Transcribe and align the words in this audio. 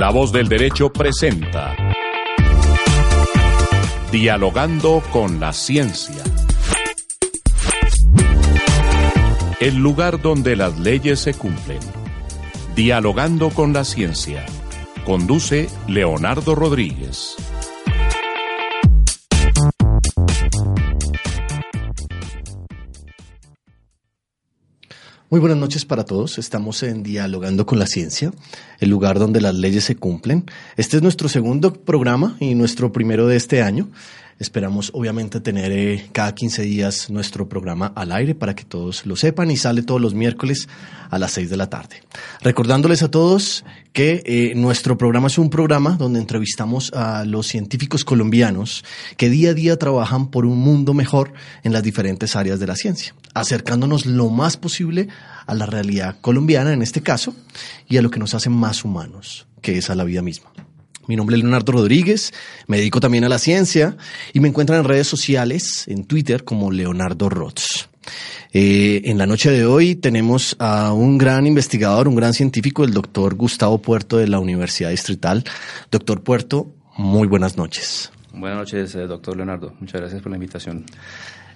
La 0.00 0.08
voz 0.08 0.32
del 0.32 0.48
derecho 0.48 0.90
presenta 0.90 1.76
Dialogando 4.10 5.02
con 5.12 5.38
la 5.38 5.52
ciencia. 5.52 6.24
El 9.60 9.76
lugar 9.76 10.22
donde 10.22 10.56
las 10.56 10.78
leyes 10.78 11.20
se 11.20 11.34
cumplen. 11.34 11.80
Dialogando 12.74 13.50
con 13.50 13.74
la 13.74 13.84
ciencia. 13.84 14.46
Conduce 15.04 15.68
Leonardo 15.86 16.54
Rodríguez. 16.54 17.36
Muy 25.30 25.38
buenas 25.38 25.58
noches 25.58 25.84
para 25.84 26.04
todos. 26.04 26.38
Estamos 26.38 26.82
en 26.82 27.04
Dialogando 27.04 27.64
con 27.64 27.78
la 27.78 27.86
Ciencia, 27.86 28.32
el 28.80 28.90
lugar 28.90 29.20
donde 29.20 29.40
las 29.40 29.54
leyes 29.54 29.84
se 29.84 29.94
cumplen. 29.94 30.44
Este 30.76 30.96
es 30.96 31.04
nuestro 31.04 31.28
segundo 31.28 31.72
programa 31.72 32.36
y 32.40 32.56
nuestro 32.56 32.90
primero 32.90 33.28
de 33.28 33.36
este 33.36 33.62
año. 33.62 33.86
Esperamos 34.40 34.90
obviamente 34.94 35.38
tener 35.40 35.70
eh, 35.70 36.08
cada 36.12 36.34
15 36.34 36.62
días 36.62 37.10
nuestro 37.10 37.46
programa 37.46 37.92
al 37.94 38.10
aire 38.10 38.34
para 38.34 38.54
que 38.54 38.64
todos 38.64 39.04
lo 39.04 39.14
sepan 39.14 39.50
y 39.50 39.58
sale 39.58 39.82
todos 39.82 40.00
los 40.00 40.14
miércoles 40.14 40.66
a 41.10 41.18
las 41.18 41.32
6 41.32 41.50
de 41.50 41.58
la 41.58 41.68
tarde. 41.68 42.02
Recordándoles 42.40 43.02
a 43.02 43.10
todos 43.10 43.66
que 43.92 44.22
eh, 44.24 44.54
nuestro 44.54 44.96
programa 44.96 45.26
es 45.26 45.36
un 45.36 45.50
programa 45.50 45.90
donde 45.98 46.20
entrevistamos 46.20 46.90
a 46.94 47.26
los 47.26 47.48
científicos 47.48 48.02
colombianos 48.02 48.82
que 49.18 49.28
día 49.28 49.50
a 49.50 49.54
día 49.54 49.78
trabajan 49.78 50.30
por 50.30 50.46
un 50.46 50.58
mundo 50.58 50.94
mejor 50.94 51.34
en 51.62 51.74
las 51.74 51.82
diferentes 51.82 52.34
áreas 52.34 52.58
de 52.58 52.66
la 52.66 52.76
ciencia, 52.76 53.14
acercándonos 53.34 54.06
lo 54.06 54.30
más 54.30 54.56
posible 54.56 55.08
a 55.46 55.54
la 55.54 55.66
realidad 55.66 56.16
colombiana 56.22 56.72
en 56.72 56.80
este 56.80 57.02
caso 57.02 57.34
y 57.90 57.98
a 57.98 58.02
lo 58.02 58.10
que 58.10 58.18
nos 58.18 58.32
hace 58.32 58.48
más 58.48 58.86
humanos, 58.86 59.46
que 59.60 59.76
es 59.76 59.90
a 59.90 59.94
la 59.94 60.04
vida 60.04 60.22
misma. 60.22 60.50
Mi 61.10 61.16
nombre 61.16 61.34
es 61.34 61.42
Leonardo 61.42 61.72
Rodríguez, 61.72 62.32
me 62.68 62.76
dedico 62.76 63.00
también 63.00 63.24
a 63.24 63.28
la 63.28 63.40
ciencia 63.40 63.96
y 64.32 64.38
me 64.38 64.46
encuentran 64.46 64.78
en 64.78 64.84
redes 64.84 65.08
sociales, 65.08 65.88
en 65.88 66.04
Twitter 66.04 66.44
como 66.44 66.70
Leonardo 66.70 67.28
Rods. 67.28 67.88
Eh, 68.52 69.02
en 69.06 69.18
la 69.18 69.26
noche 69.26 69.50
de 69.50 69.66
hoy 69.66 69.96
tenemos 69.96 70.54
a 70.60 70.92
un 70.92 71.18
gran 71.18 71.48
investigador, 71.48 72.06
un 72.06 72.14
gran 72.14 72.32
científico, 72.32 72.84
el 72.84 72.92
doctor 72.92 73.34
Gustavo 73.34 73.78
Puerto 73.78 74.18
de 74.18 74.28
la 74.28 74.38
Universidad 74.38 74.90
Distrital. 74.90 75.42
Doctor 75.90 76.22
Puerto, 76.22 76.72
muy 76.96 77.26
buenas 77.26 77.56
noches. 77.56 78.12
Buenas 78.32 78.58
noches, 78.58 78.94
eh, 78.94 79.08
doctor 79.08 79.36
Leonardo. 79.36 79.74
Muchas 79.80 80.00
gracias 80.00 80.22
por 80.22 80.30
la 80.30 80.36
invitación. 80.36 80.84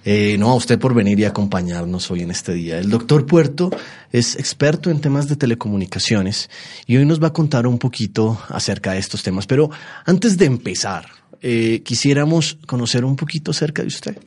Eh, 0.07 0.37
no, 0.37 0.51
a 0.51 0.55
usted 0.55 0.77
por 0.77 0.93
venir 0.93 1.19
y 1.19 1.25
acompañarnos 1.25 2.11
hoy 2.11 2.21
en 2.21 2.29
este 2.29 2.53
día. 2.53 2.77
El 2.77 2.91
doctor 2.91 3.25
Puerto 3.25 3.71
es 4.11 4.35
experto 4.35 4.91
en 4.91 5.01
temas 5.01 5.27
de 5.27 5.35
telecomunicaciones 5.35 6.51
y 6.85 6.97
hoy 6.97 7.05
nos 7.05 7.21
va 7.21 7.29
a 7.29 7.33
contar 7.33 7.65
un 7.65 7.79
poquito 7.79 8.39
acerca 8.49 8.91
de 8.91 8.99
estos 8.99 9.23
temas. 9.23 9.47
Pero 9.47 9.71
antes 10.05 10.37
de 10.37 10.45
empezar, 10.45 11.07
eh, 11.41 11.81
quisiéramos 11.83 12.59
conocer 12.67 13.03
un 13.03 13.15
poquito 13.15 13.49
acerca 13.49 13.81
de 13.81 13.87
usted, 13.87 14.17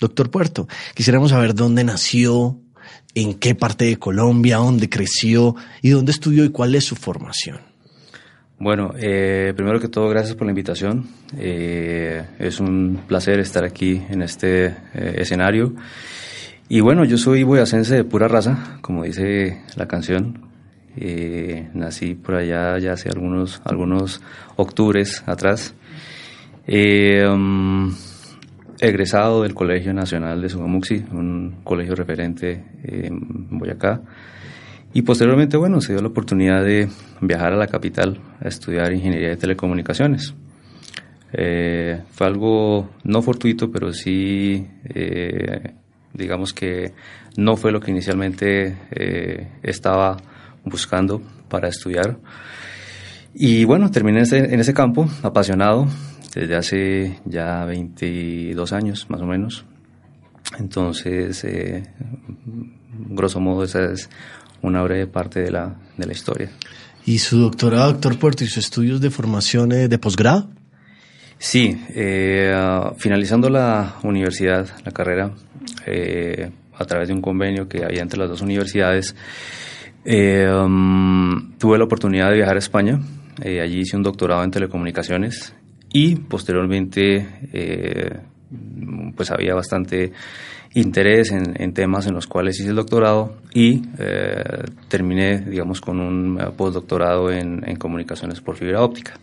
doctor 0.00 0.30
Puerto. 0.30 0.66
Quisiéramos 0.94 1.30
saber 1.30 1.54
dónde 1.54 1.84
nació, 1.84 2.58
en 3.14 3.34
qué 3.34 3.54
parte 3.54 3.84
de 3.84 3.98
Colombia, 3.98 4.56
dónde 4.56 4.88
creció 4.88 5.56
y 5.82 5.90
dónde 5.90 6.12
estudió 6.12 6.44
y 6.44 6.50
cuál 6.50 6.74
es 6.74 6.84
su 6.84 6.96
formación. 6.96 7.67
Bueno, 8.60 8.90
eh, 8.98 9.52
primero 9.54 9.78
que 9.78 9.86
todo, 9.86 10.08
gracias 10.08 10.34
por 10.34 10.46
la 10.46 10.50
invitación. 10.50 11.04
Eh, 11.36 12.24
es 12.40 12.58
un 12.58 13.02
placer 13.06 13.38
estar 13.38 13.64
aquí 13.64 14.02
en 14.10 14.20
este 14.20 14.66
eh, 14.66 14.74
escenario. 15.18 15.74
Y 16.68 16.80
bueno, 16.80 17.04
yo 17.04 17.18
soy 17.18 17.44
boyacense 17.44 17.94
de 17.94 18.04
pura 18.04 18.26
raza, 18.26 18.78
como 18.80 19.04
dice 19.04 19.62
la 19.76 19.86
canción. 19.86 20.42
nací 21.72 22.16
por 22.16 22.34
allá 22.34 22.76
ya 22.78 22.94
hace 22.94 23.08
algunos, 23.08 23.62
algunos 23.64 24.20
octubres 24.56 25.22
atrás. 25.26 25.76
Um, 26.66 27.94
egresado 28.80 29.44
del 29.44 29.54
Colegio 29.54 29.94
Nacional 29.94 30.42
de 30.42 30.48
Sugamuxi, 30.48 31.04
un 31.12 31.60
colegio 31.62 31.94
referente 31.94 32.64
en 32.82 33.56
Boyacá. 33.56 34.02
Y 34.92 35.02
posteriormente, 35.02 35.56
bueno, 35.56 35.80
se 35.80 35.92
dio 35.92 36.00
la 36.00 36.08
oportunidad 36.08 36.64
de 36.64 36.88
viajar 37.20 37.52
a 37.52 37.56
la 37.56 37.66
capital 37.66 38.20
a 38.40 38.48
estudiar 38.48 38.92
ingeniería 38.92 39.28
de 39.28 39.36
telecomunicaciones. 39.36 40.34
Eh, 41.32 42.02
fue 42.10 42.26
algo 42.26 42.88
no 43.04 43.20
fortuito, 43.20 43.70
pero 43.70 43.92
sí, 43.92 44.66
eh, 44.84 45.74
digamos 46.14 46.54
que 46.54 46.92
no 47.36 47.56
fue 47.56 47.70
lo 47.70 47.80
que 47.80 47.90
inicialmente 47.90 48.78
eh, 48.90 49.48
estaba 49.62 50.16
buscando 50.64 51.20
para 51.48 51.68
estudiar. 51.68 52.18
Y 53.34 53.64
bueno, 53.64 53.90
terminé 53.90 54.22
en 54.22 54.60
ese, 54.60 54.74
campo, 54.74 55.06
apasionado, 55.22 55.86
desde 56.34 56.56
hace 56.56 57.20
ya 57.26 57.64
22 57.66 58.72
años 58.72 59.06
más 59.10 59.20
o 59.20 59.26
menos. 59.26 59.66
Entonces, 60.58 61.46
grosso 63.10 63.38
modo, 63.38 63.64
esa 63.64 63.92
es 63.92 64.08
una 64.62 64.82
breve 64.82 65.06
parte 65.06 65.40
de 65.40 65.50
la, 65.50 65.74
de 65.96 66.06
la 66.06 66.12
historia. 66.12 66.50
¿Y 67.08 67.20
su 67.20 67.38
doctorado, 67.38 67.92
doctor 67.92 68.18
Puerto, 68.18 68.44
y 68.44 68.48
sus 68.48 68.58
estudios 68.58 69.00
de 69.00 69.10
formación 69.10 69.72
eh, 69.72 69.88
de 69.88 69.98
posgrado? 69.98 70.50
Sí, 71.38 71.82
eh, 71.94 72.54
finalizando 72.98 73.48
la 73.48 73.94
universidad, 74.02 74.68
la 74.84 74.92
carrera, 74.92 75.30
eh, 75.86 76.50
a 76.76 76.84
través 76.84 77.08
de 77.08 77.14
un 77.14 77.22
convenio 77.22 77.66
que 77.66 77.82
había 77.82 78.02
entre 78.02 78.18
las 78.18 78.28
dos 78.28 78.42
universidades, 78.42 79.16
um, 80.04 81.56
tuve 81.56 81.78
la 81.78 81.84
oportunidad 81.84 82.28
de 82.28 82.36
viajar 82.36 82.56
a 82.56 82.58
España. 82.58 83.00
allí 83.40 83.80
hice 83.80 83.96
un 83.96 84.02
doctorado 84.02 84.44
en 84.44 84.50
telecomunicaciones 84.50 85.54
y 85.90 86.16
posteriormente, 86.16 87.26
pues 89.16 89.30
había 89.30 89.54
bastante 89.54 90.12
interés 90.80 91.32
en, 91.32 91.72
temas 91.72 92.06
en 92.06 92.14
los 92.14 92.26
cuales 92.26 92.58
hice 92.60 92.70
el 92.70 92.76
doctorado 92.76 93.36
y 93.52 93.82
eh, 93.98 94.42
terminé, 94.88 95.40
digamos, 95.40 95.80
con 95.80 96.00
un 96.00 96.38
postdoctorado 96.56 97.30
en, 97.30 97.68
en 97.68 97.76
comunicaciones 97.76 98.40
por 98.40 98.56
fibra 98.56 98.82
óptica. 98.82 99.14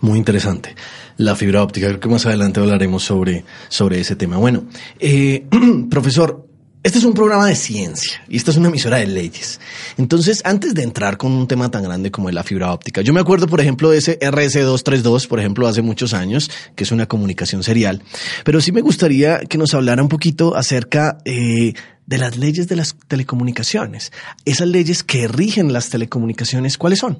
Muy 0.00 0.18
interesante. 0.18 0.74
La 1.16 1.34
fibra 1.34 1.62
óptica, 1.62 1.88
creo 1.88 2.00
que 2.00 2.08
más 2.08 2.26
adelante 2.26 2.60
hablaremos 2.60 3.02
sobre, 3.02 3.44
sobre 3.68 4.00
ese 4.00 4.16
tema. 4.16 4.36
Bueno, 4.36 4.64
eh, 4.98 5.46
profesor, 5.90 6.45
este 6.86 6.98
es 7.00 7.04
un 7.04 7.14
programa 7.14 7.48
de 7.48 7.56
ciencia 7.56 8.22
y 8.28 8.36
esta 8.36 8.52
es 8.52 8.56
una 8.58 8.68
emisora 8.68 8.98
de 8.98 9.08
leyes. 9.08 9.58
Entonces, 9.98 10.40
antes 10.44 10.72
de 10.72 10.84
entrar 10.84 11.16
con 11.16 11.32
un 11.32 11.48
tema 11.48 11.68
tan 11.68 11.82
grande 11.82 12.12
como 12.12 12.30
la 12.30 12.44
fibra 12.44 12.72
óptica, 12.72 13.00
yo 13.00 13.12
me 13.12 13.18
acuerdo, 13.18 13.48
por 13.48 13.60
ejemplo, 13.60 13.90
de 13.90 13.98
ese 13.98 14.20
RS232, 14.20 15.26
por 15.26 15.40
ejemplo, 15.40 15.66
hace 15.66 15.82
muchos 15.82 16.14
años, 16.14 16.48
que 16.76 16.84
es 16.84 16.92
una 16.92 17.06
comunicación 17.06 17.64
serial. 17.64 18.04
Pero 18.44 18.60
sí 18.60 18.70
me 18.70 18.82
gustaría 18.82 19.40
que 19.40 19.58
nos 19.58 19.74
hablara 19.74 20.00
un 20.00 20.08
poquito 20.08 20.54
acerca 20.54 21.18
eh, 21.24 21.72
de 22.06 22.18
las 22.18 22.36
leyes 22.36 22.68
de 22.68 22.76
las 22.76 22.94
telecomunicaciones. 23.08 24.12
Esas 24.44 24.68
leyes 24.68 25.02
que 25.02 25.26
rigen 25.26 25.72
las 25.72 25.90
telecomunicaciones, 25.90 26.78
¿cuáles 26.78 27.00
son? 27.00 27.18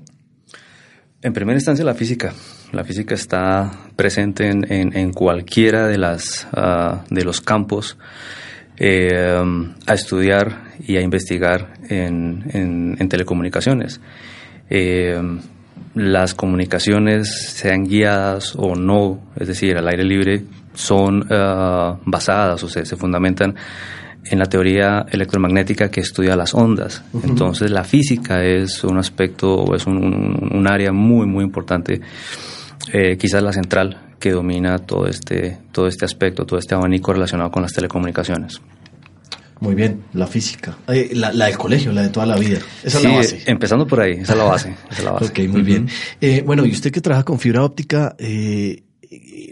En 1.22 1.32
primera 1.32 1.56
instancia, 1.56 1.84
la 1.84 1.96
física. 1.96 2.32
La 2.70 2.84
física 2.84 3.16
está 3.16 3.72
presente 3.96 4.48
en, 4.48 5.12
cualquiera 5.12 5.88
de, 5.88 5.98
las, 5.98 6.46
ah, 6.52 7.04
de 7.10 7.24
los 7.24 7.40
campos 7.40 7.98
eh, 8.78 9.42
a 9.86 9.94
estudiar 9.94 10.64
y 10.86 10.96
a 10.96 11.00
investigar 11.00 11.74
en, 11.88 12.96
telecomunicaciones. 13.08 14.00
Eh, 14.68 15.18
las 15.94 16.34
comunicaciones, 16.34 17.52
sean 17.52 17.84
guiadas 17.84 18.54
o 18.56 18.74
no, 18.74 19.20
es 19.36 19.48
decir, 19.48 19.78
al 19.78 19.88
aire 19.88 20.04
libre, 20.04 20.42
son 20.74 21.26
eh, 21.30 21.92
basadas 22.04 22.62
o 22.64 22.68
se, 22.68 22.84
se 22.84 22.96
fundamentan 22.96 23.54
en 24.24 24.38
la 24.38 24.46
teoría 24.46 25.06
electromagnética 25.10 25.90
que 25.90 26.00
estudia 26.00 26.36
las 26.36 26.52
ondas. 26.52 27.02
Entonces 27.24 27.70
la 27.70 27.84
física 27.84 28.44
es 28.44 28.84
un 28.84 28.98
aspecto 28.98 29.54
o 29.54 29.74
es 29.74 29.86
un, 29.86 30.66
área 30.68 30.92
muy, 30.92 31.26
muy 31.26 31.44
importante, 31.44 32.00
quizás 33.18 33.42
la 33.42 33.52
central 33.52 34.05
que 34.18 34.30
domina 34.30 34.78
todo 34.78 35.06
este, 35.06 35.58
todo 35.72 35.86
este 35.86 36.04
aspecto, 36.04 36.44
todo 36.46 36.58
este 36.58 36.74
abanico 36.74 37.12
relacionado 37.12 37.50
con 37.50 37.62
las 37.62 37.72
telecomunicaciones. 37.72 38.60
Muy 39.58 39.74
bien, 39.74 40.02
la 40.12 40.26
física. 40.26 40.76
Eh, 40.88 41.12
la, 41.14 41.32
del 41.32 41.56
colegio, 41.56 41.90
la 41.92 42.02
de 42.02 42.08
toda 42.10 42.26
la 42.26 42.36
vida. 42.36 42.58
Esa 42.84 42.98
es 42.98 43.04
la 43.04 43.16
base. 43.16 43.42
Empezando 43.46 43.86
por 43.86 44.00
ahí, 44.00 44.12
esa 44.12 44.32
es 44.32 44.38
la 44.38 44.44
base. 44.44 44.74
Esa 44.90 44.98
es 44.98 45.04
la 45.04 45.10
base. 45.12 45.24
ok, 45.26 45.38
muy 45.48 45.62
bien. 45.62 45.88
Eh, 46.20 46.42
bueno, 46.44 46.66
y 46.66 46.72
usted 46.72 46.90
que 46.90 47.00
trabaja 47.00 47.24
con 47.24 47.38
fibra 47.38 47.64
óptica, 47.64 48.14
eh, 48.18 48.82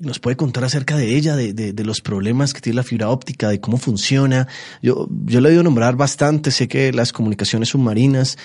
¿nos 0.03 0.19
puede 0.19 0.37
contar 0.37 0.65
acerca 0.65 0.97
de 0.97 1.17
ella, 1.17 1.37
de, 1.37 1.85
los 1.85 2.01
problemas 2.01 2.53
que 2.53 2.61
tiene 2.61 2.77
la 2.77 2.83
fibra 2.83 3.09
óptica, 3.09 3.49
de 3.49 3.61
cómo 3.61 3.77
funciona? 3.77 4.49
Yo, 4.83 5.09
yo 5.25 5.41
le 5.41 5.49
he 5.49 5.53
oído 5.53 5.63
nombrar 5.63 5.97
bastante, 5.97 6.51
sé 6.51 6.69
que 6.69 6.93
las 6.93 7.13
comunicaciones 7.13 7.71
submarinas, 7.71 8.39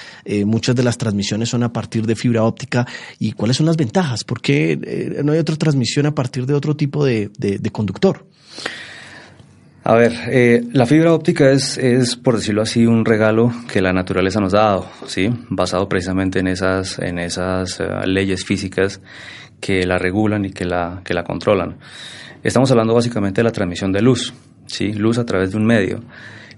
muchas 0.46 0.76
de 0.76 0.84
las 0.84 0.98
transmisiones 0.98 1.50
son 1.50 1.64
a 1.64 1.74
partir 1.74 2.06
de 2.06 2.16
fibra 2.16 2.44
óptica. 2.44 2.86
¿Y 3.20 3.32
cuáles 3.34 3.58
son 3.58 3.66
las 3.66 3.78
ventajas? 3.78 4.24
¿Por 4.24 4.42
qué 4.42 5.20
no 5.24 5.32
hay 5.32 5.40
otra 5.40 5.56
transmisión 5.56 6.06
a 6.06 6.16
partir 6.16 6.46
de 6.46 6.54
otro 6.54 6.76
tipo 6.76 7.06
de, 7.06 7.30
conductor? 7.72 8.26
A 9.84 9.96
ver, 9.96 10.14
eh, 10.28 10.64
la 10.74 10.86
fibra 10.86 11.14
óptica 11.14 11.52
es, 11.52 11.78
es, 11.78 12.16
por 12.16 12.36
decirlo 12.36 12.62
así, 12.62 12.86
un 12.86 13.06
regalo 13.06 13.52
que 13.72 13.82
la 13.82 13.94
naturaleza 13.94 14.40
nos 14.40 14.54
ha 14.54 14.58
dado, 14.60 14.92
¿sí? 15.08 15.30
Basado 15.50 15.88
precisamente 15.88 16.40
en 16.40 16.48
esas, 16.48 17.00
en 17.00 17.18
esas 17.18 17.80
eh, 17.80 17.86
leyes 18.06 18.46
físicas 18.46 19.02
que 19.60 19.86
la 19.86 19.98
regulan 19.98 20.46
y 20.46 20.52
que 20.52 20.66
la, 20.66 21.02
que 21.04 21.14
la 21.14 21.24
controlan. 21.24 21.78
Estamos 22.44 22.72
hablando 22.72 22.94
básicamente 22.94 23.42
de 23.42 23.44
la 23.44 23.52
transmisión 23.52 23.92
de 23.92 24.02
luz, 24.02 24.34
¿sí? 24.66 24.94
Luz 24.94 25.18
a 25.18 25.26
través 25.26 25.52
de 25.52 25.58
un 25.58 25.66
medio. 25.66 26.02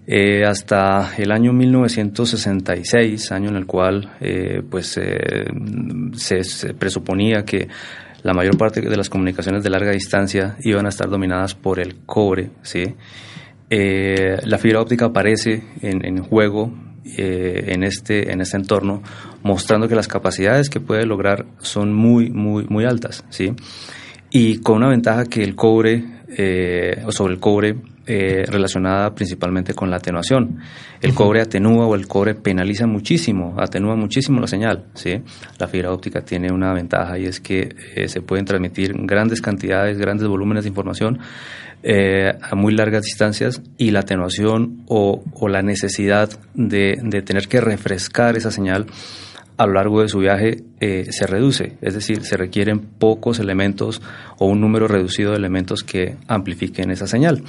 Eh, 0.07 0.43
hasta 0.45 1.13
el 1.17 1.31
año 1.31 1.53
1966, 1.53 3.31
año 3.31 3.49
en 3.49 3.55
el 3.55 3.65
cual 3.65 4.11
eh, 4.19 4.61
pues, 4.67 4.87
se, 4.87 6.43
se, 6.43 6.73
presuponía 6.73 7.43
que 7.45 7.67
la 8.23 8.33
mayor 8.33 8.57
parte 8.57 8.81
de 8.81 8.97
las 8.97 9.09
comunicaciones 9.09 9.63
de 9.63 9.69
larga 9.69 9.91
distancia 9.91 10.57
iban 10.63 10.85
a 10.85 10.89
estar 10.89 11.09
dominadas 11.09 11.55
por 11.55 11.79
el 11.79 11.97
cobre. 12.05 12.49
¿sí? 12.61 12.83
Eh, 13.69 14.37
la 14.43 14.57
fibra 14.57 14.81
óptica 14.81 15.05
aparece 15.05 15.63
en, 15.81 16.05
en 16.05 16.23
juego 16.23 16.73
eh, 17.05 17.65
en, 17.67 17.83
este, 17.83 18.31
en 18.31 18.41
este 18.41 18.57
entorno, 18.57 19.01
mostrando 19.43 19.87
que 19.87 19.95
las 19.95 20.07
capacidades 20.07 20.69
que 20.69 20.79
puede 20.79 21.05
lograr 21.05 21.45
son 21.59 21.93
muy, 21.93 22.29
muy, 22.29 22.65
muy 22.69 22.85
altas. 22.85 23.23
¿sí? 23.29 23.53
Y 24.29 24.59
con 24.59 24.77
una 24.77 24.89
ventaja 24.89 25.25
que 25.25 25.43
el 25.43 25.55
cobre, 25.55 26.03
eh, 26.37 27.03
sobre 27.09 27.33
el 27.33 27.39
cobre, 27.39 27.75
eh, 28.07 28.45
relacionada 28.47 29.13
principalmente 29.13 29.75
con 29.75 29.91
la 29.91 29.97
atenuación. 29.97 30.59
El 31.01 31.13
cobre 31.13 31.39
atenúa 31.39 31.85
o 31.85 31.93
el 31.93 32.07
cobre 32.07 32.33
penaliza 32.33 32.87
muchísimo, 32.87 33.55
atenúa 33.59 33.95
muchísimo 33.95 34.41
la 34.41 34.47
señal. 34.47 34.85
¿sí? 34.95 35.21
La 35.59 35.67
fibra 35.67 35.93
óptica 35.93 36.21
tiene 36.21 36.51
una 36.51 36.73
ventaja 36.73 37.19
y 37.19 37.25
es 37.25 37.39
que 37.39 37.75
eh, 37.95 38.07
se 38.07 38.21
pueden 38.21 38.45
transmitir 38.45 38.93
grandes 39.05 39.39
cantidades, 39.39 39.99
grandes 39.99 40.27
volúmenes 40.27 40.63
de 40.63 40.69
información 40.69 41.19
eh, 41.83 42.31
a 42.41 42.55
muy 42.55 42.73
largas 42.73 43.03
distancias 43.03 43.61
y 43.77 43.91
la 43.91 44.01
atenuación 44.01 44.83
o, 44.87 45.23
la 45.47 45.61
necesidad 45.63 46.29
de, 46.53 47.23
tener 47.25 47.47
que 47.47 47.59
refrescar 47.59 48.37
esa 48.37 48.51
señal 48.51 48.85
a 49.57 49.65
lo 49.65 49.73
largo 49.73 50.01
de 50.01 50.09
su 50.09 50.19
viaje 50.19 50.63
eh, 50.79 51.07
se 51.11 51.27
reduce, 51.27 51.77
es 51.81 51.93
decir, 51.93 52.23
se 52.23 52.37
requieren 52.37 52.79
pocos 52.79 53.39
elementos 53.39 54.01
o 54.37 54.45
un 54.47 54.61
número 54.61 54.87
reducido 54.87 55.31
de 55.31 55.37
elementos 55.37 55.83
que 55.83 56.17
amplifiquen 56.27 56.91
esa 56.91 57.07
señal. 57.07 57.43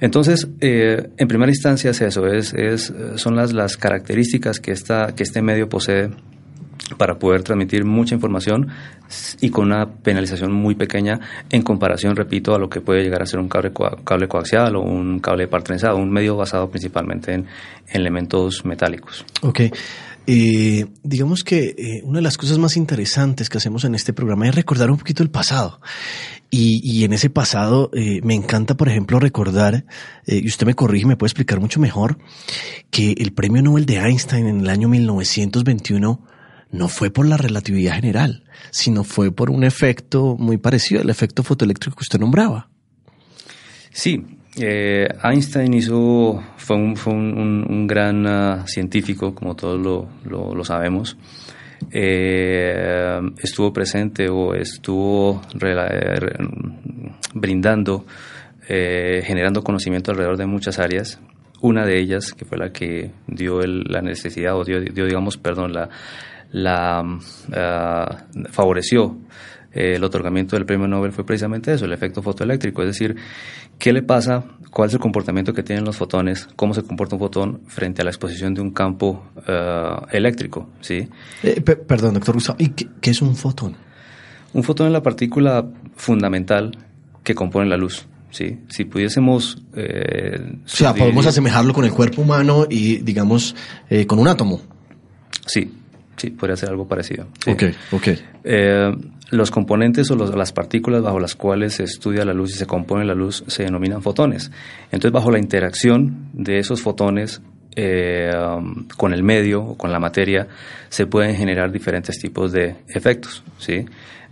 Entonces, 0.00 0.48
eh, 0.60 1.10
en 1.16 1.28
primera 1.28 1.50
instancia 1.50 1.90
es 1.90 2.00
eso, 2.00 2.26
es, 2.26 2.54
es, 2.54 2.92
son 3.16 3.36
las, 3.36 3.52
las 3.52 3.76
características 3.76 4.60
que, 4.60 4.72
esta, 4.72 5.14
que 5.16 5.22
este 5.22 5.42
medio 5.42 5.68
posee 5.68 6.10
para 6.96 7.18
poder 7.18 7.42
transmitir 7.42 7.84
mucha 7.84 8.14
información 8.14 8.68
y 9.40 9.50
con 9.50 9.66
una 9.66 9.86
penalización 9.86 10.52
muy 10.52 10.74
pequeña 10.74 11.20
en 11.50 11.62
comparación, 11.62 12.16
repito, 12.16 12.54
a 12.54 12.58
lo 12.58 12.68
que 12.68 12.80
puede 12.80 13.02
llegar 13.02 13.22
a 13.22 13.26
ser 13.26 13.40
un 13.40 13.48
cable, 13.48 13.72
cable 14.04 14.28
coaxial 14.28 14.76
o 14.76 14.82
un 14.82 15.20
cable 15.20 15.48
par 15.48 15.62
trenzado, 15.62 15.96
un 15.96 16.10
medio 16.10 16.36
basado 16.36 16.70
principalmente 16.70 17.34
en, 17.34 17.46
en 17.88 18.00
elementos 18.00 18.64
metálicos. 18.64 19.24
Ok. 19.42 19.60
Eh, 20.30 20.84
digamos 21.02 21.42
que 21.42 21.74
eh, 21.78 22.02
una 22.04 22.18
de 22.18 22.22
las 22.22 22.36
cosas 22.36 22.58
más 22.58 22.76
interesantes 22.76 23.48
que 23.48 23.56
hacemos 23.56 23.84
en 23.84 23.94
este 23.94 24.12
programa 24.12 24.46
es 24.46 24.54
recordar 24.54 24.90
un 24.90 24.98
poquito 24.98 25.22
el 25.22 25.30
pasado. 25.30 25.80
Y, 26.50 27.04
en 27.04 27.14
ese 27.14 27.30
pasado 27.30 27.90
eh, 27.94 28.20
me 28.22 28.34
encanta, 28.34 28.76
por 28.76 28.88
ejemplo, 28.88 29.18
recordar, 29.20 29.84
y 30.26 30.46
usted 30.46 30.66
me 30.66 30.74
corrige, 30.74 31.06
me 31.06 31.16
puede 31.16 31.28
explicar 31.28 31.60
mucho 31.60 31.78
mejor, 31.78 32.18
que 32.90 33.12
el 33.12 33.32
premio 33.32 33.62
Nobel 33.62 33.84
de 33.86 33.96
Einstein 33.96 34.46
en 34.46 34.60
el 34.60 34.70
año 34.70 34.88
1921 34.88 36.26
no 36.70 36.88
fue 36.88 37.10
por 37.10 37.26
la 37.26 37.36
relatividad 37.36 37.94
general, 37.94 38.44
sino 38.70 39.04
fue 39.04 39.32
por 39.32 39.50
un 39.50 39.64
efecto 39.64 40.36
muy 40.38 40.58
parecido 40.58 41.00
al 41.00 41.10
efecto 41.10 41.42
fotoeléctrico 41.42 41.96
que 41.96 42.02
usted 42.02 42.18
nombraba. 42.18 42.68
Sí, 43.90 44.24
eh, 44.60 45.08
Einstein 45.22 45.72
hizo, 45.74 46.42
fue 46.56 46.76
un, 46.76 46.96
fue 46.96 47.12
un, 47.12 47.86
gran 47.86 48.26
uh, 48.26 48.66
científico, 48.66 49.34
como 49.34 49.54
todos 49.54 49.80
lo, 49.80 50.08
lo, 50.54 50.64
sabemos. 50.64 51.16
Eh, 51.92 53.20
estuvo 53.40 53.72
presente 53.72 54.28
o 54.28 54.54
estuvo 54.54 55.40
brindando, 57.34 58.04
eh, 58.68 59.22
generando 59.24 59.62
conocimiento 59.62 60.10
alrededor 60.10 60.36
de 60.36 60.46
muchas 60.46 60.78
áreas. 60.78 61.20
Una 61.60 61.84
de 61.84 61.98
ellas, 61.98 62.32
que 62.32 62.44
fue 62.44 62.58
la 62.58 62.72
que 62.72 63.12
dio 63.26 63.62
el, 63.62 63.84
la 63.88 64.00
necesidad, 64.00 64.56
o 64.56 64.64
dio, 64.64 64.80
dio, 64.80 65.06
digamos, 65.06 65.36
perdón, 65.36 65.72
la, 65.72 65.88
la 66.50 67.02
uh, 67.02 68.48
favoreció 68.50 69.16
eh, 69.72 69.94
el 69.96 70.04
otorgamiento 70.04 70.56
del 70.56 70.64
premio 70.64 70.88
Nobel 70.88 71.12
fue 71.12 71.24
precisamente 71.24 71.72
eso, 71.72 71.84
el 71.84 71.92
efecto 71.92 72.22
fotoeléctrico, 72.22 72.82
es 72.82 72.88
decir, 72.88 73.16
¿qué 73.78 73.92
le 73.92 74.02
pasa? 74.02 74.44
¿Cuál 74.70 74.88
es 74.88 74.94
el 74.94 75.00
comportamiento 75.00 75.52
que 75.52 75.62
tienen 75.62 75.84
los 75.84 75.96
fotones? 75.96 76.48
¿Cómo 76.56 76.74
se 76.74 76.82
comporta 76.82 77.16
un 77.16 77.20
fotón 77.20 77.60
frente 77.66 78.02
a 78.02 78.04
la 78.04 78.10
exposición 78.10 78.54
de 78.54 78.60
un 78.62 78.70
campo 78.70 79.26
uh, 79.36 80.06
eléctrico? 80.10 80.70
¿sí? 80.80 81.08
Eh, 81.42 81.60
perdón, 81.60 82.14
doctor 82.14 82.34
Gustavo, 82.34 82.56
¿y 82.60 82.70
qué, 82.70 82.88
qué, 83.00 83.10
es 83.10 83.22
un 83.22 83.36
fotón? 83.36 83.76
Un 84.52 84.62
fotón 84.62 84.86
es 84.86 84.92
la 84.92 85.02
partícula 85.02 85.66
fundamental 85.96 86.76
que 87.22 87.34
compone 87.34 87.68
la 87.68 87.76
luz. 87.76 88.06
¿sí? 88.30 88.60
Si 88.68 88.84
pudiésemos... 88.84 89.62
Eh, 89.76 90.56
o 90.64 90.68
sea, 90.68 90.94
podemos 90.94 91.26
asemejarlo 91.26 91.74
con 91.74 91.84
el 91.84 91.92
cuerpo 91.92 92.22
humano 92.22 92.66
y, 92.68 92.98
digamos, 92.98 93.54
eh, 93.90 94.06
con 94.06 94.18
un 94.18 94.28
átomo. 94.28 94.60
Sí, 95.46 95.77
sí, 96.18 96.30
podría 96.30 96.56
ser 96.56 96.68
algo 96.68 96.86
parecido. 96.86 97.26
Sí. 97.42 97.50
Ok, 97.50 97.62
ok. 97.92 98.08
Eh, 98.44 98.92
los 99.30 99.50
componentes 99.50 100.10
o 100.10 100.16
los, 100.16 100.34
las 100.34 100.52
partículas 100.52 101.02
bajo 101.02 101.20
las 101.20 101.34
cuales 101.34 101.74
se 101.74 101.84
estudia 101.84 102.24
la 102.24 102.32
luz 102.32 102.54
y 102.54 102.58
se 102.58 102.66
compone 102.66 103.04
la 103.04 103.14
luz 103.14 103.44
se 103.46 103.64
denominan 103.64 104.02
fotones. 104.02 104.50
Entonces, 104.86 105.12
bajo 105.12 105.30
la 105.30 105.38
interacción 105.38 106.28
de 106.32 106.58
esos 106.58 106.82
fotones 106.82 107.42
eh, 107.76 108.30
um, 108.34 108.86
con 108.96 109.12
el 109.12 109.22
medio 109.22 109.62
o 109.62 109.76
con 109.76 109.92
la 109.92 109.98
materia, 109.98 110.48
se 110.88 111.06
pueden 111.06 111.36
generar 111.36 111.70
diferentes 111.70 112.18
tipos 112.18 112.52
de 112.52 112.76
efectos, 112.88 113.42
¿sí? 113.58 113.84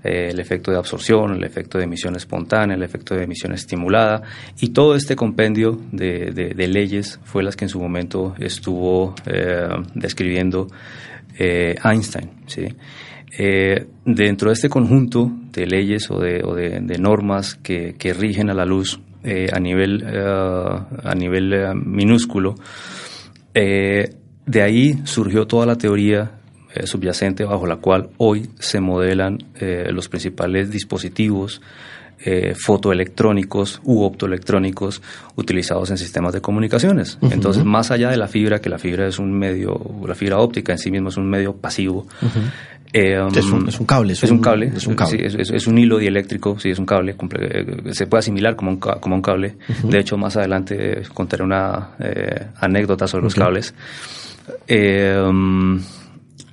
Eh, 0.02 0.28
el 0.30 0.40
efecto 0.40 0.70
de 0.70 0.78
absorción, 0.78 1.34
el 1.34 1.44
efecto 1.44 1.78
de 1.78 1.84
emisión 1.84 2.16
espontánea, 2.16 2.76
el 2.76 2.82
efecto 2.82 3.14
de 3.14 3.24
emisión 3.24 3.52
estimulada, 3.52 4.22
y 4.60 4.68
todo 4.68 4.94
este 4.94 5.16
compendio 5.16 5.80
de, 5.90 6.30
de, 6.32 6.54
de 6.54 6.68
leyes 6.68 7.18
fue 7.24 7.42
las 7.42 7.56
que 7.56 7.64
en 7.64 7.68
su 7.68 7.80
momento 7.80 8.34
estuvo 8.38 9.14
eh, 9.26 9.68
describiendo 9.94 10.68
Einstein, 11.38 12.30
¿sí? 12.46 12.66
Eh, 13.38 13.86
dentro 14.04 14.48
de 14.48 14.54
este 14.54 14.68
conjunto 14.68 15.30
de 15.52 15.66
leyes 15.66 16.10
o 16.10 16.18
de, 16.20 16.96
normas 16.98 17.54
que, 17.54 17.94
rigen 18.18 18.50
a 18.50 18.54
la 18.54 18.64
luz 18.64 19.00
eh, 19.24 19.48
a 19.52 19.60
nivel, 19.60 20.04
a 20.06 21.14
nivel 21.14 21.74
minúsculo, 21.74 22.54
eh, 23.52 24.08
de 24.46 24.62
ahí 24.62 25.00
surgió 25.04 25.46
toda 25.46 25.66
la 25.66 25.76
teoría 25.76 26.30
eh, 26.74 26.86
subyacente 26.86 27.44
bajo 27.44 27.66
la 27.66 27.76
cual 27.76 28.10
hoy 28.18 28.48
se 28.58 28.80
modelan 28.80 29.38
los 29.90 30.08
principales 30.08 30.70
dispositivos 30.70 31.60
eh, 32.18 32.54
fotoelectrónicos 32.56 33.80
u 33.84 34.02
optoelectrónicos 34.02 35.02
utilizados 35.36 35.90
en 35.90 35.98
sistemas 35.98 36.32
de 36.32 36.40
comunicaciones. 36.40 37.18
Uh 37.20 37.28
-huh. 37.28 37.32
Entonces, 37.34 37.64
más 37.64 37.90
allá 37.90 38.08
de 38.10 38.16
la 38.16 38.26
fibra, 38.26 38.58
que 38.58 38.70
la 38.70 38.78
fibra 38.78 39.06
es 39.06 39.18
un 39.18 39.32
medio, 39.32 39.78
la 40.06 40.14
fibra 40.14 40.38
óptica 40.38 40.72
en 40.72 40.78
sí 40.78 40.90
mismo 40.90 41.10
es 41.10 41.16
un 41.16 41.28
medio 41.28 41.54
pasivo. 41.54 42.06
Uh 42.22 42.26
-huh. 42.26 42.50
eh, 42.92 43.20
um, 43.20 43.28
es, 43.28 43.44
un, 43.50 43.68
es, 43.68 43.78
un, 43.78 43.86
cable. 43.86 44.12
Es, 44.14 44.24
es 44.24 44.30
un, 44.30 44.38
un, 44.38 44.42
cable. 44.42 44.72
Es 44.74 44.86
un 44.86 44.94
cable. 44.94 45.30
Sí, 45.30 45.38
es, 45.38 45.50
es, 45.50 45.66
un 45.66 45.76
hilo 45.76 45.98
dieléctrico, 45.98 46.58
sí, 46.58 46.70
es 46.70 46.78
un 46.78 46.86
cable. 46.86 47.14
Se 47.92 48.06
puede 48.06 48.20
asimilar 48.20 48.56
como 48.56 48.70
un, 48.70 48.78
como 48.78 49.14
un 49.14 49.22
cable. 49.22 49.56
Uh 49.68 49.72
-huh. 49.72 49.90
De 49.90 49.98
hecho, 49.98 50.16
más 50.16 50.36
adelante 50.36 51.02
contaré 51.12 51.44
una 51.44 51.90
eh, 51.98 52.46
anécdota 52.60 53.06
sobre 53.06 53.26
okay. 53.26 53.38
los 53.38 53.44
cables. 53.46 53.74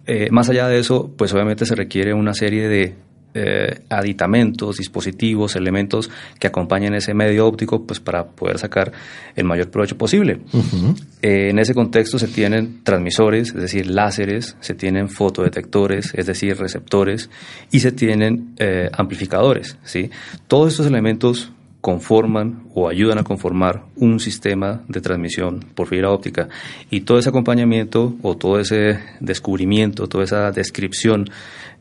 Eh, 0.06 0.28
más 0.32 0.50
allá 0.50 0.68
de 0.68 0.80
eso, 0.80 1.14
pues 1.18 1.34
obviamente 1.34 1.66
se 1.66 1.76
requiere 1.76 2.14
una 2.14 2.34
serie 2.34 2.68
de 2.68 2.96
eh, 3.34 3.82
aditamentos, 3.90 4.78
dispositivos, 4.78 5.56
elementos 5.56 6.10
que 6.40 6.48
acompañen 6.48 6.94
ese 6.94 7.14
medio 7.14 7.48
óptico 7.48 7.86
pues 7.86 8.00
para 8.00 8.26
poder 8.28 8.60
sacar 8.60 8.92
el 9.36 9.46
mayor 9.46 9.70
provecho 9.70 9.98
posible. 9.98 10.40
Uh 10.54 10.62
-huh. 10.62 10.96
eh, 11.22 11.50
en 11.50 11.60
ese 11.60 11.74
contexto 11.74 12.20
se 12.20 12.28
tienen 12.28 12.84
transmisores, 12.84 13.50
es 13.50 13.62
decir, 13.62 13.88
láseres, 13.88 14.56
se 14.60 14.74
tienen 14.74 15.10
fotodetectores, 15.10 16.14
es 16.14 16.26
decir, 16.26 16.58
receptores, 16.58 17.30
y 17.72 17.80
se 17.80 17.92
tienen 17.92 18.54
eh, 18.58 18.90
amplificadores. 18.94 19.78
¿sí? 19.84 20.10
Todos 20.48 20.74
estos 20.74 20.88
elementos 20.88 21.52
conforman 21.84 22.64
o 22.74 22.88
ayudan 22.88 23.18
a 23.18 23.24
conformar 23.24 23.84
un 23.98 24.22
sistema 24.22 24.84
de 24.88 25.02
transmisión 25.02 25.66
por 25.76 25.88
fibra 25.88 26.12
óptica. 26.12 26.48
Y 26.90 27.02
todo 27.02 27.20
ese 27.20 27.28
acompañamiento 27.28 28.16
o 28.22 28.38
todo 28.38 28.62
ese 28.62 29.00
descubrimiento, 29.20 30.08
toda 30.08 30.24
esa 30.24 30.52
descripción 30.52 31.30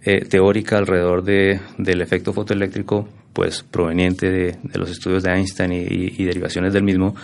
eh, 0.04 0.24
teórica 0.24 0.78
alrededor 0.78 1.22
de, 1.22 1.60
del 1.78 2.00
efecto 2.00 2.32
fotoeléctrico, 2.32 3.08
pues 3.32 3.62
proveniente 3.62 4.30
de, 4.30 4.56
de 4.62 4.78
los 4.78 4.90
estudios 4.90 5.22
de 5.22 5.32
Einstein 5.32 5.72
y, 5.72 6.24
derivaciones 6.24 6.72
del 6.72 6.82
mismo, 6.82 7.14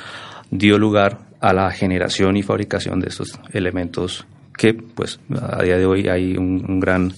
dio 0.50 0.78
lugar 0.78 1.18
a 1.40 1.52
la 1.52 1.70
generación 1.70 2.36
y 2.36 2.42
fabricación 2.42 3.00
de 3.00 3.08
estos 3.08 3.38
elementos 3.52 4.26
que, 4.56 4.74
pues, 4.74 5.20
a 5.40 5.62
día 5.62 5.76
de 5.76 5.86
hoy 5.86 6.08
hay 6.08 6.36
un, 6.36 6.80
gran 6.80 7.12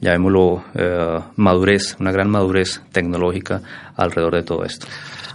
llamémoslo, 0.00 0.64
eh, 0.74 1.18
madurez, 1.36 1.96
una 2.00 2.10
gran 2.10 2.30
madurez 2.30 2.80
tecnológica 2.90 3.62
alrededor 3.96 4.36
de 4.36 4.42
todo 4.42 4.64
esto. 4.64 4.86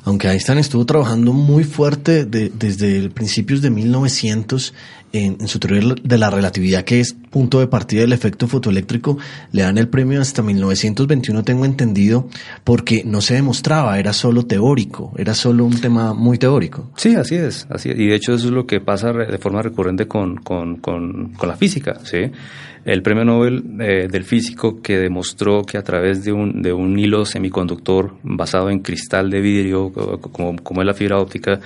Aunque 0.06 0.28
Einstein 0.28 0.60
estuvo 0.60 0.86
trabajando 0.86 1.34
muy 1.34 1.64
fuerte 1.64 2.26
desde 2.26 3.10
principios 3.10 3.62
de 3.62 3.72
1900 3.72 4.74
en, 5.16 5.48
su 5.48 5.60
teoría 5.60 5.96
de 6.02 6.18
la 6.18 6.30
relatividad, 6.30 6.84
que 6.84 7.00
es 7.00 7.14
punto 7.14 7.60
de 7.60 7.68
partida 7.68 8.02
del 8.02 8.14
efecto 8.14 8.48
fotoeléctrico, 8.48 9.18
le 9.52 9.64
dan 9.64 9.78
el 9.78 9.88
premio 9.88 10.22
hasta 10.22 10.42
1921, 10.42 11.44
tengo 11.44 11.66
entendido, 11.66 12.28
porque 12.64 13.04
no 13.06 13.22
se 13.22 13.36
demostraba, 13.36 14.00
era 14.00 14.14
solo 14.14 14.46
teórico, 14.46 15.14
era 15.18 15.34
solo 15.34 15.66
un 15.66 15.80
tema 15.80 16.14
muy 16.14 16.38
teórico. 16.38 16.92
Sí, 16.98 17.16
así 17.16 17.36
es, 17.36 17.68
así 17.70 17.90
y 17.90 18.08
de 18.08 18.16
hecho 18.16 18.34
eso 18.34 18.48
es 18.48 18.54
lo 18.54 18.66
que 18.66 18.82
pasa 18.82 19.12
de 19.14 19.38
forma 19.38 19.62
recurrente 19.62 20.08
con, 20.08 20.38
con, 20.38 20.78
con, 20.78 21.34
con 21.34 21.50
la 21.50 21.56
física, 21.56 22.00
¿sí? 22.04 22.32
el 22.86 23.02
premio 23.02 23.26
Nobel 23.26 23.64
eh, 23.80 24.08
del 24.10 24.24
físico 24.24 24.82
que 24.82 24.98
demostró 25.00 25.64
que 25.64 25.78
a 25.78 25.84
través 25.84 26.24
de 26.24 26.32
un, 26.32 26.62
de 26.62 26.72
un 26.72 26.98
hilo 27.00 27.26
semiconductor 27.26 28.14
basado 28.22 28.70
en 28.70 28.80
cristal 28.80 29.32
de 29.32 29.42
vidrio, 29.42 29.92
como, 29.92 30.56
como 30.58 30.82
es 30.82 30.86
la 30.86 30.94
fibra 30.94 31.18
óptica, 31.18 31.60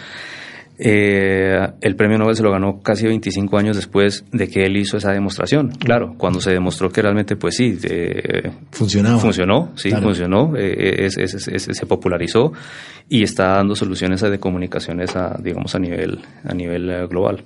eh, 0.81 1.67
el 1.81 1.95
premio 1.98 2.17
Nobel 2.17 2.38
se 2.38 2.43
lo 2.43 2.51
ganó 2.51 2.79
casi 2.81 3.05
25 3.05 3.57
años 3.57 3.75
después 3.75 4.24
de 4.31 4.48
que 4.48 4.63
él 4.63 4.77
hizo 4.77 4.95
esa 4.95 5.12
demostración. 5.12 5.71
Claro, 5.71 6.15
cuando 6.17 6.39
se 6.39 6.51
demostró 6.51 6.89
que 6.89 7.01
realmente, 7.01 7.36
pues 7.36 7.55
sí, 7.55 7.77
eh, 7.83 8.50
funcionaba. 8.71 9.19
Funcionó, 9.19 9.71
sí, 9.75 9.91
funcionó, 9.91 10.53
eh, 10.57 11.09
se 11.09 11.86
popularizó 11.86 12.53
y 13.09 13.24
está 13.24 13.55
dando 13.55 13.75
soluciones 13.75 14.21
de 14.21 14.39
comunicaciones 14.39 15.17
a, 15.17 15.38
digamos, 15.43 15.75
a 15.75 15.79
nivel, 15.79 16.19
a 16.45 16.53
nivel 16.53 17.07
global. 17.07 17.43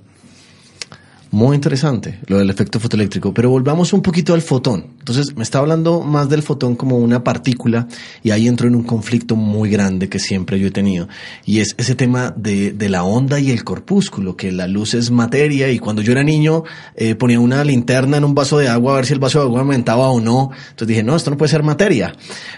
Muy 1.33 1.55
interesante 1.55 2.19
lo 2.27 2.37
del 2.37 2.51
efecto 2.51 2.79
fotoeléctrico, 2.79 3.33
pero 3.33 3.49
volvamos 3.49 3.91
un 3.91 4.03
poquito 4.03 4.35
al 4.35 4.43
fotón. 4.43 4.85
Entonces, 4.99 5.35
me 5.35 5.41
está 5.41 5.57
hablando 5.57 6.01
más 6.01 6.29
del 6.29 6.43
fotón 6.43 6.75
como 6.75 6.99
una 6.99 7.23
partícula 7.23 7.87
y 8.21 8.29
ahí 8.29 8.47
entro 8.47 8.67
en 8.67 8.75
un 8.75 8.83
conflicto 8.83 9.35
muy 9.35 9.71
grande 9.71 10.09
que 10.09 10.19
siempre 10.19 10.59
yo 10.59 10.67
he 10.67 10.71
tenido 10.71 11.07
y 11.43 11.61
es 11.61 11.73
ese 11.79 11.95
tema 11.95 12.31
de, 12.37 12.71
de 12.71 12.87
la 12.87 13.03
onda 13.03 13.39
y 13.39 13.49
el 13.49 13.63
corpúsculo, 13.63 14.37
que 14.37 14.51
la 14.51 14.67
luz 14.67 14.93
es 14.93 15.09
materia 15.09 15.71
y 15.71 15.79
cuando 15.79 16.03
yo 16.03 16.11
era 16.11 16.21
niño 16.21 16.65
eh, 16.95 17.15
ponía 17.15 17.39
una 17.39 17.63
linterna 17.63 18.17
en 18.17 18.25
un 18.25 18.35
vaso 18.35 18.59
de 18.59 18.67
agua 18.67 18.93
a 18.93 18.95
ver 18.97 19.07
si 19.07 19.13
el 19.13 19.19
vaso 19.19 19.39
de 19.39 19.45
agua 19.45 19.61
aumentaba 19.61 20.11
o 20.11 20.19
no. 20.19 20.51
Entonces 20.69 20.87
dije, 20.87 21.01
no, 21.01 21.15
esto 21.15 21.31
no 21.31 21.37
puede 21.37 21.49
ser 21.49 21.63
materia. 21.63 22.13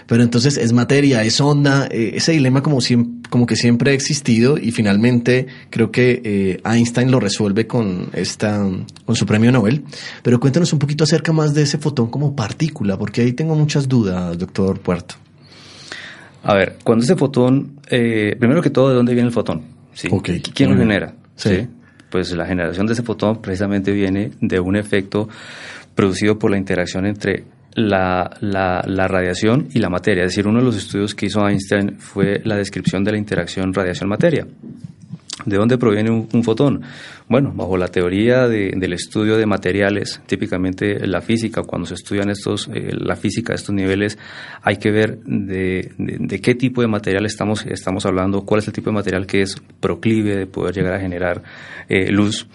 Pero 0.06 0.22
entonces 0.22 0.58
es 0.58 0.74
materia, 0.74 1.24
es 1.24 1.40
onda, 1.40 1.88
eh, 1.90 2.12
ese 2.16 2.32
dilema 2.32 2.62
como, 2.62 2.80
como 3.30 3.46
que 3.46 3.56
siempre 3.56 3.92
ha 3.92 3.94
existido 3.94 4.58
y 4.58 4.70
finalmente 4.70 5.46
creo 5.70 5.90
que 5.90 6.20
eh, 6.22 6.60
Einstein 6.62 7.10
lo 7.10 7.20
resuelve 7.20 7.66
con 7.66 8.10
esta 8.12 8.65
con 9.04 9.16
su 9.16 9.26
premio 9.26 9.52
Nobel. 9.52 9.84
Pero 10.22 10.40
cuéntanos 10.40 10.72
un 10.72 10.78
poquito 10.78 11.04
acerca 11.04 11.32
más 11.32 11.54
de 11.54 11.62
ese 11.62 11.78
fotón 11.78 12.10
como 12.10 12.34
partícula, 12.34 12.98
porque 12.98 13.22
ahí 13.22 13.32
tengo 13.32 13.54
muchas 13.54 13.88
dudas, 13.88 14.38
doctor 14.38 14.78
Puerto. 14.80 15.14
A 16.42 16.54
ver, 16.54 16.76
cuando 16.84 17.04
ese 17.04 17.16
fotón, 17.16 17.80
eh, 17.90 18.36
primero 18.38 18.62
que 18.62 18.70
todo, 18.70 18.90
¿de 18.90 18.94
dónde 18.94 19.14
viene 19.14 19.28
el 19.28 19.34
fotón? 19.34 19.62
¿Sí? 19.92 20.08
¿Quién 20.54 20.70
lo 20.70 20.76
genera? 20.76 21.14
Sí. 21.34 21.66
Pues 22.10 22.32
la 22.32 22.46
generación 22.46 22.86
de 22.86 22.92
ese 22.92 23.02
fotón 23.02 23.42
precisamente 23.42 23.90
viene 23.92 24.30
de 24.40 24.60
un 24.60 24.76
efecto 24.76 25.28
producido 25.94 26.38
por 26.38 26.50
la 26.50 26.56
interacción 26.56 27.04
entre 27.06 27.44
la, 27.74 28.30
la, 28.40 28.82
la, 28.86 29.08
radiación 29.08 29.68
y 29.72 29.80
la 29.80 29.90
materia. 29.90 30.24
Es 30.24 30.30
decir, 30.30 30.46
uno 30.46 30.60
de 30.60 30.64
los 30.64 30.76
estudios 30.76 31.14
que 31.14 31.26
hizo 31.26 31.46
Einstein 31.46 31.98
fue 31.98 32.40
la 32.44 32.56
descripción 32.56 33.04
de 33.04 33.12
la 33.12 33.18
interacción 33.18 33.72
radiación-materia. 33.74 34.46
¿De 35.44 35.56
dónde 35.56 35.76
proviene 35.76 36.10
un, 36.10 36.42
fotón? 36.42 36.82
Bueno, 37.28 37.52
bajo 37.54 37.76
la 37.76 37.88
teoría 37.88 38.48
del 38.48 38.92
estudio 38.94 39.36
de 39.36 39.44
materiales, 39.44 40.22
típicamente 40.26 41.06
la 41.06 41.20
física, 41.20 41.62
cuando 41.62 41.86
se 41.86 41.94
estudian 41.94 42.30
estos, 42.30 42.70
eh, 42.72 42.92
la 42.92 43.16
física 43.16 43.52
de 43.52 43.56
estos 43.56 43.74
niveles, 43.74 44.18
hay 44.62 44.78
que 44.78 44.90
ver 44.90 45.18
de, 45.24 46.40
qué 46.42 46.54
tipo 46.54 46.80
de 46.80 46.88
material 46.88 47.26
estamos, 47.26 47.66
estamos 47.66 48.06
hablando, 48.06 48.46
cuál 48.46 48.60
es 48.60 48.68
el 48.68 48.72
tipo 48.72 48.88
de 48.88 48.94
material 48.94 49.26
que 49.26 49.42
es 49.42 49.56
proclive 49.78 50.36
de 50.36 50.46
poder 50.46 50.74
llegar 50.74 50.94
a 50.94 51.00
generar 51.00 51.42
eh, 51.88 52.10
luz. 52.10 52.48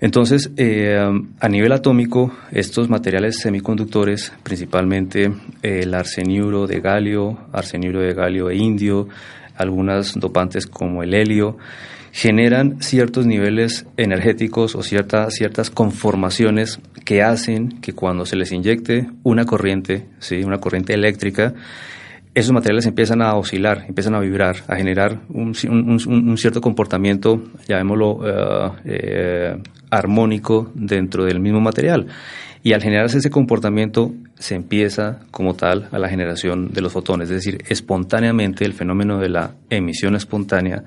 Entonces, 0.00 0.52
eh, 0.56 0.98
a 1.40 1.48
nivel 1.48 1.72
atómico, 1.72 2.32
estos 2.52 2.88
materiales 2.88 3.40
semiconductores, 3.40 4.32
principalmente 4.42 5.32
el 5.62 5.94
arseniuro 5.94 6.66
de 6.68 6.80
galio, 6.80 7.38
arseniuro 7.52 8.00
de 8.00 8.14
galio 8.14 8.48
e 8.48 8.56
indio, 8.56 9.08
algunas 9.56 10.14
dopantes 10.14 10.66
como 10.66 11.02
el 11.02 11.14
helio, 11.14 11.56
generan 12.12 12.80
ciertos 12.82 13.26
niveles 13.26 13.86
energéticos 13.96 14.76
o 14.76 14.82
ciertas 14.82 15.34
ciertas 15.34 15.70
conformaciones 15.70 16.78
que 17.04 17.22
hacen 17.22 17.80
que 17.80 17.94
cuando 17.94 18.26
se 18.26 18.36
les 18.36 18.52
inyecte 18.52 19.08
una 19.22 19.46
corriente, 19.46 20.06
¿sí? 20.20 20.44
una 20.44 20.58
corriente 20.58 20.92
eléctrica, 20.92 21.54
esos 22.34 22.52
materiales 22.52 22.86
empiezan 22.86 23.22
a 23.22 23.34
oscilar, 23.34 23.84
empiezan 23.88 24.14
a 24.14 24.20
vibrar, 24.20 24.56
a 24.68 24.76
generar 24.76 25.20
un, 25.28 25.54
cierto 26.36 26.60
comportamiento, 26.60 27.42
llamémoslo 27.66 28.20
eh, 28.26 28.70
eh, 28.84 29.62
armónico 29.90 30.70
dentro 30.74 31.24
del 31.24 31.40
mismo 31.40 31.60
material. 31.60 32.06
Y 32.62 32.74
al 32.74 32.82
generarse 32.82 33.18
ese 33.18 33.28
comportamiento 33.28 34.12
se 34.38 34.54
empieza 34.54 35.20
como 35.30 35.54
tal 35.54 35.88
a 35.90 35.98
la 35.98 36.08
generación 36.08 36.72
de 36.72 36.80
los 36.80 36.92
fotones, 36.92 37.28
es 37.28 37.44
decir, 37.44 37.58
espontáneamente 37.68 38.64
el 38.64 38.72
fenómeno 38.72 39.18
de 39.18 39.28
la 39.28 39.54
emisión 39.68 40.14
espontánea 40.14 40.84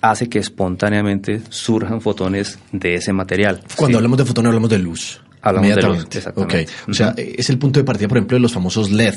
hace 0.00 0.28
que 0.28 0.38
espontáneamente 0.38 1.42
surjan 1.48 2.00
fotones 2.00 2.58
de 2.72 2.94
ese 2.94 3.12
material. 3.12 3.62
Cuando 3.76 3.98
hablamos 3.98 4.18
de 4.18 4.24
fotones 4.24 4.48
hablamos 4.48 4.70
de 4.70 4.78
luz. 4.78 5.20
Hablamos 5.42 5.74
de 5.74 5.82
luz, 5.82 6.06
exactamente. 6.12 6.62
Okay. 6.62 6.66
O 6.88 6.94
sea, 6.94 7.14
es 7.16 7.48
el 7.50 7.58
punto 7.58 7.80
de 7.80 7.84
partida, 7.84 8.08
por 8.08 8.18
ejemplo, 8.18 8.36
de 8.36 8.40
los 8.40 8.52
famosos 8.52 8.90
LED. 8.90 9.14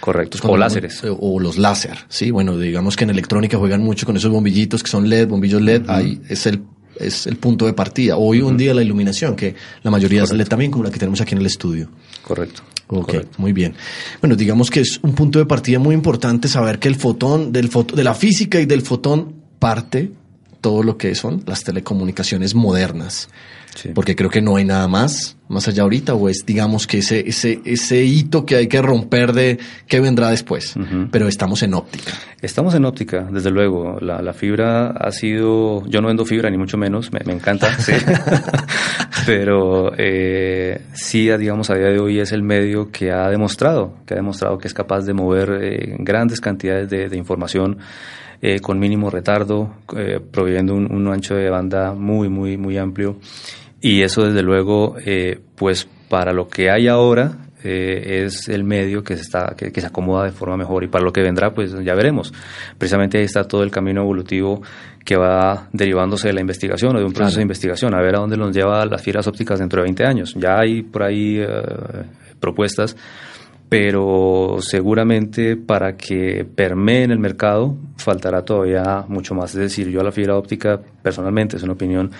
Correcto, 0.00 0.38
o 0.44 0.56
láseres. 0.56 1.02
O 1.04 1.40
los 1.40 1.58
láser, 1.58 1.98
sí. 2.08 2.30
Bueno, 2.30 2.56
digamos 2.56 2.96
que 2.96 3.04
en 3.04 3.10
electrónica 3.10 3.58
juegan 3.58 3.82
mucho 3.82 4.06
con 4.06 4.16
esos 4.16 4.30
bombillitos 4.30 4.82
que 4.82 4.90
son 4.90 5.08
LED, 5.08 5.28
bombillos 5.28 5.60
LED. 5.60 5.84
Ahí 5.88 6.20
es 6.28 6.46
el 6.46 6.62
es 6.98 7.26
el 7.26 7.36
punto 7.36 7.66
de 7.66 7.72
partida. 7.72 8.16
Hoy 8.16 8.40
un 8.40 8.56
día 8.56 8.74
la 8.74 8.82
iluminación, 8.82 9.36
que 9.36 9.54
la 9.82 9.90
mayoría 9.90 10.22
es 10.22 10.32
LED 10.32 10.48
también, 10.48 10.70
como 10.70 10.84
la 10.84 10.90
que 10.90 10.98
tenemos 10.98 11.20
aquí 11.20 11.34
en 11.34 11.40
el 11.40 11.46
estudio. 11.46 11.88
Correcto. 12.22 12.62
Ok, 12.88 13.14
muy 13.36 13.52
bien. 13.52 13.74
Bueno, 14.20 14.34
digamos 14.34 14.70
que 14.70 14.80
es 14.80 14.98
un 15.02 15.14
punto 15.14 15.38
de 15.38 15.46
partida 15.46 15.78
muy 15.78 15.94
importante 15.94 16.48
saber 16.48 16.78
que 16.78 16.88
el 16.88 16.96
fotón, 16.96 17.52
del 17.52 17.68
foto, 17.68 17.94
de 17.94 18.04
la 18.04 18.14
física 18.14 18.60
y 18.60 18.66
del 18.66 18.82
fotón 18.82 19.37
parte 19.58 20.12
todo 20.60 20.82
lo 20.82 20.96
que 20.96 21.14
son 21.14 21.42
las 21.46 21.64
telecomunicaciones 21.64 22.54
modernas. 22.54 23.28
Porque 23.94 24.16
creo 24.16 24.28
que 24.28 24.42
no 24.42 24.56
hay 24.56 24.64
nada 24.64 24.88
más, 24.88 25.36
más 25.46 25.68
allá 25.68 25.84
ahorita, 25.84 26.14
o 26.14 26.28
es, 26.28 26.44
digamos, 26.44 26.88
que 26.88 26.98
ese, 26.98 27.28
ese, 27.28 27.60
ese 27.64 28.02
hito 28.02 28.44
que 28.44 28.56
hay 28.56 28.66
que 28.66 28.82
romper 28.82 29.32
de 29.32 29.58
qué 29.86 30.00
vendrá 30.00 30.30
después. 30.30 30.74
Pero 31.12 31.28
estamos 31.28 31.62
en 31.62 31.74
óptica. 31.74 32.12
Estamos 32.42 32.74
en 32.74 32.84
óptica, 32.84 33.28
desde 33.30 33.52
luego. 33.52 33.98
La, 34.00 34.20
la, 34.20 34.32
fibra 34.32 34.88
ha 34.88 35.12
sido, 35.12 35.86
yo 35.86 36.00
no 36.00 36.08
vendo 36.08 36.24
fibra, 36.24 36.50
ni 36.50 36.58
mucho 36.58 36.76
menos, 36.76 37.12
me, 37.12 37.20
encanta, 37.32 37.68
pero 39.26 39.92
eh, 39.96 40.82
sí, 40.94 41.30
digamos, 41.36 41.70
a 41.70 41.74
día 41.74 41.88
de 41.88 42.00
hoy 42.00 42.18
es 42.18 42.32
el 42.32 42.42
medio 42.42 42.90
que 42.90 43.12
ha 43.12 43.28
demostrado, 43.28 43.94
que 44.06 44.14
ha 44.14 44.16
demostrado 44.16 44.58
que 44.58 44.66
es 44.66 44.74
capaz 44.74 45.02
de 45.02 45.14
mover 45.14 45.58
eh, 45.62 45.96
grandes 46.00 46.40
cantidades 46.40 46.90
de, 46.90 47.08
de 47.08 47.16
información 47.16 47.78
eh, 48.40 48.60
con 48.60 48.78
mínimo 48.78 49.10
retardo, 49.10 49.74
eh, 49.96 50.20
proveyendo 50.20 50.74
un, 50.74 51.08
ancho 51.08 51.34
de 51.34 51.50
banda 51.50 51.92
muy, 51.92 52.28
muy, 52.28 52.56
muy 52.56 52.78
amplio. 52.78 53.16
Y 53.80 54.02
eso, 54.02 54.24
desde 54.24 54.42
luego, 54.42 54.96
eh, 55.04 55.40
pues 55.56 55.88
para 56.08 56.32
lo 56.32 56.48
que 56.48 56.70
hay 56.70 56.86
ahora, 56.86 57.36
es 57.60 58.48
el 58.48 58.62
medio 58.62 59.02
que 59.02 59.16
se, 59.16 59.22
está, 59.22 59.54
que, 59.56 59.80
se 59.80 59.86
acomoda 59.86 60.24
de 60.24 60.30
forma 60.30 60.56
mejor 60.56 60.84
y 60.84 60.86
para 60.86 61.04
lo 61.04 61.12
que 61.12 61.20
vendrá 61.20 61.52
pues 61.52 61.72
ya 61.84 61.94
veremos. 61.94 62.32
Precisamente 62.78 63.18
ahí 63.18 63.24
está 63.24 63.44
todo 63.44 63.64
el 63.64 63.70
camino 63.72 64.02
evolutivo 64.02 64.62
que 65.04 65.16
va 65.16 65.68
derivándose 65.72 66.28
de 66.28 66.34
la 66.34 66.40
investigación 66.40 66.94
o 66.94 67.00
de 67.00 67.04
un 67.04 67.12
proceso 67.12 67.38
de 67.38 67.42
investigación, 67.42 67.94
a 67.94 68.00
ver 68.00 68.14
a 68.14 68.20
dónde 68.20 68.36
nos 68.36 68.54
lleva 68.54 68.86
las 68.86 69.02
fibras 69.02 69.26
ópticas 69.26 69.58
dentro 69.58 69.82
de 69.82 69.86
20 69.86 70.06
años. 70.06 70.34
Ya 70.38 70.56
hay 70.56 70.82
por 70.82 71.02
ahí 71.02 71.44
propuestas 72.38 72.96
pero 73.68 74.58
seguramente 74.60 75.56
para 75.56 75.96
que 75.96 76.44
permee 76.44 77.02
en 77.02 77.10
el 77.10 77.18
mercado 77.18 77.76
faltará 77.96 78.42
todavía 78.44 79.04
mucho 79.08 79.34
más. 79.34 79.54
Es 79.54 79.60
decir, 79.60 79.88
yo 79.88 80.00
a 80.00 80.04
la 80.04 80.12
fibra 80.12 80.36
óptica 80.36 80.80
personalmente, 81.02 81.56
es 81.56 81.62
una 81.62 81.74
opinión 81.74 82.10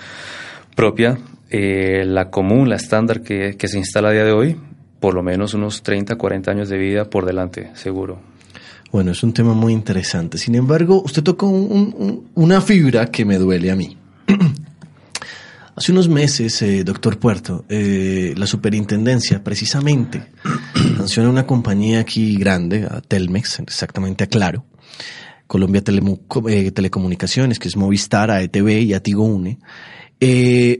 propia, 0.75 1.17
eh, 1.49 2.03
la 2.05 2.29
común, 2.29 2.69
la 2.69 2.75
estándar 2.75 3.21
que, 3.21 3.55
se 3.59 3.77
instala 3.77 4.09
a 4.09 4.11
día 4.11 4.23
de 4.23 4.31
hoy, 4.31 4.55
por 4.99 5.15
lo 5.15 5.23
menos 5.23 5.53
unos 5.53 5.81
30, 5.81 6.15
40 6.15 6.51
años 6.51 6.69
de 6.69 6.77
vida 6.77 7.05
por 7.05 7.25
delante, 7.25 7.71
seguro. 7.73 8.19
Bueno, 8.91 9.11
es 9.11 9.23
un 9.23 9.33
tema 9.33 9.53
muy 9.53 9.73
interesante. 9.73 10.37
Sin 10.37 10.55
embargo, 10.55 11.01
usted 11.03 11.23
tocó 11.23 11.47
una 11.47 12.61
fibra 12.61 13.07
que 13.07 13.25
me 13.25 13.37
duele 13.37 13.71
a 13.71 13.75
mí. 13.75 13.97
Hace 15.79 15.93
unos 15.93 16.09
meses, 16.09 16.61
eh, 16.61 16.83
doctor 16.83 17.19
Puerto, 17.19 17.63
eh, 17.69 18.33
la 18.35 18.45
superintendencia 18.45 19.41
precisamente 19.41 20.27
sanciona 20.97 21.29
una 21.29 21.47
compañía 21.47 22.01
aquí 22.01 22.35
grande, 22.35 22.85
Telmex, 23.07 23.59
exactamente 23.59 24.25
a 24.25 24.27
Claro, 24.27 24.65
Colombia 25.47 25.81
eh, 26.49 26.71
Telecomunicaciones, 26.71 27.59
que 27.59 27.69
es 27.69 27.77
Movistar, 27.77 28.29
a 28.29 28.41
ETV 28.41 28.81
y 28.81 28.93
a 28.93 29.01
Tigo 29.01 29.23
Une, 29.23 29.57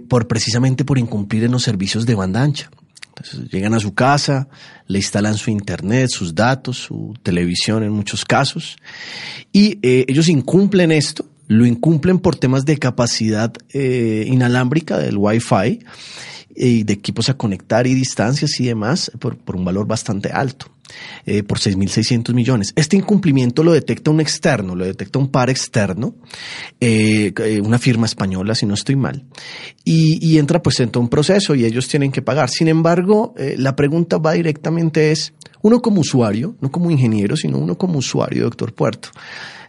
por 0.10 0.27
precisamente 0.27 0.84
por 0.84 0.98
incumplir 0.98 1.46
en 1.46 1.51
los 1.53 1.63
servicios 1.63 2.06
de 2.06 2.15
banda 2.15 2.44
ancha. 2.44 2.70
Entonces, 3.22 3.51
llegan 3.51 3.74
a 3.74 3.79
su 3.79 3.94
casa, 3.94 4.48
le 4.88 5.00
instalan 5.00 5.36
su 5.36 5.51
internet, 5.51 6.10
sus 6.10 6.34
datos, 6.34 6.77
su 6.77 7.13
televisión 7.22 7.84
en 7.84 7.91
muchos 7.91 8.24
casos, 8.24 8.77
y 9.51 9.77
eh, 9.82 10.06
ellos 10.08 10.29
incumplen 10.29 10.91
esto, 10.91 11.25
lo 11.50 11.65
incumplen 11.65 12.20
por 12.20 12.36
temas 12.36 12.63
de 12.63 12.77
capacidad 12.77 13.51
eh, 13.74 14.24
inalámbrica 14.27 15.00
del 15.00 15.18
Wi-Fi 15.18 15.79
y 16.56 16.84
de 16.84 16.94
equipos 16.94 17.27
a 17.29 17.38
conectar 17.38 17.88
y 17.88 17.96
distancias 17.96 18.60
y 18.60 18.68
demás 18.68 19.12
por, 19.20 19.36
por 19.36 19.56
un 19.56 19.65
valor 19.65 19.88
bastante 19.88 20.29
alto. 20.29 20.68
Eh, 21.25 21.43
por 21.43 21.60
6.600 21.60 22.34
millones. 22.34 22.74
Este 22.75 22.98
incumplimiento 22.98 23.63
lo 23.63 23.72
detecta 23.72 24.10
un 24.10 24.19
externo, 24.19 24.75
lo 24.75 24.86
detecta 24.86 25.19
un 25.19 25.27
par 25.27 25.50
externo, 25.50 26.15
eh, 26.79 27.31
eh, 27.38 27.62
una 27.62 27.77
firma 27.77 28.05
española, 28.05 28.55
si 28.55 28.65
no 28.65 28.74
estoy 28.74 28.96
mal, 28.96 29.25
y, 29.84 30.38
entra 30.38 30.62
pues 30.62 30.79
en 30.79 30.89
todo 30.89 31.03
un 31.03 31.10
proceso 31.10 31.53
y 31.55 31.65
ellos 31.65 31.88
tienen 31.88 32.12
que 32.12 32.22
pagar. 32.22 32.50
Sin 32.50 32.67
embargo, 32.67 33.34
eh, 33.38 33.55
la 33.58 33.75
pregunta 33.75 34.17
va 34.17 34.34
directamente 34.34 35.12
es, 35.12 35.34
uno 35.62 35.81
como 35.81 36.01
usuario, 36.01 36.55
no 36.62 36.72
como 36.72 36.89
ingeniero, 36.89 37.36
sino 37.36 37.58
uno 37.58 37.77
como 37.77 38.00
usuario, 38.00 38.43
doctor 38.43 38.74
Puerto, 38.74 39.10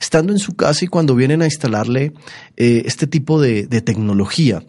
estando 0.01 0.33
en 0.33 0.39
su 0.39 0.55
casa 0.55 0.85
y 0.85 0.89
cuando 0.89 1.15
vienen 1.15 1.43
a 1.43 1.47
instalarle 1.47 2.13
este 2.57 3.07
tipo 3.07 3.41
de, 3.41 3.67
de 3.67 3.81
tecnología, 3.81 4.63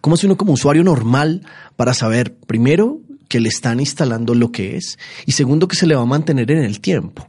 ¿Cómo 0.00 0.14
hace 0.14 0.26
uno 0.26 0.36
como 0.36 0.52
usuario 0.52 0.84
normal 0.84 1.42
para 1.74 1.92
saber, 1.92 2.36
primero, 2.36 3.00
que 3.28 3.40
le 3.40 3.48
están 3.48 3.80
instalando 3.80 4.34
lo 4.34 4.52
que 4.52 4.76
es 4.76 4.98
y 5.26 5.32
segundo, 5.32 5.68
que 5.68 5.76
se 5.76 5.86
le 5.86 5.94
va 5.94 6.02
a 6.02 6.06
mantener 6.06 6.50
en 6.50 6.62
el 6.62 6.80
tiempo? 6.80 7.28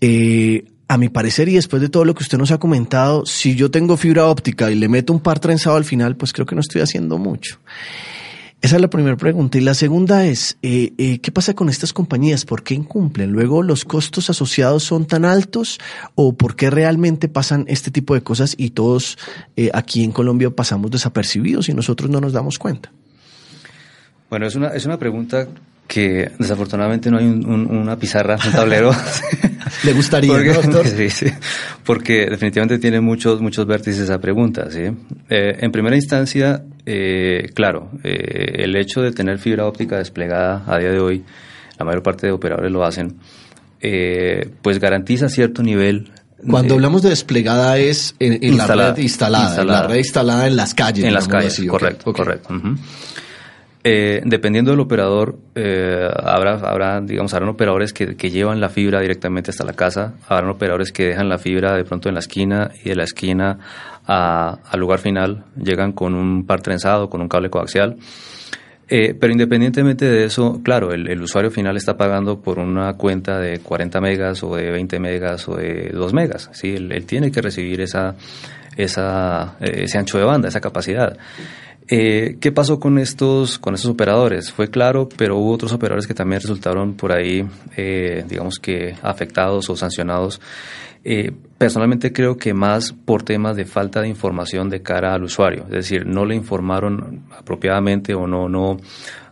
Eh, 0.00 0.64
a 0.88 0.98
mi 0.98 1.08
parecer 1.08 1.48
y 1.48 1.54
después 1.54 1.80
de 1.80 1.88
todo 1.88 2.04
lo 2.04 2.14
que 2.14 2.22
usted 2.22 2.36
nos 2.36 2.50
ha 2.50 2.58
comentado, 2.58 3.24
si 3.24 3.54
yo 3.54 3.70
tengo 3.70 3.96
fibra 3.96 4.26
óptica 4.26 4.70
y 4.70 4.74
le 4.74 4.88
meto 4.88 5.12
un 5.12 5.20
par 5.20 5.38
trenzado 5.38 5.76
al 5.76 5.84
final, 5.84 6.16
pues 6.16 6.32
creo 6.32 6.44
que 6.44 6.54
no 6.54 6.60
estoy 6.60 6.82
haciendo 6.82 7.16
mucho. 7.18 7.60
Esa 8.60 8.76
es 8.76 8.82
la 8.82 8.90
primera 8.90 9.16
pregunta. 9.16 9.58
Y 9.58 9.60
la 9.60 9.74
segunda 9.74 10.26
es, 10.26 10.58
eh, 10.62 10.92
eh, 10.98 11.18
¿qué 11.20 11.32
pasa 11.32 11.54
con 11.54 11.68
estas 11.68 11.92
compañías? 11.92 12.44
¿Por 12.44 12.62
qué 12.62 12.74
incumplen? 12.74 13.30
Luego, 13.30 13.62
¿los 13.62 13.84
costos 13.84 14.28
asociados 14.28 14.84
son 14.84 15.06
tan 15.06 15.24
altos 15.24 15.78
o 16.14 16.36
por 16.36 16.56
qué 16.56 16.68
realmente 16.68 17.28
pasan 17.28 17.64
este 17.68 17.90
tipo 17.90 18.14
de 18.14 18.22
cosas 18.22 18.54
y 18.56 18.70
todos 18.70 19.18
aquí 19.72 20.04
en 20.04 20.12
Colombia 20.12 20.50
pasamos 20.50 20.90
desapercibidos 20.90 21.68
y 21.68 21.74
nosotros 21.74 22.10
no 22.10 22.20
nos 22.20 22.32
damos 22.32 22.58
cuenta? 22.58 22.92
Bueno, 24.32 24.46
es 24.46 24.54
una, 24.54 24.68
es 24.68 24.86
una 24.86 24.98
pregunta 24.98 25.46
que 25.86 26.32
desafortunadamente 26.38 27.10
no 27.10 27.18
hay 27.18 27.26
un, 27.26 27.44
un, 27.46 27.66
una 27.66 27.98
pizarra, 27.98 28.38
un 28.42 28.52
tablero. 28.52 28.90
¿Le 29.84 29.92
gustaría, 29.92 30.32
porque. 30.54 30.88
Sí, 30.88 31.10
sí, 31.10 31.26
porque 31.84 32.24
definitivamente 32.30 32.78
tiene 32.78 33.02
muchos, 33.02 33.42
muchos 33.42 33.66
vértices 33.66 34.04
esa 34.04 34.18
pregunta. 34.18 34.70
¿sí? 34.70 34.84
Eh, 35.28 35.58
en 35.60 35.70
primera 35.70 35.96
instancia, 35.96 36.62
eh, 36.86 37.50
claro, 37.52 37.90
eh, 38.04 38.62
el 38.64 38.74
hecho 38.76 39.02
de 39.02 39.12
tener 39.12 39.38
fibra 39.38 39.66
óptica 39.66 39.98
desplegada 39.98 40.64
a 40.66 40.78
día 40.78 40.92
de 40.92 40.98
hoy, 40.98 41.22
la 41.78 41.84
mayor 41.84 42.02
parte 42.02 42.26
de 42.26 42.32
operadores 42.32 42.72
lo 42.72 42.86
hacen, 42.86 43.18
eh, 43.82 44.48
pues 44.62 44.78
garantiza 44.78 45.28
cierto 45.28 45.62
nivel 45.62 46.10
cuando 46.48 46.74
hablamos 46.74 47.02
de 47.02 47.10
desplegada 47.10 47.78
es 47.78 48.16
en, 48.18 48.32
en 48.32 48.44
instalada, 48.44 48.88
la 48.88 48.94
red 48.94 49.02
instalada, 49.02 49.44
instalada, 49.44 49.62
en 49.62 49.82
la 49.82 49.88
red 49.88 49.98
instalada 49.98 50.46
en 50.46 50.56
las 50.56 50.74
calles. 50.74 51.04
En 51.04 51.12
las 51.12 51.28
calles, 51.28 51.52
así. 51.52 51.66
correcto, 51.66 52.10
okay. 52.10 52.24
correcto. 52.24 52.54
Uh 52.54 52.56
-huh. 52.56 52.78
Eh, 53.84 54.22
dependiendo 54.24 54.70
del 54.70 54.78
operador, 54.78 55.38
eh, 55.56 56.08
habrá, 56.22 56.54
habrá, 56.54 57.00
digamos, 57.00 57.34
habrán 57.34 57.48
operadores 57.48 57.92
que, 57.92 58.14
que, 58.14 58.30
llevan 58.30 58.60
la 58.60 58.68
fibra 58.68 59.00
directamente 59.00 59.50
hasta 59.50 59.64
la 59.64 59.72
casa, 59.72 60.14
habrán 60.28 60.50
operadores 60.50 60.92
que 60.92 61.06
dejan 61.06 61.28
la 61.28 61.38
fibra 61.38 61.74
de 61.74 61.84
pronto 61.84 62.08
en 62.08 62.14
la 62.14 62.20
esquina 62.20 62.70
y 62.84 62.90
de 62.90 62.94
la 62.94 63.02
esquina 63.02 63.58
al 64.06 64.80
lugar 64.80 64.98
final 64.98 65.44
llegan 65.56 65.92
con 65.92 66.14
un 66.14 66.46
par 66.46 66.60
trenzado, 66.60 67.08
con 67.08 67.20
un 67.20 67.28
cable 67.28 67.50
coaxial. 67.50 67.96
Eh, 68.88 69.14
pero 69.18 69.32
independientemente 69.32 70.04
de 70.04 70.24
eso, 70.24 70.60
claro, 70.62 70.92
el, 70.92 71.08
el, 71.08 71.22
usuario 71.22 71.50
final 71.50 71.76
está 71.76 71.96
pagando 71.96 72.42
por 72.42 72.58
una 72.58 72.92
cuenta 72.94 73.38
de 73.38 73.60
40 73.60 74.00
megas 74.00 74.42
o 74.42 74.54
de 74.54 74.70
20 74.70 74.98
megas 74.98 75.48
o 75.48 75.56
de 75.56 75.90
2 75.94 76.12
megas. 76.12 76.50
¿sí? 76.52 76.74
Él, 76.74 76.92
él 76.92 77.06
tiene 77.06 77.30
que 77.30 77.40
recibir 77.40 77.80
esa, 77.80 78.16
esa, 78.76 79.56
ese 79.60 79.98
ancho 79.98 80.18
de 80.18 80.24
banda, 80.24 80.48
esa 80.48 80.60
capacidad. 80.60 81.16
Eh, 81.88 82.36
¿Qué 82.40 82.52
pasó 82.52 82.78
con 82.78 82.98
estos, 82.98 83.58
con 83.58 83.74
estos 83.74 83.90
operadores? 83.90 84.52
Fue 84.52 84.68
claro, 84.68 85.08
pero 85.16 85.36
hubo 85.36 85.52
otros 85.52 85.72
operadores 85.72 86.06
que 86.06 86.14
también 86.14 86.40
resultaron 86.40 86.94
por 86.94 87.12
ahí, 87.12 87.44
eh, 87.76 88.24
digamos 88.28 88.58
que 88.58 88.94
afectados 89.02 89.68
o 89.68 89.76
sancionados. 89.76 90.40
Eh, 91.04 91.32
personalmente 91.58 92.12
creo 92.12 92.36
que 92.36 92.54
más 92.54 92.92
por 92.92 93.24
temas 93.24 93.56
de 93.56 93.64
falta 93.64 94.00
de 94.00 94.08
información 94.08 94.70
de 94.70 94.82
cara 94.82 95.14
al 95.14 95.24
usuario, 95.24 95.64
es 95.64 95.70
decir, 95.70 96.06
no 96.06 96.24
le 96.24 96.36
informaron 96.36 97.24
apropiadamente 97.36 98.14
o 98.14 98.28
no, 98.28 98.48
no, 98.48 98.76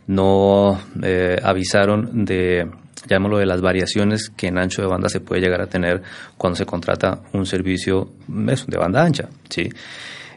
no 0.09 0.81
eh, 1.01 1.39
avisaron 1.41 2.25
de, 2.25 2.69
llamémoslo, 3.07 3.39
de 3.39 3.47
las 3.47 3.61
variaciones 3.61 4.31
que 4.31 4.49
en 4.49 4.59
ancho 4.59 4.83
de 4.83 4.89
banda 4.89 5.09
se 5.09 5.21
puede 5.21 5.41
llegar 5.41 5.61
a 5.61 5.69
tener 5.69 6.03
cuando 6.37 6.57
se 6.57 6.67
contrata 6.67 7.21
un 7.33 7.47
servicio 7.47 8.11
de 8.27 8.77
banda 8.77 9.05
ancha, 9.05 9.29
¿sí? 9.49 9.69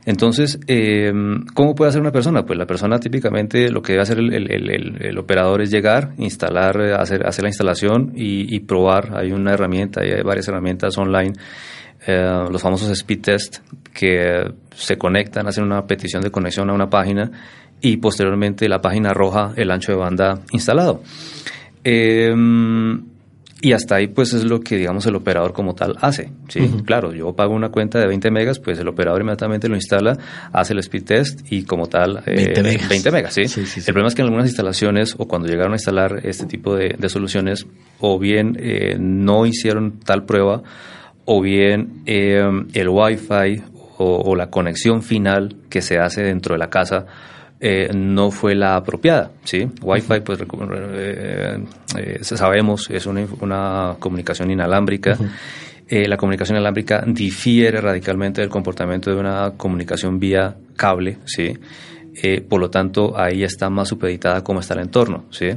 Entonces, 0.05 0.59
eh, 0.67 1.11
¿cómo 1.53 1.75
puede 1.75 1.89
hacer 1.89 2.01
una 2.01 2.11
persona? 2.11 2.45
Pues 2.45 2.59
la 2.59 2.65
persona 2.65 2.99
típicamente 2.99 3.69
lo 3.69 3.81
que 3.81 3.93
debe 3.93 4.03
hacer 4.03 4.19
el, 4.19 5.17
operador 5.17 5.61
es 5.61 5.71
llegar, 5.71 6.13
instalar, 6.17 6.79
hacer, 6.99 7.25
hacer 7.25 7.43
la 7.43 7.49
instalación 7.49 8.11
y, 8.15 8.59
probar. 8.61 9.17
Hay 9.17 9.31
una 9.31 9.53
herramienta, 9.53 10.01
hay 10.01 10.21
varias 10.21 10.47
herramientas 10.49 10.97
online, 10.97 11.33
eh, 12.05 12.45
los 12.51 12.61
famosos 12.61 12.89
speed 12.89 13.21
test, 13.21 13.57
que 13.93 14.51
se 14.75 14.97
conectan, 14.97 15.47
hacen 15.47 15.63
una 15.63 15.85
petición 15.87 16.21
de 16.21 16.31
conexión 16.31 16.69
a 16.69 16.73
una 16.73 16.89
página 16.89 17.31
y 17.79 17.97
posteriormente 17.97 18.67
la 18.67 18.81
página 18.81 19.11
arroja 19.11 19.53
el 19.55 19.71
ancho 19.71 19.93
de 19.93 19.97
banda 19.97 20.41
instalado. 20.51 21.01
Eh, 21.83 22.33
y 23.63 23.71
hasta 23.71 23.95
ahí, 23.95 24.07
pues 24.07 24.33
es 24.33 24.43
lo 24.43 24.59
que, 24.59 24.75
digamos, 24.75 25.05
el 25.05 25.15
operador 25.15 25.53
como 25.53 25.73
tal 25.73 25.95
hace. 26.01 26.29
¿sí? 26.49 26.59
Uh 26.59 26.63
-huh. 26.63 26.85
Claro, 26.85 27.13
yo 27.13 27.31
pago 27.33 27.53
una 27.53 27.69
cuenta 27.69 27.97
de 27.97 28.07
20 28.07 28.29
megas, 28.29 28.59
pues 28.59 28.77
el 28.77 28.89
operador 28.89 29.21
inmediatamente 29.21 29.69
lo 29.69 29.75
instala, 29.75 30.17
hace 30.51 30.73
el 30.73 30.79
speed 30.79 31.05
test 31.05 31.39
y 31.49 31.63
como 31.63 31.87
tal, 31.87 32.21
eh, 32.25 32.35
20 32.35 32.61
megas. 32.61 32.89
20 32.89 33.11
megas 33.11 33.33
¿sí? 33.33 33.47
Sí, 33.47 33.65
sí, 33.65 33.79
el 33.79 33.85
problema 33.85 34.09
es 34.09 34.15
que 34.15 34.21
en 34.21 34.25
algunas 34.27 34.47
instalaciones 34.47 35.15
o 35.17 35.29
cuando 35.29 35.47
llegaron 35.47 35.71
a 35.71 35.75
instalar 35.75 36.19
este 36.25 36.45
tipo 36.45 36.75
de, 36.75 36.97
de 36.99 37.07
soluciones, 37.07 37.65
o 38.01 38.19
bien 38.19 38.57
eh, 38.59 38.97
no 38.99 39.45
hicieron 39.45 39.97
tal 40.01 40.25
prueba, 40.25 40.61
o 41.23 41.41
bien 41.41 42.01
eh, 42.05 42.43
el 42.73 42.89
Wi-Fi 42.89 43.63
o, 43.97 44.23
o 44.25 44.35
la 44.35 44.49
conexión 44.49 45.03
final 45.03 45.55
que 45.69 45.81
se 45.81 45.99
hace 45.99 46.21
dentro 46.21 46.53
de 46.55 46.59
la 46.59 46.69
casa 46.69 47.05
eh, 47.65 47.89
no 47.95 48.29
fue 48.29 48.55
la 48.55 48.75
apropiada. 48.75 49.31
¿sí? 49.45 49.65
Wi-Fi, 49.81 50.19
pues 50.19 50.37
eh, 50.41 51.63
eh, 51.97 52.17
sabemos, 52.21 52.89
es 52.89 53.05
una, 53.05 53.25
una 53.39 53.95
comunicación 53.99 54.51
inalámbrica. 54.51 55.13
Uh 55.17 55.23
-huh. 55.23 56.07
la 56.09 56.17
comunicación 56.17 56.57
inalámbrica 56.57 57.05
difiere 57.07 57.79
radicalmente 57.79 58.41
del 58.41 58.49
comportamiento 58.49 59.11
de 59.11 59.15
una 59.15 59.53
comunicación 59.55 60.19
vía 60.19 60.57
cable. 60.75 61.19
¿sí? 61.23 61.57
por 62.49 62.59
lo 62.59 62.69
tanto, 62.69 63.17
ahí 63.17 63.43
está 63.43 63.69
más 63.69 63.87
supeditada 63.87 64.43
cómo 64.43 64.59
está 64.59 64.73
el 64.73 64.81
entorno. 64.81 65.23
¿sí? 65.31 65.47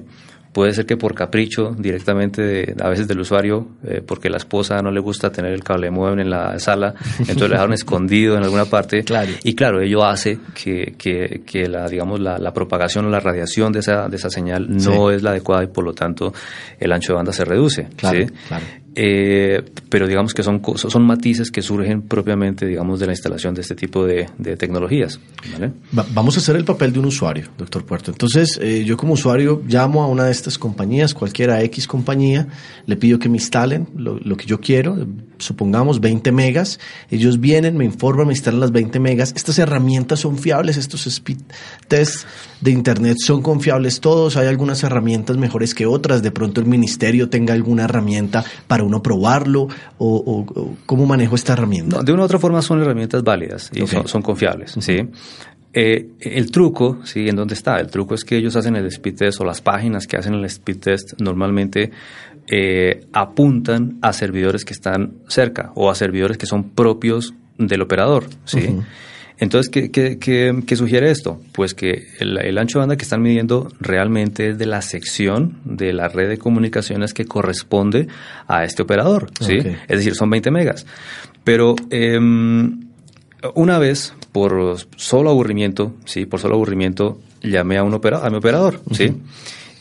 Puede 0.56 0.72
ser 0.72 0.86
que 0.86 0.96
por 0.96 1.14
capricho 1.14 1.76
directamente 1.78 2.40
de, 2.40 2.74
a 2.80 2.88
veces 2.88 3.06
del 3.06 3.20
usuario, 3.20 3.68
eh, 3.86 4.00
porque 4.00 4.30
la 4.30 4.38
esposa 4.38 4.80
no 4.80 4.90
le 4.90 5.00
gusta 5.00 5.30
tener 5.30 5.52
el 5.52 5.62
cable 5.62 5.90
modem 5.90 6.20
en 6.20 6.30
la 6.30 6.58
sala, 6.58 6.94
entonces 7.18 7.42
lo 7.42 7.48
dejaron 7.48 7.72
escondido 7.74 8.38
en 8.38 8.42
alguna 8.42 8.64
parte. 8.64 9.04
Claro. 9.04 9.32
Y 9.44 9.54
claro, 9.54 9.82
ello 9.82 10.02
hace 10.02 10.38
que, 10.54 10.94
que, 10.96 11.42
que 11.44 11.68
la, 11.68 11.86
digamos, 11.86 12.20
la, 12.20 12.38
la, 12.38 12.54
propagación 12.54 13.04
o 13.04 13.10
la 13.10 13.20
radiación 13.20 13.70
de 13.70 13.80
esa, 13.80 14.08
de 14.08 14.16
esa 14.16 14.30
señal 14.30 14.66
no 14.70 15.10
sí. 15.10 15.16
es 15.16 15.22
la 15.22 15.32
adecuada 15.32 15.62
y 15.62 15.66
por 15.66 15.84
lo 15.84 15.92
tanto 15.92 16.32
el 16.80 16.90
ancho 16.90 17.12
de 17.12 17.16
banda 17.16 17.32
se 17.34 17.44
reduce. 17.44 17.88
Claro, 17.94 18.26
¿sí? 18.26 18.32
claro. 18.48 18.64
Eh, 18.98 19.62
pero 19.90 20.08
digamos 20.08 20.32
que 20.32 20.42
son, 20.42 20.62
son 20.76 21.02
matices 21.04 21.50
que 21.50 21.60
surgen 21.60 22.00
propiamente, 22.00 22.64
digamos, 22.64 22.98
de 22.98 23.04
la 23.04 23.12
instalación 23.12 23.54
de 23.54 23.60
este 23.60 23.74
tipo 23.74 24.06
de, 24.06 24.26
tecnologías. 24.56 25.20
vamos 25.92 26.36
a 26.36 26.40
hacer 26.40 26.56
el 26.56 26.64
papel 26.64 26.94
de 26.94 27.00
un 27.00 27.04
usuario, 27.04 27.48
doctor 27.58 27.84
Puerto. 27.84 28.10
Entonces, 28.10 28.58
eh, 28.62 28.84
yo 28.86 28.96
como 28.96 29.12
usuario 29.12 29.62
llamo 29.68 30.02
a 30.02 30.06
una 30.06 30.24
de 30.24 30.32
estas 30.32 30.56
compañías, 30.56 31.12
cualquiera 31.12 31.62
X 31.64 31.86
compañía, 31.86 32.48
le 32.86 32.96
pido 32.96 33.18
que 33.18 33.28
me 33.28 33.36
instalen 33.36 33.86
lo, 33.94 34.18
lo, 34.18 34.34
que 34.34 34.46
yo 34.46 34.62
quiero, 34.62 35.06
supongamos 35.36 36.00
20 36.00 36.32
megas, 36.32 36.80
ellos 37.10 37.38
vienen, 37.38 37.76
me 37.76 37.84
informan, 37.84 38.28
me 38.28 38.32
instalan 38.32 38.60
las 38.60 38.72
20 38.72 38.98
megas. 38.98 39.34
Estas 39.36 39.58
herramientas 39.58 40.20
son 40.20 40.38
fiables, 40.38 40.78
estos 40.78 41.06
speed 41.06 41.38
tests 41.86 42.26
de 42.62 42.70
Internet 42.70 43.18
son 43.22 43.42
confiables 43.42 44.00
todos, 44.00 44.38
hay 44.38 44.46
algunas 44.46 44.82
herramientas 44.82 45.36
mejores 45.36 45.74
que 45.74 45.84
otras, 45.84 46.22
de 46.22 46.30
pronto 46.30 46.62
el 46.62 46.66
ministerio 46.66 47.28
tenga 47.28 47.52
alguna 47.52 47.84
herramienta 47.84 48.42
para 48.66 48.85
uno 48.86 49.02
probarlo 49.02 49.62
o, 49.62 49.68
o, 49.98 50.40
o 50.40 50.76
cómo 50.86 51.06
manejo 51.06 51.34
esta 51.34 51.52
herramienta? 51.52 51.98
No, 51.98 52.02
de 52.02 52.12
una 52.12 52.22
u 52.22 52.24
otra 52.24 52.38
forma 52.38 52.62
son 52.62 52.80
herramientas 52.80 53.22
válidas 53.22 53.70
y 53.72 53.82
okay. 53.82 53.98
son, 53.98 54.08
son, 54.08 54.22
confiables, 54.22 54.76
¿sí? 54.80 55.08
Eh, 55.72 56.12
el 56.20 56.50
truco, 56.50 57.00
¿sí? 57.04 57.28
¿En 57.28 57.36
dónde 57.36 57.52
está? 57.52 57.78
El 57.78 57.88
truco 57.88 58.14
es 58.14 58.24
que 58.24 58.36
ellos 58.38 58.56
hacen 58.56 58.76
el 58.76 58.86
speed 58.86 59.16
test 59.16 59.40
o 59.40 59.44
las 59.44 59.60
páginas 59.60 60.06
que 60.06 60.16
hacen 60.16 60.32
el 60.32 60.44
speed 60.46 60.78
test 60.78 61.20
normalmente 61.20 61.90
eh, 62.46 63.06
apuntan 63.12 63.98
a 64.00 64.12
servidores 64.12 64.64
que 64.64 64.72
están 64.72 65.18
cerca 65.28 65.72
o 65.74 65.90
a 65.90 65.94
servidores 65.94 66.38
que 66.38 66.46
son 66.46 66.70
propios 66.70 67.34
del 67.58 67.82
operador, 67.82 68.24
¿sí? 68.44 68.58
Uh 68.58 68.78
-huh. 68.78 68.84
Entonces, 69.38 69.70
¿qué, 69.70 69.90
qué, 69.90 70.18
qué, 70.18 70.76
sugiere 70.76 71.10
esto? 71.10 71.40
Pues 71.52 71.74
que 71.74 72.08
el, 72.20 72.56
ancho 72.56 72.78
de 72.78 72.80
banda 72.80 72.96
que 72.96 73.02
están 73.02 73.20
midiendo 73.20 73.68
realmente 73.80 74.50
es 74.50 74.58
de 74.58 74.64
la 74.64 74.80
sección 74.80 75.58
de 75.64 75.92
la 75.92 76.08
red 76.08 76.28
de 76.28 76.38
comunicaciones 76.38 77.12
que 77.12 77.26
corresponde 77.26 78.08
a 78.48 78.64
este 78.64 78.82
operador, 78.82 79.30
¿sí? 79.40 79.58
Es 79.88 79.98
decir, 79.98 80.14
son 80.14 80.30
20 80.30 80.50
megas. 80.50 80.86
Pero 81.44 81.76
em, 81.90 82.86
una 83.54 83.78
vez, 83.78 84.14
por 84.32 84.78
solo 84.96 85.30
aburrimiento, 85.30 85.94
¿sí? 86.06 86.24
Por 86.24 86.40
solo 86.40 86.54
aburrimiento, 86.54 87.20
llamé 87.42 87.76
a, 87.76 87.82
un 87.82 87.92
operador, 87.92 88.26
a 88.26 88.30
mi 88.30 88.36
operador, 88.36 88.80
¿sí? 88.92 89.12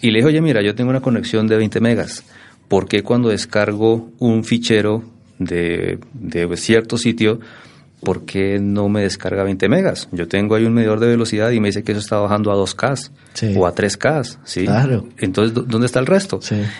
Y 0.01 0.11
le 0.11 0.19
dije, 0.19 0.27
oye, 0.27 0.41
mira, 0.41 0.61
yo 0.61 0.75
tengo 0.75 0.89
una 0.89 1.01
conexión 1.01 1.47
de 1.47 1.55
20 1.55 1.79
megas. 1.79 2.25
¿Por 2.67 2.89
qué 2.89 3.03
cuando 3.03 3.29
descargo 3.29 4.11
un 4.19 4.43
fichero 4.43 5.03
de, 5.39 5.99
de 6.13 6.57
cierto 6.57 6.97
sitio 6.97 7.39
¿por 8.01 8.25
qué 8.25 8.59
no 8.59 8.89
me 8.89 9.01
descarga 9.01 9.43
20 9.43 9.67
megas? 9.69 10.07
Yo 10.11 10.27
tengo 10.27 10.55
ahí 10.55 10.65
un 10.65 10.73
medidor 10.73 10.99
de 10.99 11.07
velocidad 11.07 11.51
y 11.51 11.59
me 11.59 11.69
dice 11.69 11.83
que 11.83 11.91
eso 11.91 11.99
está 11.99 12.17
bajando 12.19 12.51
a 12.51 12.55
2K 12.55 13.11
o 13.57 13.65
a 13.65 13.73
3K, 13.73 14.37
¿sí? 14.43 14.65
Claro. 14.65 15.07
Entonces, 15.17 15.53
¿dónde 15.67 15.87
está 15.87 15.99
el 15.99 16.05
resto? 16.05 16.39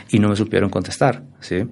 Y 0.10 0.20
no 0.20 0.30
me 0.30 0.36
supieron 0.36 0.70
contestar, 0.70 1.24
¿sí? 1.40 1.64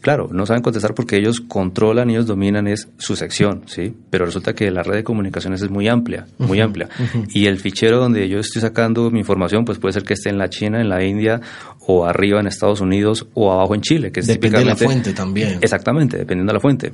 Claro, 0.00 0.28
no 0.30 0.46
saben 0.46 0.62
contestar 0.62 0.94
porque 0.94 1.16
ellos 1.16 1.40
controlan, 1.40 2.10
ellos 2.10 2.26
dominan 2.26 2.66
es 2.66 2.88
su 2.98 3.16
sección, 3.16 3.62
¿sí? 3.66 3.94
Pero 4.10 4.26
resulta 4.26 4.54
que 4.54 4.70
la 4.70 4.82
red 4.82 4.96
de 4.96 5.04
comunicaciones 5.04 5.62
es 5.62 5.70
muy 5.70 5.88
amplia, 5.88 6.26
muy 6.38 6.60
amplia. 6.60 6.88
Y 7.32 7.46
el 7.46 7.58
fichero 7.58 7.98
donde 7.98 8.28
yo 8.28 8.38
estoy 8.38 8.62
sacando 8.62 9.10
mi 9.10 9.20
información, 9.20 9.64
pues 9.64 9.78
puede 9.78 9.94
ser 9.94 10.04
que 10.04 10.14
esté 10.14 10.28
en 10.30 10.38
la 10.38 10.50
China, 10.50 10.80
en 10.80 10.88
la 10.88 11.02
India 11.02 11.40
o 11.90 12.04
arriba 12.04 12.38
en 12.38 12.46
Estados 12.46 12.82
Unidos 12.82 13.26
o 13.32 13.50
abajo 13.50 13.74
en 13.74 13.80
Chile, 13.80 14.12
que 14.12 14.20
es 14.20 14.26
Depende 14.26 14.58
de 14.58 14.64
la 14.66 14.76
fuente 14.76 15.14
también. 15.14 15.58
Exactamente, 15.62 16.18
dependiendo 16.18 16.52
de 16.52 16.56
la 16.58 16.60
fuente. 16.60 16.92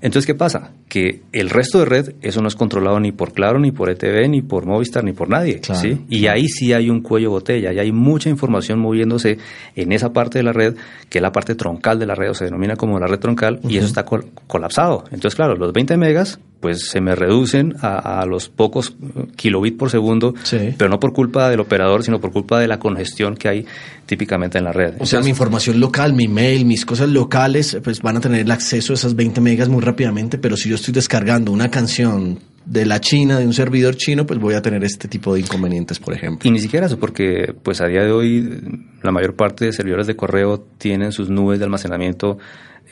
Entonces, 0.00 0.26
¿qué 0.26 0.34
pasa? 0.34 0.72
Que 0.88 1.22
el 1.30 1.48
resto 1.48 1.78
de 1.78 1.84
red, 1.84 2.14
eso 2.22 2.42
no 2.42 2.48
es 2.48 2.56
controlado 2.56 2.98
ni 2.98 3.12
por 3.12 3.32
Claro, 3.32 3.60
ni 3.60 3.70
por 3.70 3.88
ETV, 3.88 4.28
ni 4.28 4.42
por 4.42 4.66
Movistar, 4.66 5.04
ni 5.04 5.12
por 5.12 5.28
nadie. 5.28 5.60
¿sí? 5.62 6.04
Y 6.08 6.26
ahí 6.26 6.48
sí 6.48 6.72
hay 6.72 6.90
un 6.90 7.02
cuello 7.02 7.30
botella, 7.30 7.72
y 7.72 7.78
hay 7.78 7.92
mucha 7.92 8.30
información 8.30 8.80
moviéndose 8.80 9.38
en 9.76 9.92
esa 9.92 10.12
parte 10.12 10.40
de 10.40 10.42
la 10.42 10.52
red, 10.52 10.74
que 11.08 11.18
es 11.18 11.22
la 11.22 11.30
parte 11.30 11.54
troncal 11.54 12.00
de 12.00 12.06
la 12.06 12.16
red, 12.16 12.30
o 12.30 12.34
se 12.34 12.46
denomina 12.46 12.74
como 12.74 12.98
la 12.98 13.06
red 13.06 13.20
troncal, 13.20 13.60
y 13.68 13.76
eso 13.76 13.86
está 13.86 14.04
colapsado. 14.04 15.04
Entonces, 15.12 15.36
claro, 15.36 15.54
los 15.54 15.72
20 15.72 15.96
megas 15.96 16.40
pues 16.62 16.88
se 16.88 17.00
me 17.00 17.16
reducen 17.16 17.74
a, 17.82 18.24
los 18.24 18.48
pocos 18.48 18.94
kilobits 19.34 19.76
por 19.76 19.90
segundo, 19.90 20.32
pero 20.78 20.88
no 20.88 21.00
por 21.00 21.12
culpa 21.12 21.50
del 21.50 21.58
operador, 21.58 22.04
sino 22.04 22.20
por 22.20 22.30
culpa 22.30 22.60
de 22.60 22.68
la 22.68 22.78
congestión 22.78 23.34
que 23.34 23.48
hay 23.48 23.66
típicamente 24.12 24.58
en 24.58 24.64
la 24.64 24.72
red. 24.72 24.96
O 24.98 25.06
sea, 25.06 25.20
mi 25.20 25.30
información 25.30 25.80
local, 25.80 26.12
mi 26.12 26.28
mail, 26.28 26.66
mis 26.66 26.84
cosas 26.84 27.08
locales, 27.08 27.78
pues 27.82 28.02
van 28.02 28.18
a 28.18 28.20
tener 28.20 28.40
el 28.40 28.50
acceso 28.50 28.92
a 28.92 28.96
esas 28.96 29.16
20 29.16 29.40
megas 29.40 29.70
muy 29.70 29.80
rápidamente, 29.80 30.36
pero 30.36 30.54
si 30.54 30.68
yo 30.68 30.74
estoy 30.74 30.92
descargando 30.92 31.50
una 31.50 31.70
canción 31.70 32.38
de 32.66 32.84
la 32.84 33.00
China, 33.00 33.38
de 33.38 33.46
un 33.46 33.54
servidor 33.54 33.96
chino, 33.96 34.26
pues 34.26 34.38
voy 34.38 34.52
a 34.52 34.60
tener 34.60 34.84
este 34.84 35.08
tipo 35.08 35.32
de 35.32 35.40
inconvenientes, 35.40 35.98
por 35.98 36.12
ejemplo. 36.12 36.46
Y 36.46 36.52
ni 36.52 36.58
siquiera 36.58 36.86
eso, 36.86 36.98
porque 36.98 37.54
pues 37.62 37.80
a 37.80 37.86
día 37.86 38.02
de 38.02 38.12
hoy 38.12 38.60
la 39.02 39.12
mayor 39.12 39.34
parte 39.34 39.64
de 39.64 39.72
servidores 39.72 40.06
de 40.06 40.16
correo 40.16 40.64
tienen 40.78 41.12
sus 41.12 41.28
nubes 41.30 41.58
de 41.58 41.64
almacenamiento 41.64 42.38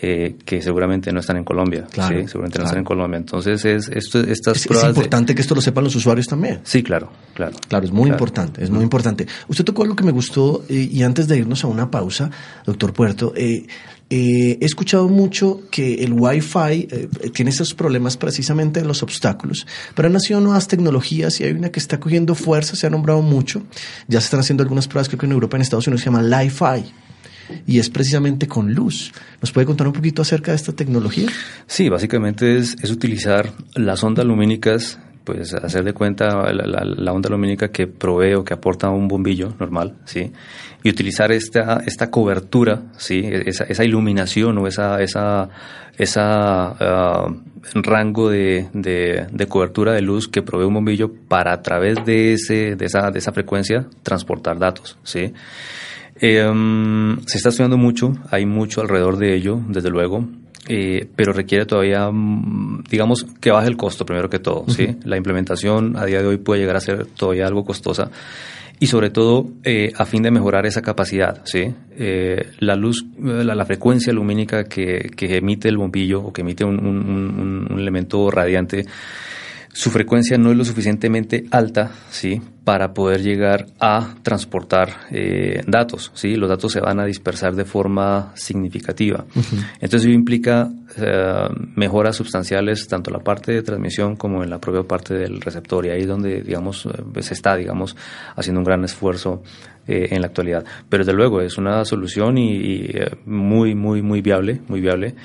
eh, 0.03 0.37
que 0.47 0.63
seguramente 0.63 1.13
no 1.13 1.21
están 1.21 1.37
en 1.37 1.45
Colombia. 1.45 1.87
Claro, 1.91 2.21
¿sí? 2.21 2.27
Seguramente 2.27 2.59
no 2.59 2.65
están 2.65 2.79
en 2.79 2.85
Colombia. 2.85 3.19
Entonces, 3.19 3.63
es, 3.67 3.89
esto, 3.89 4.21
estas 4.21 4.57
es, 4.57 4.71
Es 4.71 4.85
importante 4.85 5.35
que 5.35 5.43
esto 5.43 5.55
lo 5.55 5.61
sepan 5.61 5.85
los 5.85 5.95
usuarios 5.95 6.27
también. 6.27 6.61
Sí, 6.63 6.83
claro, 6.83 7.11
claro. 7.35 7.55
Claro, 7.69 7.85
es 7.85 7.93
muy 7.93 8.09
importante, 8.09 8.65
es 8.65 8.71
muy 8.71 8.83
importante. 8.83 9.27
Usted 9.49 9.63
tocó 9.63 9.83
algo 9.83 9.95
que 9.95 10.05
me 10.05 10.13
gustó 10.13 10.65
eh, 10.71 10.89
y 10.91 11.03
antes 11.03 11.29
de 11.29 11.37
irnos 11.37 11.65
a 11.65 11.67
una 11.67 11.91
pausa, 11.91 12.31
doctor 12.65 12.95
Puerto, 12.95 13.35
eh, 13.37 13.67
he 14.11 14.59
escuchado 14.65 15.09
mucho 15.09 15.63
que 15.71 16.03
el 16.03 16.13
Wi-Fi 16.13 16.89
tiene 17.33 17.51
esos 17.51 17.75
problemas 17.75 18.17
precisamente 18.17 18.81
en 18.81 18.89
los 18.89 19.03
obstáculos, 19.05 19.67
pero 19.95 20.07
han 20.07 20.13
nacido 20.13 20.41
nuevas 20.41 20.67
tecnologías 20.67 21.41
y 21.41 21.45
hay 21.45 21.53
una 21.53 21.71
que 21.71 21.79
está 21.79 22.01
cogiendo 22.01 22.35
fuerza, 22.35 22.75
se 22.75 22.89
ha 22.89 22.91
nombrado 22.91 23.23
mucho. 23.23 23.63
Ya 24.09 24.21
se 24.21 24.25
están 24.25 24.41
haciendo 24.41 24.63
algunas 24.63 24.89
pruebas, 24.89 25.09
creo 25.09 25.21
que 25.21 25.27
en 25.27 25.33
Europa, 25.33 25.57
en 25.57 25.63
Estados 25.63 25.87
Unidos 25.87 26.03
se 26.03 26.07
llama 26.07 26.23
Li-Fi 26.23 26.93
y 27.67 27.79
es 27.79 27.91
precisamente 27.91 28.47
con 28.47 28.75
luz. 28.75 29.13
¿Nos 29.41 29.53
puede 29.53 29.67
contar 29.67 29.87
un 29.87 29.93
poquito 29.93 30.23
acerca 30.23 30.53
de 30.53 30.57
esta 30.57 30.73
tecnología? 30.73 31.29
Sí, 31.67 31.89
básicamente 31.89 32.59
es, 32.59 32.77
utilizar 32.91 33.53
las 33.75 34.03
ondas 34.03 34.25
lumínicas 34.25 34.99
pues 35.25 35.53
hacer 35.55 35.85
de 35.85 35.93
cuenta 35.93 36.51
la, 36.53 37.13
onda 37.13 37.29
lumínica 37.29 37.69
que 37.69 37.87
provee 37.87 38.35
o 38.35 38.43
que 38.43 38.55
aporta 38.55 38.89
un 38.89 39.07
bombillo 39.07 39.55
normal, 39.61 39.99
¿sí? 40.05 40.33
Y 40.83 40.91
utilizar 40.91 41.31
esta, 41.33 41.83
esta 41.87 42.11
cobertura, 42.11 42.83
¿sí? 42.97 43.23
Esa, 43.25 43.85
iluminación 43.85 44.57
o 44.59 44.67
esa, 44.67 45.03
esa, 45.03 45.49
esa 45.99 47.29
uh, 47.29 47.81
rango 47.83 48.31
de, 48.31 48.69
de, 48.73 49.47
cobertura 49.47 49.93
de 49.93 50.01
luz 50.01 50.27
que 50.27 50.43
provee 50.43 50.65
un 50.65 50.75
bombillo 50.75 51.13
para 51.29 51.53
a 51.53 51.61
través 51.61 52.05
de, 52.07 52.33
ese, 52.33 52.77
de, 52.77 52.87
esa, 52.87 53.11
de 53.11 53.19
esa 53.19 53.33
frecuencia 53.33 53.87
transportar 54.03 54.59
datos, 54.59 54.97
¿sí? 55.03 55.35
Em, 56.23 57.19
se 57.27 57.39
está 57.39 57.49
estudiando 57.49 57.79
mucho, 57.79 58.13
hay 58.31 58.45
mucho 58.45 58.83
alrededor 58.83 59.17
de 59.17 59.35
ello, 59.35 59.59
desde 59.69 59.89
luego, 59.89 60.27
eh, 60.69 61.09
pero 61.17 61.33
requiere 61.33 61.65
todavía, 61.65 62.11
mm, 62.11 62.85
digamos, 62.91 63.25
que 63.41 63.51
baje 63.51 63.69
el 63.69 63.77
costo 63.77 64.05
primero 64.05 64.29
que 64.29 64.39
todo. 64.39 64.65
¿sí? 64.69 64.97
La 65.05 65.17
implementación 65.17 65.97
a 65.97 66.05
día 66.05 66.21
de 66.21 66.29
hoy 66.29 66.37
puede 66.37 66.61
llegar 66.61 66.77
a 66.77 66.81
ser 66.81 67.07
todavía 67.07 67.47
algo 67.47 67.65
costosa 67.65 68.11
y 68.81 68.87
sobre 68.89 69.11
todo 69.11 69.47
eh, 69.63 69.93
a 69.95 70.07
fin 70.07 70.23
de 70.23 70.33
mejorar 70.33 70.67
esa 70.67 70.83
capacidad. 70.83 71.43
¿sí? 71.45 71.73
Eh, 71.97 72.51
la 72.59 72.75
luz, 72.75 73.07
la, 73.19 73.65
frecuencia 73.65 74.13
lumínica 74.13 74.65
que, 74.65 75.11
emite 75.21 75.69
el 75.69 75.77
bombillo 75.77 76.23
o 76.23 76.33
que 76.33 76.41
emite 76.41 76.65
un 76.65 77.77
elemento 77.79 78.31
radiante 78.31 78.87
su 79.73 79.91
frecuencia 79.91 80.37
no 80.37 80.51
es 80.51 80.57
lo 80.57 80.65
suficientemente 80.65 81.45
alta, 81.51 81.93
¿sí? 82.11 82.41
Para 82.71 82.95
poder 82.95 83.21
llegar 83.21 83.67
a 83.81 84.15
transportar 84.23 85.09
eh, 85.11 85.61
datos, 85.67 86.13
¿sí? 86.15 86.37
Los 86.37 86.49
datos 86.49 86.71
se 86.71 86.81
van 86.81 87.01
a 87.01 87.05
dispersar 87.05 87.57
de 87.57 87.65
forma 87.65 88.31
significativa. 88.37 89.25
Entonces, 89.81 90.03
eso 90.03 90.11
implica 90.11 90.71
eh, 90.97 91.49
mejoras 91.75 92.15
sustanciales 92.15 92.87
tanto 92.87 93.11
en 93.11 93.17
la 93.17 93.25
parte 93.25 93.51
de 93.51 93.63
transmisión 93.63 94.15
como 94.15 94.45
en 94.45 94.51
la 94.51 94.61
propia 94.61 94.85
parte 94.85 95.15
del 95.15 95.41
receptor. 95.41 95.85
Y 95.85 95.89
ahí 95.91 96.03
es 96.03 96.07
donde, 96.07 96.43
digamos, 96.43 96.87
eh, 96.87 97.23
se 97.23 97.35
está, 97.35 97.57
digamos, 97.57 97.97
haciendo 98.37 98.61
un 98.61 98.65
gran 98.65 98.85
esfuerzo 98.85 99.43
en 99.89 100.21
la 100.21 100.29
actualidad. 100.29 100.65
Pero, 100.89 101.03
desde 101.05 101.17
luego, 101.17 101.41
es 101.41 101.59
una 101.59 101.85
solución 101.85 102.39
y, 102.39 102.53
y 102.55 102.95
muy, 103.27 103.75
muy, 103.75 104.01
muy 104.01 104.21
viable, 104.21 104.61
muy 104.69 104.81
viable. 104.81 105.17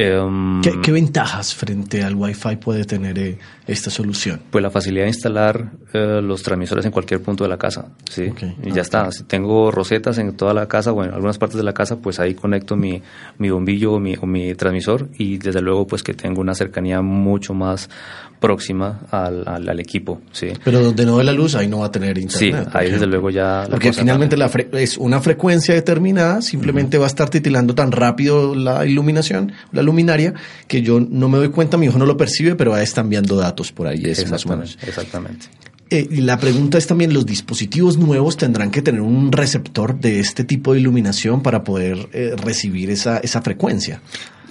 Em, 0.00 0.62
¿Qué, 0.62 0.92
ventajas 0.92 1.56
frente 1.56 2.04
al 2.04 2.14
Wi-Fi 2.14 2.54
puede 2.56 2.84
tener 2.84 3.18
eh, 3.18 3.36
esta 3.66 3.90
solución? 3.90 4.40
Pues 4.48 4.62
la 4.62 4.70
facilidad 4.70 5.06
de 5.06 5.08
instalar 5.08 5.72
eh, 5.92 6.20
los 6.22 6.44
transmisores 6.44 6.84
en 6.86 6.92
cualquier 6.92 7.20
punto 7.20 7.42
de 7.42 7.50
la 7.50 7.58
casa. 7.58 7.86
¿sí? 8.08 8.32
Y 8.62 8.70
ya 8.70 8.82
está. 8.82 9.10
Si 9.10 9.24
tengo 9.24 9.72
rosetas 9.72 10.18
en 10.18 10.36
toda 10.36 10.54
la 10.54 10.68
casa 10.68 10.92
o 10.92 11.02
en 11.02 11.12
algunas 11.12 11.36
partes 11.38 11.56
de 11.56 11.64
la 11.64 11.74
casa, 11.74 11.96
pues 11.96 12.20
ahí 12.20 12.34
conecto 12.34 12.76
mi, 12.76 13.02
mi 13.38 13.50
bombillo 13.50 13.94
o 13.94 13.98
mi, 13.98 14.14
o 14.14 14.24
mi 14.24 14.54
transmisor 14.54 15.08
y 15.18 15.38
desde 15.38 15.60
luego 15.60 15.88
pues 15.88 16.04
que 16.04 16.14
tengo 16.14 16.40
una 16.40 16.54
cercanía 16.54 17.02
mucho 17.02 17.52
más 17.52 17.90
próxima 18.38 19.00
al, 19.10 19.46
al, 19.46 19.80
equipo. 19.80 20.20
¿sí? 20.32 20.52
Pero 20.64 20.80
donde 20.80 21.04
no 21.04 21.16
ve 21.16 21.24
la 21.24 21.32
luz, 21.32 21.54
ahí 21.54 21.66
no 21.66 21.80
va 21.80 21.86
a 21.86 21.90
tener 21.90 22.18
internet. 22.18 22.68
Sí, 22.68 22.70
ahí 22.72 22.90
desde 22.90 23.06
luego 23.06 23.30
ya... 23.30 23.66
Porque 23.68 23.92
finalmente 23.92 24.36
la 24.36 24.48
es 24.72 24.96
una 24.96 25.20
frecuencia 25.20 25.74
determinada, 25.74 26.40
simplemente 26.40 26.98
va 26.98 27.04
a 27.04 27.08
estar 27.08 27.28
titilando 27.28 27.74
tan 27.74 27.92
rápido 27.92 28.54
la 28.54 28.86
iluminación, 28.86 29.52
la 29.72 29.82
luminaria, 29.88 30.34
que 30.66 30.82
yo 30.82 31.00
no 31.00 31.28
me 31.28 31.38
doy 31.38 31.48
cuenta, 31.48 31.76
mi 31.76 31.88
ojo 31.88 31.98
no 31.98 32.06
lo 32.06 32.16
percibe, 32.16 32.54
pero 32.54 32.70
va 32.70 32.82
enviando 32.82 33.36
datos 33.36 33.72
por 33.72 33.86
ahí. 33.86 34.02
Es 34.04 34.18
exactamente, 34.20 34.76
exactamente. 34.86 35.46
Eh, 35.90 36.06
y 36.10 36.20
la 36.20 36.38
pregunta 36.38 36.76
es 36.76 36.86
también, 36.86 37.14
¿los 37.14 37.24
dispositivos 37.24 37.96
nuevos 37.96 38.36
tendrán 38.36 38.70
que 38.70 38.82
tener 38.82 39.00
un 39.00 39.32
receptor 39.32 39.98
de 39.98 40.20
este 40.20 40.44
tipo 40.44 40.74
de 40.74 40.80
iluminación 40.80 41.42
para 41.42 41.64
poder 41.64 42.08
eh, 42.12 42.34
recibir 42.36 42.90
esa, 42.90 43.18
esa 43.18 43.40
frecuencia? 43.40 44.02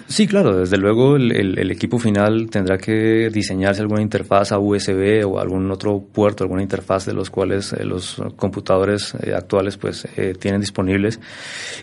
Sí, 0.09 0.25
claro, 0.25 0.57
desde 0.57 0.77
luego 0.77 1.17
el, 1.17 1.69
equipo 1.69 1.99
final 1.99 2.49
tendrá 2.49 2.77
que 2.77 3.29
diseñarse 3.29 3.81
alguna 3.81 4.01
interfaz 4.01 4.53
a 4.53 4.59
USB 4.59 5.25
o 5.25 5.37
algún 5.37 5.69
otro 5.69 5.99
puerto, 5.99 6.45
alguna 6.45 6.61
interfaz 6.61 7.05
de 7.05 7.13
los 7.13 7.29
cuales 7.29 7.73
eh, 7.73 7.83
los 7.83 8.21
computadores 8.37 9.13
eh, 9.21 9.33
actuales 9.35 9.75
pues 9.75 10.07
eh, 10.15 10.33
tienen 10.39 10.61
disponibles 10.61 11.19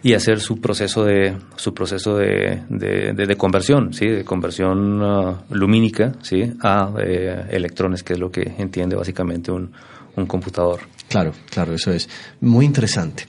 y 0.03 0.15
hacer 0.15 0.41
su 0.41 0.59
proceso 0.59 1.05
de 1.05 1.37
su 1.57 1.75
proceso 1.75 2.17
de, 2.17 2.63
de, 2.71 3.37
conversión, 3.37 3.93
sí, 3.93 4.07
de 4.07 4.25
conversión 4.25 5.03
uh, 5.03 5.37
lumínica, 5.51 6.13
sí, 6.23 6.51
a 6.63 6.95
electrones, 7.51 8.03
que 8.03 8.15
es 8.15 8.19
lo 8.19 8.31
que 8.31 8.55
entiende 8.59 8.97
básicamente 8.97 9.53
un, 9.53 9.71
un 10.17 10.27
computador. 10.27 10.81
Claro, 11.09 11.33
claro, 11.51 11.75
eso 11.75 11.93
es 11.93 12.09
muy 12.41 12.65
interesante. 12.65 13.25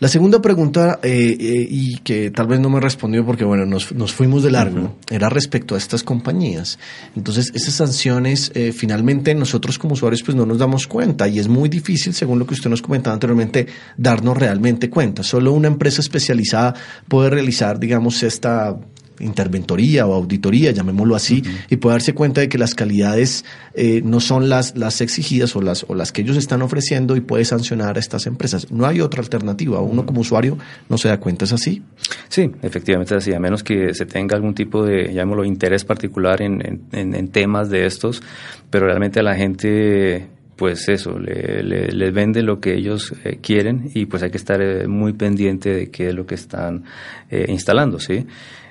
La 0.00 0.08
segunda 0.08 0.42
pregunta, 0.42 0.98
eh, 1.02 1.36
eh, 1.38 1.68
y 1.70 1.98
que 1.98 2.30
tal 2.30 2.46
vez 2.46 2.60
no 2.60 2.68
me 2.68 2.80
respondió 2.80 3.24
porque, 3.24 3.44
bueno, 3.44 3.64
nos, 3.64 3.92
nos 3.92 4.12
fuimos 4.12 4.42
de 4.42 4.50
largo, 4.50 4.96
era 5.10 5.28
respecto 5.28 5.74
a 5.74 5.78
estas 5.78 6.02
compañías. 6.02 6.78
Entonces, 7.14 7.52
esas 7.54 7.74
sanciones, 7.74 8.50
eh, 8.54 8.72
finalmente 8.72 9.34
nosotros 9.34 9.78
como 9.78 9.94
usuarios, 9.94 10.22
pues 10.22 10.36
no 10.36 10.46
nos 10.46 10.58
damos 10.58 10.86
cuenta 10.86 11.28
y 11.28 11.38
es 11.38 11.48
muy 11.48 11.68
difícil, 11.68 12.12
según 12.12 12.38
lo 12.38 12.46
que 12.46 12.54
usted 12.54 12.70
nos 12.70 12.82
comentaba 12.82 13.14
anteriormente, 13.14 13.66
darnos 13.96 14.36
realmente 14.36 14.90
cuenta. 14.90 15.22
Solo 15.22 15.52
una 15.52 15.68
empresa 15.68 16.00
especializada 16.00 16.74
puede 17.08 17.30
realizar, 17.30 17.78
digamos, 17.78 18.22
esta 18.22 18.76
interventoría 19.20 20.06
o 20.06 20.14
auditoría, 20.14 20.70
llamémoslo 20.70 21.14
así, 21.14 21.42
y 21.70 21.76
puede 21.76 21.94
darse 21.94 22.14
cuenta 22.14 22.40
de 22.40 22.48
que 22.48 22.58
las 22.58 22.74
calidades 22.74 23.44
eh, 23.74 24.02
no 24.04 24.20
son 24.20 24.48
las, 24.48 24.76
las 24.76 25.00
exigidas 25.00 25.54
o 25.56 25.62
las, 25.62 25.84
o 25.88 25.94
las 25.94 26.12
que 26.12 26.22
ellos 26.22 26.36
están 26.36 26.62
ofreciendo 26.62 27.16
y 27.16 27.20
puede 27.20 27.44
sancionar 27.44 27.96
a 27.96 28.00
estas 28.00 28.26
empresas. 28.26 28.70
No 28.70 28.86
hay 28.86 29.00
otra 29.00 29.20
alternativa. 29.20 29.80
Uno 29.80 30.06
como 30.06 30.20
usuario 30.20 30.58
no 30.88 30.98
se 30.98 31.08
da 31.08 31.18
cuenta, 31.18 31.44
¿es 31.44 31.52
así? 31.52 31.82
Sí, 32.28 32.50
efectivamente 32.62 33.14
es 33.14 33.22
así. 33.22 33.32
A 33.32 33.40
menos 33.40 33.62
que 33.62 33.94
se 33.94 34.06
tenga 34.06 34.36
algún 34.36 34.54
tipo 34.54 34.84
de, 34.84 35.12
llamémoslo, 35.12 35.44
interés 35.44 35.84
particular 35.84 36.42
en, 36.42 36.86
en, 36.92 37.14
en 37.14 37.28
temas 37.28 37.70
de 37.70 37.86
estos, 37.86 38.22
pero 38.70 38.86
realmente 38.86 39.20
a 39.20 39.22
la 39.22 39.34
gente 39.34 40.28
pues 40.56 40.88
eso, 40.88 41.18
les 41.18 41.64
le, 41.94 42.10
vende 42.10 42.42
lo 42.42 42.60
que 42.60 42.74
ellos 42.74 43.12
eh, 43.24 43.38
quieren 43.42 43.90
y 43.94 44.06
pues 44.06 44.22
hay 44.22 44.30
que 44.30 44.36
estar 44.36 44.60
eh, 44.62 44.86
muy 44.86 45.12
pendiente 45.12 45.70
de 45.70 45.90
qué 45.90 46.08
es 46.08 46.14
lo 46.14 46.26
que 46.26 46.36
están 46.36 46.84
eh, 47.30 47.46
instalando, 47.48 47.98
¿sí? 47.98 48.26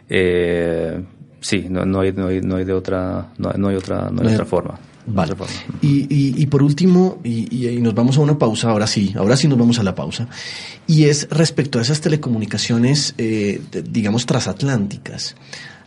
Sí, 0.10 1.68
no, 1.70 1.86
no, 1.86 2.02
hay, 2.02 2.14
no, 2.14 2.28
hay, 2.28 2.42
no 2.42 2.56
hay 2.56 2.66
de 2.66 2.74
otra, 2.74 3.34
no, 3.38 3.68
hay 3.68 3.76
otra, 3.76 4.10
no 4.10 4.22
hay 4.22 4.34
otra 4.34 4.46
forma. 4.46 4.80
Vale. 5.06 5.34
Y, 5.82 6.04
y, 6.04 6.42
y, 6.42 6.46
por 6.46 6.64
último, 6.64 7.20
y, 7.26 7.68
y, 7.68 7.82
nos 7.82 7.94
vamos 7.94 8.18
a 8.18 8.22
una 8.22 8.38
pausa, 8.38 8.70
ahora 8.70 8.88
sí, 8.88 9.14
ahora 9.18 9.36
sí 9.36 9.50
nos 9.50 9.58
vamos 9.58 9.78
a 9.78 9.84
la 9.84 9.94
pausa, 9.94 10.30
y 10.88 11.06
es 11.06 11.28
respecto 11.30 11.78
a 11.78 11.82
esas 11.82 12.00
telecomunicaciones, 12.00 13.14
digamos, 13.18 14.26
transatlánticas 14.26 15.36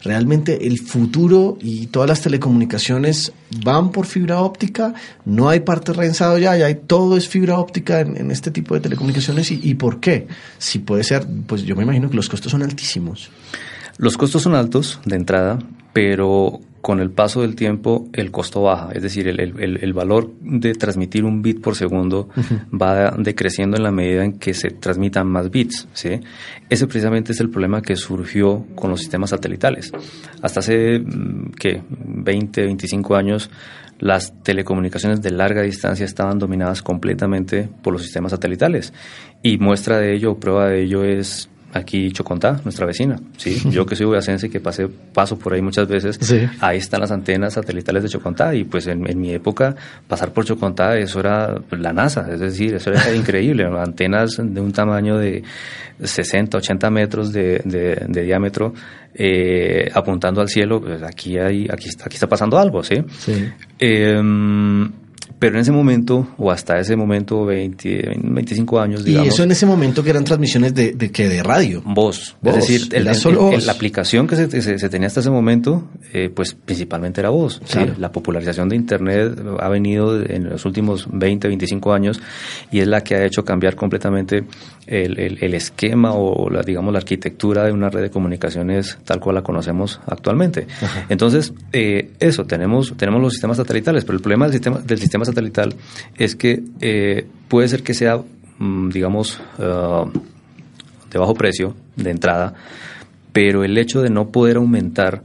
realmente 0.06 0.66
el 0.66 0.78
futuro 0.80 1.58
y 1.60 1.88
todas 1.88 2.08
las 2.08 2.22
telecomunicaciones 2.22 3.32
van 3.64 3.90
por 3.90 4.06
fibra 4.06 4.40
óptica, 4.40 4.94
no 5.24 5.48
hay 5.48 5.60
parte 5.60 5.92
rensado 5.92 6.38
ya, 6.38 6.56
ya 6.56 6.66
hay, 6.66 6.76
todo 6.76 7.16
es 7.16 7.28
fibra 7.28 7.58
óptica 7.58 8.00
en, 8.00 8.30
este 8.30 8.50
tipo 8.50 8.74
de 8.74 8.80
telecomunicaciones 8.80 9.50
y, 9.50 9.60
y, 9.62 9.74
por 9.74 10.00
qué. 10.00 10.26
Si 10.58 10.78
puede 10.78 11.04
ser, 11.04 11.26
pues 11.46 11.62
yo 11.62 11.76
me 11.76 11.82
imagino 11.82 12.08
que 12.08 12.16
los 12.16 12.28
costos 12.28 12.52
son 12.52 12.62
altísimos. 12.62 13.30
Los 13.98 14.16
costos 14.16 14.42
son 14.42 14.54
altos 14.54 15.00
de 15.04 15.16
entrada, 15.16 15.58
pero 15.92 16.60
con 16.86 17.00
el 17.00 17.10
paso 17.10 17.40
del 17.40 17.56
tiempo 17.56 18.06
el 18.12 18.30
costo 18.30 18.62
baja, 18.62 18.90
es 18.92 19.02
decir, 19.02 19.26
el, 19.26 19.40
el, 19.40 19.78
el 19.82 19.92
valor 19.92 20.30
de 20.40 20.72
transmitir 20.74 21.24
un 21.24 21.42
bit 21.42 21.60
por 21.60 21.74
segundo 21.74 22.28
va 22.72 23.10
decreciendo 23.18 23.76
en 23.76 23.82
la 23.82 23.90
medida 23.90 24.22
en 24.22 24.38
que 24.38 24.54
se 24.54 24.70
transmitan 24.70 25.26
más 25.26 25.50
bits. 25.50 25.88
¿sí? 25.94 26.20
Ese 26.70 26.86
precisamente 26.86 27.32
es 27.32 27.40
el 27.40 27.50
problema 27.50 27.82
que 27.82 27.96
surgió 27.96 28.66
con 28.76 28.90
los 28.90 29.00
sistemas 29.00 29.30
satelitales. 29.30 29.90
Hasta 30.42 30.60
hace, 30.60 31.00
mm, 31.00 31.54
¿qué? 31.58 31.82
20, 31.88 32.62
25 32.62 33.16
años, 33.16 33.50
las 33.98 34.32
telecomunicaciones 34.44 35.20
de 35.22 35.32
larga 35.32 35.62
distancia 35.62 36.06
estaban 36.06 36.38
dominadas 36.38 36.82
completamente 36.82 37.68
por 37.82 37.94
los 37.94 38.02
sistemas 38.02 38.30
satelitales. 38.30 38.92
Y 39.42 39.58
muestra 39.58 39.98
de 39.98 40.14
ello, 40.14 40.38
prueba 40.38 40.68
de 40.68 40.84
ello 40.84 41.02
es 41.02 41.48
aquí 41.72 42.10
Chocontá, 42.12 42.60
nuestra 42.64 42.86
vecina, 42.86 43.18
¿sí? 43.36 43.60
Yo 43.70 43.86
que 43.86 43.96
soy 43.96 44.06
boyacense 44.06 44.46
y 44.46 44.50
que 44.50 44.60
pasé, 44.60 44.88
paso 44.88 45.38
por 45.38 45.54
ahí 45.54 45.62
muchas 45.62 45.88
veces, 45.88 46.18
ahí 46.60 46.78
están 46.78 47.00
las 47.00 47.10
antenas 47.10 47.54
satelitales 47.54 48.04
de 48.04 48.08
Chocontá 48.08 48.54
y 48.54 48.64
pues 48.64 48.86
en, 48.86 49.02
mi 49.18 49.32
época 49.32 49.74
pasar 50.06 50.32
por 50.32 50.44
Chocontá 50.44 50.96
eso 50.96 51.20
era 51.20 51.54
la 51.70 51.92
NASA, 51.92 52.26
es 52.32 52.40
decir, 52.40 52.74
eso 52.74 52.90
era 52.90 53.12
increíble, 53.14 53.64
antenas 53.64 54.36
de 54.38 54.60
un 54.60 54.72
tamaño 54.72 55.18
de 55.18 55.42
60, 56.02 56.58
80 56.58 56.90
metros 56.90 57.32
de, 57.32 57.60
de, 57.64 58.22
diámetro 58.22 58.74
eh, 59.14 59.90
apuntando 59.94 60.40
al 60.40 60.48
cielo, 60.48 60.80
pues 60.80 61.02
aquí, 61.02 61.38
hay, 61.38 61.66
aquí, 61.70 61.88
aquí 62.04 62.14
está 62.14 62.26
pasando 62.26 62.58
algo, 62.58 62.82
¿sí? 62.82 62.96
sí. 63.18 63.48
Em, 63.78 64.90
pero 65.38 65.56
en 65.56 65.60
ese 65.60 65.72
momento, 65.72 66.28
o 66.38 66.50
hasta 66.50 66.78
ese 66.78 66.96
momento, 66.96 67.44
20, 67.44 68.18
25 68.22 68.80
años, 68.80 69.04
digamos. 69.04 69.26
¿Y 69.26 69.28
eso 69.28 69.42
en 69.42 69.50
ese 69.50 69.66
momento 69.66 70.02
que 70.02 70.10
eran 70.10 70.24
transmisiones 70.24 70.74
de, 70.74 70.92
de 70.92 71.10
qué? 71.10 71.28
¿De 71.28 71.42
radio? 71.42 71.82
Voz. 71.84 72.36
Es 72.42 72.54
decir, 72.54 72.88
el, 72.92 73.04
la 73.04 73.72
aplicación 73.72 74.26
que 74.26 74.36
se, 74.36 74.78
se, 74.78 74.88
tenía 74.88 75.08
hasta 75.08 75.20
ese 75.20 75.30
momento, 75.30 75.88
eh, 76.14 76.30
pues 76.34 76.54
principalmente 76.54 77.20
era 77.20 77.28
voz. 77.28 77.60
La 77.98 78.10
popularización 78.10 78.70
de 78.70 78.76
Internet 78.76 79.38
ha 79.60 79.68
venido 79.68 80.22
en 80.24 80.48
los 80.48 80.64
últimos 80.64 81.06
20, 81.12 81.48
25 81.48 81.92
años 81.92 82.20
y 82.72 82.80
es 82.80 82.88
la 82.88 83.02
que 83.02 83.16
ha 83.16 83.24
hecho 83.24 83.44
cambiar 83.44 83.76
completamente 83.76 84.44
el, 84.86 85.38
el, 85.40 85.54
esquema 85.54 86.12
o, 86.14 86.48
la, 86.48 86.62
digamos, 86.62 86.92
la 86.92 86.98
arquitectura 86.98 87.64
de 87.64 87.72
una 87.72 87.90
red 87.90 88.02
de 88.02 88.10
comunicaciones 88.10 88.98
tal 89.04 89.20
cual 89.20 89.34
la 89.34 89.42
conocemos 89.42 90.00
actualmente. 90.06 90.66
Entonces, 91.08 91.52
eh, 91.72 92.12
eso, 92.20 92.44
tenemos, 92.44 92.94
tenemos 92.96 93.20
los 93.20 93.32
sistemas 93.32 93.58
satelitales, 93.58 94.04
pero 94.04 94.16
el 94.16 94.22
problema 94.22 94.46
del 94.46 94.54
sistema, 94.54 94.78
del 94.78 94.98
sistema 94.98 95.25
satelital 95.26 95.74
es 96.16 96.34
que 96.34 96.62
eh, 96.80 97.26
puede 97.48 97.68
ser 97.68 97.82
que 97.82 97.94
sea, 97.94 98.22
mm, 98.58 98.88
digamos, 98.90 99.40
uh, 99.58 100.10
de 101.10 101.18
bajo 101.18 101.34
precio 101.34 101.76
de 101.96 102.10
entrada, 102.10 102.54
pero 103.32 103.64
el 103.64 103.76
hecho 103.78 104.02
de 104.02 104.10
no 104.10 104.30
poder 104.30 104.56
aumentar 104.56 105.22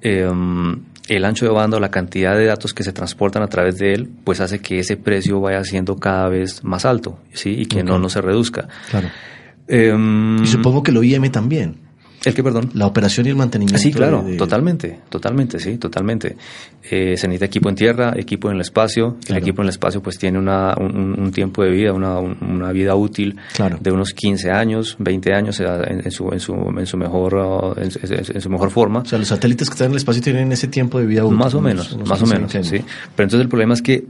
em, 0.00 0.80
el 1.08 1.24
ancho 1.24 1.44
de 1.44 1.52
banda 1.52 1.76
o 1.76 1.80
la 1.80 1.90
cantidad 1.90 2.36
de 2.36 2.46
datos 2.46 2.72
que 2.72 2.84
se 2.84 2.92
transportan 2.92 3.42
a 3.42 3.48
través 3.48 3.76
de 3.78 3.92
él, 3.92 4.08
pues 4.24 4.40
hace 4.40 4.60
que 4.60 4.78
ese 4.78 4.96
precio 4.96 5.40
vaya 5.40 5.62
siendo 5.64 5.96
cada 5.96 6.28
vez 6.28 6.64
más 6.64 6.84
alto, 6.84 7.18
¿sí? 7.32 7.50
Y 7.58 7.66
que 7.66 7.82
no, 7.82 7.98
no 7.98 8.08
se 8.08 8.20
reduzca. 8.20 8.68
Claro. 8.90 9.08
Em, 9.66 10.42
y 10.42 10.46
supongo 10.46 10.82
que 10.82 10.92
lo 10.92 11.02
IM 11.02 11.30
también. 11.30 11.89
¿El 12.24 12.34
qué, 12.34 12.42
perdón? 12.42 12.70
La 12.74 12.86
operación 12.86 13.26
y 13.26 13.30
el 13.30 13.36
mantenimiento. 13.36 13.80
Sí, 13.80 13.92
claro, 13.92 14.24
totalmente, 14.36 15.00
totalmente, 15.08 15.58
sí, 15.58 15.78
totalmente. 15.78 16.36
Eh, 16.82 17.16
se 17.16 17.26
necesita 17.26 17.46
equipo 17.46 17.68
en 17.70 17.74
tierra, 17.74 18.12
equipo 18.16 18.48
en 18.50 18.56
el 18.56 18.60
espacio. 18.60 19.16
El 19.26 19.36
equipo 19.38 19.62
en 19.62 19.68
el 19.68 19.70
espacio 19.70 20.02
pues 20.02 20.18
tiene 20.18 20.38
una, 20.38 20.74
un, 20.78 21.30
tiempo 21.32 21.62
de 21.62 21.70
vida, 21.70 21.92
una, 21.92 22.18
una 22.18 22.72
vida 22.72 22.94
útil 22.94 23.36
de 23.80 23.90
unos 23.90 24.12
15 24.12 24.50
años, 24.50 24.96
20 24.98 25.32
años 25.32 25.60
en, 25.60 26.10
su, 26.10 26.30
en, 26.30 26.40
su, 26.40 26.54
en, 26.54 26.86
su 26.86 26.96
mejor, 26.98 27.34
uh, 27.34 27.80
en, 27.80 28.40
su 28.40 28.50
mejor 28.50 28.70
forma. 28.70 29.00
O 29.00 29.04
sea, 29.06 29.18
los 29.18 29.28
satélites 29.28 29.70
que 29.70 29.74
están 29.74 29.86
en 29.86 29.92
el 29.92 29.98
espacio 29.98 30.22
tienen 30.22 30.52
ese 30.52 30.68
tiempo 30.68 30.98
de 30.98 31.06
vida 31.06 31.24
útil. 31.24 31.38
Más 31.38 31.54
o 31.54 31.60
menos, 31.62 31.96
más 32.06 32.20
o 32.22 32.26
menos, 32.26 32.52
sí. 32.52 32.58
Pero 32.60 33.26
entonces 33.26 33.40
el 33.40 33.48
problema 33.48 33.72
es 33.72 33.82
que 33.82 34.04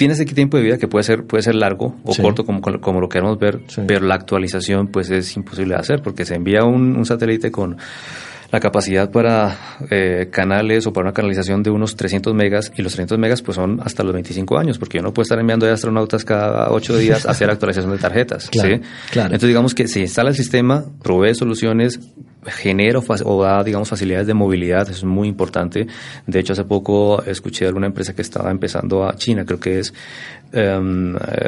tiene 0.00 0.14
ese 0.14 0.24
tiempo 0.24 0.56
de 0.56 0.62
vida 0.62 0.78
que 0.78 0.88
puede 0.88 1.02
ser, 1.02 1.24
puede 1.24 1.42
ser 1.42 1.54
largo 1.54 1.94
o 2.04 2.16
corto, 2.16 2.46
como, 2.46 2.62
como 2.62 3.02
lo 3.02 3.08
queremos 3.10 3.38
ver, 3.38 3.60
pero 3.86 4.06
la 4.06 4.14
actualización 4.14 4.86
pues 4.86 5.10
es 5.10 5.36
imposible 5.36 5.74
de 5.74 5.80
hacer 5.80 6.00
porque 6.00 6.24
se 6.24 6.36
envía 6.36 6.64
un, 6.64 6.96
un 6.96 7.04
satélite 7.04 7.50
con 7.50 7.76
la 8.50 8.60
capacidad 8.60 9.10
para 9.10 9.58
eh, 9.90 10.28
canales 10.32 10.86
o 10.86 10.94
para 10.94 11.08
una 11.08 11.12
canalización 11.12 11.62
de 11.62 11.68
unos 11.68 11.96
300 11.96 12.34
megas 12.34 12.72
y 12.74 12.80
los 12.80 12.92
300 12.92 13.18
megas 13.18 13.42
pues 13.42 13.56
son 13.56 13.78
hasta 13.84 14.02
los 14.02 14.14
25 14.14 14.58
años 14.58 14.78
porque 14.78 14.96
yo 14.96 15.02
no 15.02 15.12
puedo 15.12 15.24
estar 15.24 15.38
enviando 15.38 15.70
astronautas 15.70 16.24
cada 16.24 16.70
8 16.70 16.96
días 16.96 17.26
a 17.26 17.32
hacer 17.32 17.50
actualización 17.50 17.92
de 17.92 17.98
tarjetas. 17.98 18.44
¿sí? 18.50 18.80
Entonces 19.14 19.48
digamos 19.48 19.74
que 19.74 19.86
se 19.86 20.00
instala 20.00 20.30
el 20.30 20.36
sistema, 20.36 20.86
provee 21.02 21.34
soluciones, 21.34 22.00
genera 22.46 22.98
o 22.98 23.42
da, 23.42 23.62
digamos, 23.62 23.88
facilidades 23.88 24.26
de 24.26 24.34
movilidad, 24.34 24.82
eso 24.82 24.92
es 24.98 25.04
muy 25.04 25.28
importante. 25.28 25.86
De 26.26 26.38
hecho, 26.38 26.52
hace 26.52 26.64
poco 26.64 27.22
escuché 27.22 27.64
de 27.64 27.68
alguna 27.68 27.86
empresa 27.86 28.14
que 28.14 28.22
estaba 28.22 28.50
empezando 28.50 29.04
a 29.04 29.14
China, 29.16 29.44
creo 29.44 29.60
que 29.60 29.80
es, 29.80 29.92
eh, 30.52 30.80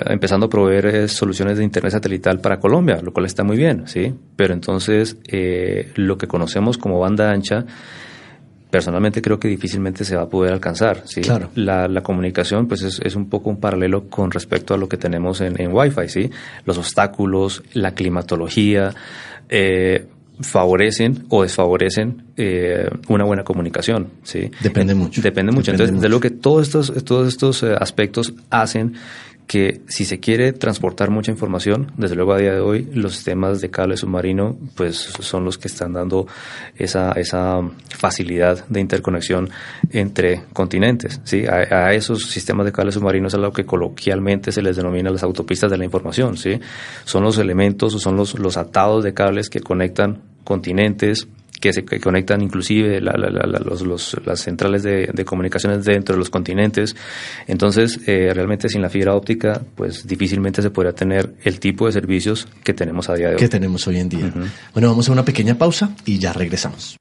empezando 0.07 0.47
a 0.47 0.49
proveer 0.49 0.87
eh, 0.87 1.09
soluciones 1.09 1.59
de 1.59 1.65
Internet 1.65 1.93
satelital 1.93 2.41
para 2.41 2.59
Colombia, 2.59 3.01
lo 3.03 3.13
cual 3.13 3.27
está 3.27 3.43
muy 3.43 3.57
bien, 3.57 3.87
¿sí? 3.87 4.15
Pero 4.37 4.55
entonces, 4.55 5.17
eh, 5.27 5.93
lo 5.97 6.19
que 6.19 6.27
conocemos 6.27 6.79
como 6.79 6.99
banda 6.99 7.31
ancha, 7.31 7.65
personalmente 8.71 9.21
creo 9.21 9.39
que 9.39 9.49
difícilmente 9.49 10.03
se 10.03 10.17
va 10.17 10.23
a 10.23 10.29
poder 10.29 10.53
alcanzar. 10.53 11.03
¿sí? 11.05 11.21
Claro. 11.21 11.51
La, 11.55 11.89
la 11.89 12.03
comunicación 12.03 12.67
pues 12.67 12.83
es, 12.83 13.01
es, 13.05 13.15
un 13.17 13.29
poco 13.29 13.51
un 13.51 13.61
paralelo 13.61 14.09
con 14.09 14.31
respecto 14.31 14.73
a 14.73 14.79
lo 14.79 14.89
que 14.89 14.97
tenemos 14.97 15.43
en, 15.43 15.61
en 15.61 15.75
Wi-Fi. 15.75 16.09
¿sí? 16.09 16.31
Los 16.65 16.79
obstáculos, 16.79 17.63
la 17.75 17.93
climatología, 17.93 18.95
eh, 19.51 20.07
favorecen 20.43 21.25
o 21.29 21.43
desfavorecen 21.43 22.25
eh, 22.37 22.89
una 23.09 23.25
buena 23.25 23.45
comunicación. 23.45 24.11
¿sí? 24.23 24.51
Depende 24.61 24.95
mucho. 24.95 25.23
Depende 25.23 25.53
mucho. 25.53 25.71
Entonces, 25.71 26.01
de 26.01 26.09
lo 26.09 26.21
que 26.21 26.31
todos 26.31 26.63
estos, 26.67 27.05
todos 27.05 27.29
estos 27.29 27.63
eh, 27.63 27.75
aspectos 27.79 28.35
hacen 28.51 28.95
que 29.47 29.83
si 29.87 30.05
se 30.05 30.19
quiere 30.21 30.53
transportar 30.53 31.11
mucha 31.11 31.31
información, 31.31 31.93
desde 31.97 32.15
luego 32.15 32.33
a 32.33 32.39
día 32.39 32.53
de 32.53 32.61
hoy 32.61 32.89
los 32.95 33.15
sistemas 33.15 33.61
de 33.61 33.71
cable 33.71 33.97
submarino 33.97 34.57
pues 34.77 34.97
son 34.97 35.45
los 35.45 35.59
que 35.59 35.69
están 35.69 35.93
dando 35.93 36.27
esa, 36.77 37.13
esa 37.13 37.61
facilidad 37.91 38.67
de 38.69 38.81
interconexión 38.81 39.51
entre 39.91 40.45
continentes. 40.53 41.21
¿sí? 41.25 41.45
A, 41.47 41.87
a 41.87 41.93
esos 41.93 42.31
sistemas 42.31 42.65
de 42.65 42.73
cable 42.73 42.93
submarino 42.93 43.29
es 43.29 43.35
a 43.35 43.39
lo 43.39 43.53
que 43.53 43.67
coloquialmente 43.67 44.53
se 44.53 44.63
les 44.63 44.77
denomina 44.77 45.11
las 45.11 45.23
autopistas 45.23 45.71
de 45.71 45.77
la 45.77 45.85
información. 45.85 46.37
¿sí? 46.37 46.59
Son 47.05 47.23
los 47.23 47.37
elementos 47.39 47.95
o 47.95 47.99
son 47.99 48.17
los, 48.17 48.39
los 48.39 48.57
atados 48.57 49.05
de 49.05 49.13
cables 49.13 49.51
que 49.51 49.61
conectan 49.61 50.32
continentes, 50.45 51.29
que 51.63 51.73
se 51.73 51.85
conectan 51.85 52.43
inclusive 52.43 53.01
los, 53.01 54.17
las 54.27 54.41
centrales 54.41 54.83
de, 54.83 55.25
comunicaciones 55.25 55.85
dentro 55.85 56.15
de 56.15 56.19
los 56.19 56.29
continentes. 56.29 56.97
Entonces, 57.47 58.01
eh, 58.07 58.33
realmente 58.35 58.69
sin 58.69 58.83
la 58.83 58.91
fibra 58.91 59.15
óptica, 59.15 59.63
pues 59.77 60.07
difícilmente 60.07 60.61
se 60.61 60.71
podría 60.71 60.93
tener 60.93 61.35
el 61.45 61.61
tipo 61.61 61.87
de 61.87 61.93
servicios 61.93 62.49
que 62.65 62.75
tenemos 62.75 63.09
a 63.09 63.15
día 63.15 63.29
de 63.29 63.35
hoy. 63.35 63.39
Que 63.39 63.49
tenemos 63.49 63.87
hoy 63.87 63.99
en 63.99 64.09
día. 64.09 64.33
Bueno, 64.75 64.89
vamos 64.89 65.09
a 65.09 65.13
una 65.13 65.25
pequeña 65.25 65.57
pausa 65.57 65.95
y 66.05 66.19
ya 66.19 66.33
regresamos. 66.33 66.97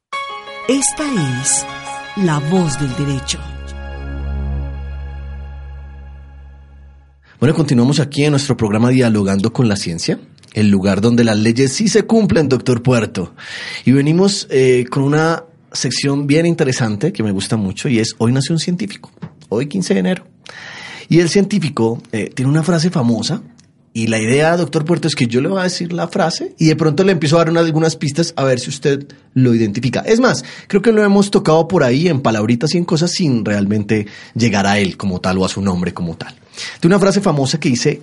Esta 0.68 1.40
es 1.42 1.66
la 2.24 2.38
voz 2.38 2.78
del 2.78 2.94
derecho. 2.96 3.40
Bueno, 7.40 7.56
continuamos 7.56 7.98
aquí 7.98 8.22
en 8.22 8.30
nuestro 8.30 8.56
programa 8.56 8.90
Dialogando 8.90 9.52
con 9.52 9.68
la 9.68 9.74
Ciencia. 9.74 10.20
El 10.54 10.68
lugar 10.68 11.00
donde 11.00 11.24
las 11.24 11.38
leyes 11.38 11.72
sí 11.72 11.88
se 11.88 12.04
cumplen, 12.04 12.48
doctor 12.48 12.82
Puerto. 12.82 13.34
Y 13.84 13.92
venimos 13.92 14.46
eh, 14.50 14.84
con 14.90 15.02
una 15.02 15.44
sección 15.72 16.26
bien 16.26 16.46
interesante 16.46 17.12
que 17.12 17.22
me 17.22 17.32
gusta 17.32 17.56
mucho 17.56 17.88
y 17.88 17.98
es 17.98 18.14
Hoy 18.18 18.32
nació 18.32 18.54
un 18.54 18.58
científico, 18.58 19.10
hoy 19.48 19.66
15 19.66 19.94
de 19.94 20.00
enero. 20.00 20.26
Y 21.08 21.20
el 21.20 21.28
científico 21.28 22.02
eh, 22.12 22.30
tiene 22.34 22.50
una 22.50 22.62
frase 22.62 22.90
famosa 22.90 23.42
y 23.94 24.06
la 24.06 24.18
idea, 24.18 24.56
doctor 24.56 24.86
Puerto, 24.86 25.06
es 25.06 25.14
que 25.14 25.26
yo 25.26 25.42
le 25.42 25.48
voy 25.48 25.60
a 25.60 25.64
decir 25.64 25.92
la 25.92 26.08
frase 26.08 26.54
y 26.58 26.66
de 26.66 26.76
pronto 26.76 27.04
le 27.04 27.12
empiezo 27.12 27.38
a 27.38 27.44
dar 27.44 27.56
algunas 27.58 27.96
pistas 27.96 28.32
a 28.36 28.44
ver 28.44 28.58
si 28.58 28.70
usted 28.70 29.06
lo 29.34 29.54
identifica. 29.54 30.00
Es 30.00 30.18
más, 30.18 30.44
creo 30.66 30.80
que 30.80 30.92
lo 30.92 31.04
hemos 31.04 31.30
tocado 31.30 31.68
por 31.68 31.84
ahí 31.84 32.08
en 32.08 32.22
palabritas 32.22 32.74
y 32.74 32.78
en 32.78 32.86
cosas 32.86 33.10
sin 33.10 33.44
realmente 33.44 34.06
llegar 34.34 34.66
a 34.66 34.78
él 34.78 34.96
como 34.96 35.20
tal 35.20 35.38
o 35.38 35.44
a 35.44 35.48
su 35.50 35.60
nombre 35.60 35.92
como 35.92 36.16
tal. 36.16 36.34
De 36.80 36.88
una 36.88 36.98
frase 36.98 37.20
famosa 37.20 37.60
que 37.60 37.68
dice, 37.68 38.00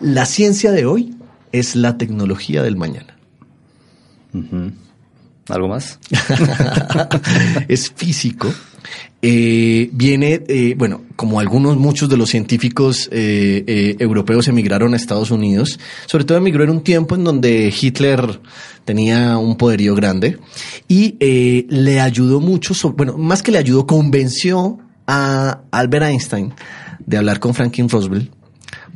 la 0.00 0.26
ciencia 0.26 0.70
de 0.70 0.84
hoy 0.84 1.14
es 1.52 1.76
la 1.76 1.98
tecnología 1.98 2.62
del 2.62 2.76
mañana. 2.76 3.16
¿Algo 5.48 5.68
más? 5.68 5.98
es 7.68 7.90
físico. 7.94 8.52
Eh, 9.20 9.88
viene, 9.92 10.42
eh, 10.48 10.74
bueno, 10.76 11.02
como 11.14 11.38
algunos, 11.38 11.76
muchos 11.76 12.08
de 12.08 12.16
los 12.16 12.30
científicos 12.30 13.08
eh, 13.12 13.96
europeos 14.00 14.48
emigraron 14.48 14.94
a 14.94 14.96
Estados 14.96 15.30
Unidos, 15.30 15.78
sobre 16.06 16.24
todo 16.24 16.38
emigró 16.38 16.64
en 16.64 16.70
un 16.70 16.82
tiempo 16.82 17.14
en 17.14 17.22
donde 17.22 17.72
Hitler 17.78 18.40
tenía 18.84 19.38
un 19.38 19.56
poderío 19.56 19.94
grande 19.94 20.38
y 20.88 21.16
le 21.68 22.00
ayudó 22.00 22.40
mucho, 22.40 22.74
bueno, 22.94 23.16
más 23.16 23.42
que 23.42 23.52
le 23.52 23.58
ayudó, 23.58 23.86
convenció 23.86 24.80
a 25.06 25.60
Albert 25.70 26.06
Einstein 26.06 26.52
de 27.06 27.16
hablar 27.16 27.38
con 27.38 27.54
Franklin 27.54 27.88
Roosevelt 27.88 28.32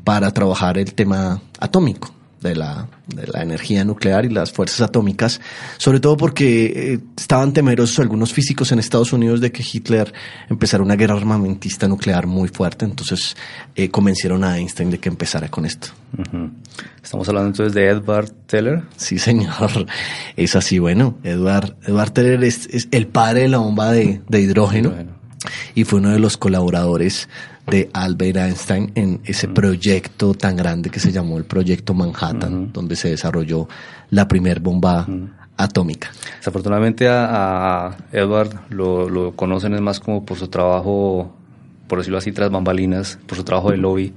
para 0.02 0.32
trabajar 0.32 0.78
el 0.78 0.92
tema 0.94 1.40
atómico 1.60 2.15
de 2.40 2.55
la, 2.55 2.88
de 3.07 3.27
la 3.27 3.42
energía 3.42 3.85
nuclear 3.85 4.25
y 4.25 4.29
las 4.29 4.53
fuerzas 4.53 4.83
atómicas, 4.83 5.40
sobre 5.79 6.01
todo 6.01 6.16
porque 6.16 6.66
eh, 6.94 6.99
estaban 7.16 7.53
temerosos 7.53 7.99
algunos 7.99 8.33
físicos 8.33 8.72
en 8.72 8.79
Estados 8.79 9.12
Unidos 9.12 9.40
de 9.40 9.51
que 9.53 9.64
Hitler 9.70 10.12
empezara 10.49 10.83
una 10.83 10.96
guerra 10.96 11.16
armamentista 11.16 11.88
nuclear 11.88 12.27
muy 12.27 12.49
fuerte, 12.49 12.85
entonces 12.85 13.37
eh, 13.75 13.90
convencieron 13.90 14.44
a 14.44 14.59
Einstein 14.59 14.90
de 14.90 14.99
que 14.99 15.09
empezara 15.09 15.49
con 15.49 15.64
esto. 15.64 15.88
Estamos 17.03 17.29
hablando 17.29 17.49
entonces 17.49 17.75
de 17.75 17.88
Edward 17.88 18.31
Teller. 18.46 18.83
Sí, 18.96 19.18
señor, 19.18 19.87
es 20.37 20.57
así, 20.57 20.79
bueno, 20.79 21.18
Edward, 21.25 21.77
Edward 21.85 22.11
Teller 22.11 22.44
es, 22.44 22.68
es 22.70 22.88
el 22.90 23.07
padre 23.07 23.42
de 23.42 23.49
la 23.49 23.59
bomba 23.59 23.92
de, 23.92 24.20
de 24.29 24.40
hidrógeno, 24.40 24.90
hidrógeno. 24.90 25.16
Y 25.75 25.85
fue 25.85 26.01
uno 26.01 26.11
de 26.11 26.18
los 26.18 26.37
colaboradores 26.37 27.29
de 27.66 27.90
Albert 27.92 28.37
Einstein 28.37 28.92
en 28.94 29.20
ese 29.24 29.48
proyecto 29.48 30.35
tan 30.35 30.57
grande 30.57 30.90
que 30.90 31.00
se 31.00 31.11
llamó 31.11 31.37
el 31.38 31.44
Proyecto 31.44 31.94
Manhattan, 31.94 32.72
donde 32.72 32.96
se 32.96 33.11
desarrolló 33.11 33.68
la 34.11 34.29
primera 34.29 34.61
bomba 34.61 35.07
atómica. 35.57 36.11
Desafortunadamente 36.38 37.09
a, 37.09 37.96
Edward 38.12 38.70
lo, 38.70 39.09
lo, 39.09 39.35
conocen 39.35 39.74
es 39.74 39.81
más 39.81 40.00
como 40.00 40.24
por 40.24 40.38
su 40.38 40.48
trabajo, 40.48 41.35
por 41.88 41.98
decirlo 41.98 42.18
así, 42.18 42.33
tras 42.33 42.50
bambalinas, 42.50 43.18
por 43.26 43.37
su 43.37 43.44
trabajo 43.44 43.70
de 43.70 43.79
lobby 43.79 44.14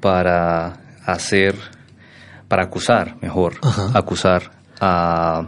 para 0.00 0.80
hacer, 1.04 1.54
para 2.48 2.64
acusar, 2.64 3.16
mejor, 3.20 3.54
acusar 3.94 4.52
a 4.80 5.46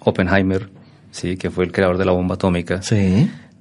Oppenheimer, 0.00 0.70
sí, 1.10 1.36
que 1.36 1.50
fue 1.50 1.64
el 1.64 1.72
creador 1.72 1.98
de 1.98 2.04
la 2.04 2.12
bomba 2.12 2.36
atómica, 2.36 2.80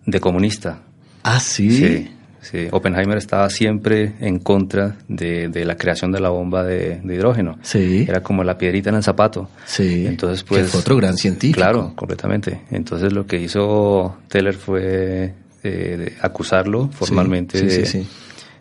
de 0.05 0.19
comunista. 0.19 0.79
Ah, 1.23 1.39
sí. 1.39 1.71
Sí. 1.71 2.11
Sí, 2.43 2.67
Oppenheimer 2.71 3.17
estaba 3.17 3.49
siempre 3.49 4.13
en 4.19 4.39
contra 4.39 4.97
de, 5.07 5.49
la 5.65 5.77
creación 5.77 6.11
de 6.11 6.19
la 6.19 6.29
bomba 6.29 6.63
de, 6.63 7.01
hidrógeno. 7.03 7.57
Sí. 7.61 8.05
Era 8.07 8.21
como 8.21 8.43
la 8.43 8.57
piedrita 8.57 8.89
en 8.89 8.97
el 8.97 9.03
zapato. 9.03 9.49
Sí. 9.65 10.05
Entonces, 10.05 10.43
pues. 10.43 10.69
fue 10.69 10.81
otro 10.81 10.97
gran 10.97 11.15
científico. 11.15 11.55
Claro, 11.55 11.93
completamente. 11.95 12.61
Entonces, 12.69 13.13
lo 13.13 13.25
que 13.25 13.39
hizo 13.39 14.17
Teller 14.27 14.55
fue 14.55 15.33
eh, 15.63 16.17
acusarlo 16.21 16.89
formalmente 16.89 17.61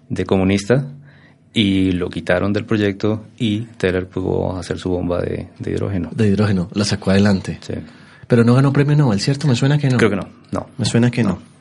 de, 0.08 0.24
comunista 0.24 0.86
y 1.52 1.90
lo 1.90 2.08
quitaron 2.08 2.52
del 2.52 2.64
proyecto 2.64 3.24
y 3.36 3.62
Teller 3.76 4.06
pudo 4.06 4.56
hacer 4.56 4.78
su 4.78 4.90
bomba 4.90 5.20
de, 5.20 5.48
hidrógeno. 5.58 6.10
De 6.14 6.28
hidrógeno, 6.28 6.68
la 6.72 6.84
sacó 6.84 7.10
adelante. 7.10 7.58
Sí. 7.60 7.74
Pero 8.28 8.44
no 8.44 8.54
ganó 8.54 8.72
premio 8.72 8.96
Nobel, 8.96 9.20
¿cierto? 9.20 9.48
Me 9.48 9.56
suena 9.56 9.76
que 9.76 9.90
no. 9.90 9.98
Creo 9.98 10.10
que 10.10 10.16
no, 10.16 10.28
no. 10.52 10.68
Me 10.78 10.86
suena 10.86 11.10
que 11.10 11.24
no. 11.24 11.51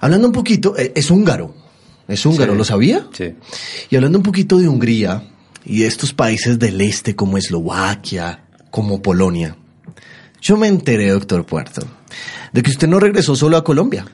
Hablando 0.00 0.28
un 0.28 0.32
poquito, 0.32 0.76
eh, 0.76 0.92
es 0.94 1.10
húngaro. 1.10 1.54
Es 2.08 2.26
húngaro, 2.26 2.54
¿lo 2.54 2.64
sabía? 2.64 3.06
Sí. 3.12 3.34
Y 3.88 3.96
hablando 3.96 4.18
un 4.18 4.24
poquito 4.24 4.58
de 4.58 4.68
Hungría 4.68 5.22
y 5.64 5.80
de 5.80 5.86
estos 5.86 6.12
países 6.12 6.58
del 6.58 6.80
este 6.80 7.14
como 7.14 7.38
Eslovaquia, 7.38 8.44
como 8.70 9.00
Polonia. 9.00 9.56
Yo 10.40 10.56
me 10.56 10.68
enteré, 10.68 11.10
doctor 11.10 11.44
Puerto, 11.44 11.82
de 12.52 12.62
que 12.62 12.70
usted 12.70 12.88
no 12.88 12.98
regresó 12.98 13.36
solo 13.36 13.56
a 13.56 13.64
Colombia. 13.64 14.06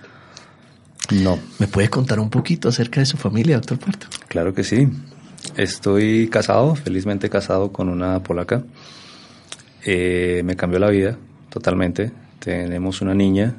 No. 1.11 1.39
¿Me 1.59 1.69
puede 1.69 1.89
contar 1.89 2.19
un 2.19 2.31
poquito 2.31 2.69
acerca 2.69 3.01
de 3.01 3.07
su 3.07 3.17
familia, 3.17 3.57
doctor 3.57 3.79
Puerto? 3.79 4.09
Claro 4.29 4.53
que 4.53 4.65
sí. 4.65 4.89
Estoy 5.57 6.29
casado, 6.29 6.75
felizmente 6.75 7.31
casado 7.31 7.73
con 7.73 7.89
una 7.89 8.23
polaca. 8.23 8.65
Eh, 9.85 10.43
me 10.45 10.57
cambió 10.57 10.81
la 10.81 10.91
vida 10.91 11.17
totalmente. 11.49 12.11
Tenemos 12.41 13.01
una 13.01 13.15
niña 13.15 13.55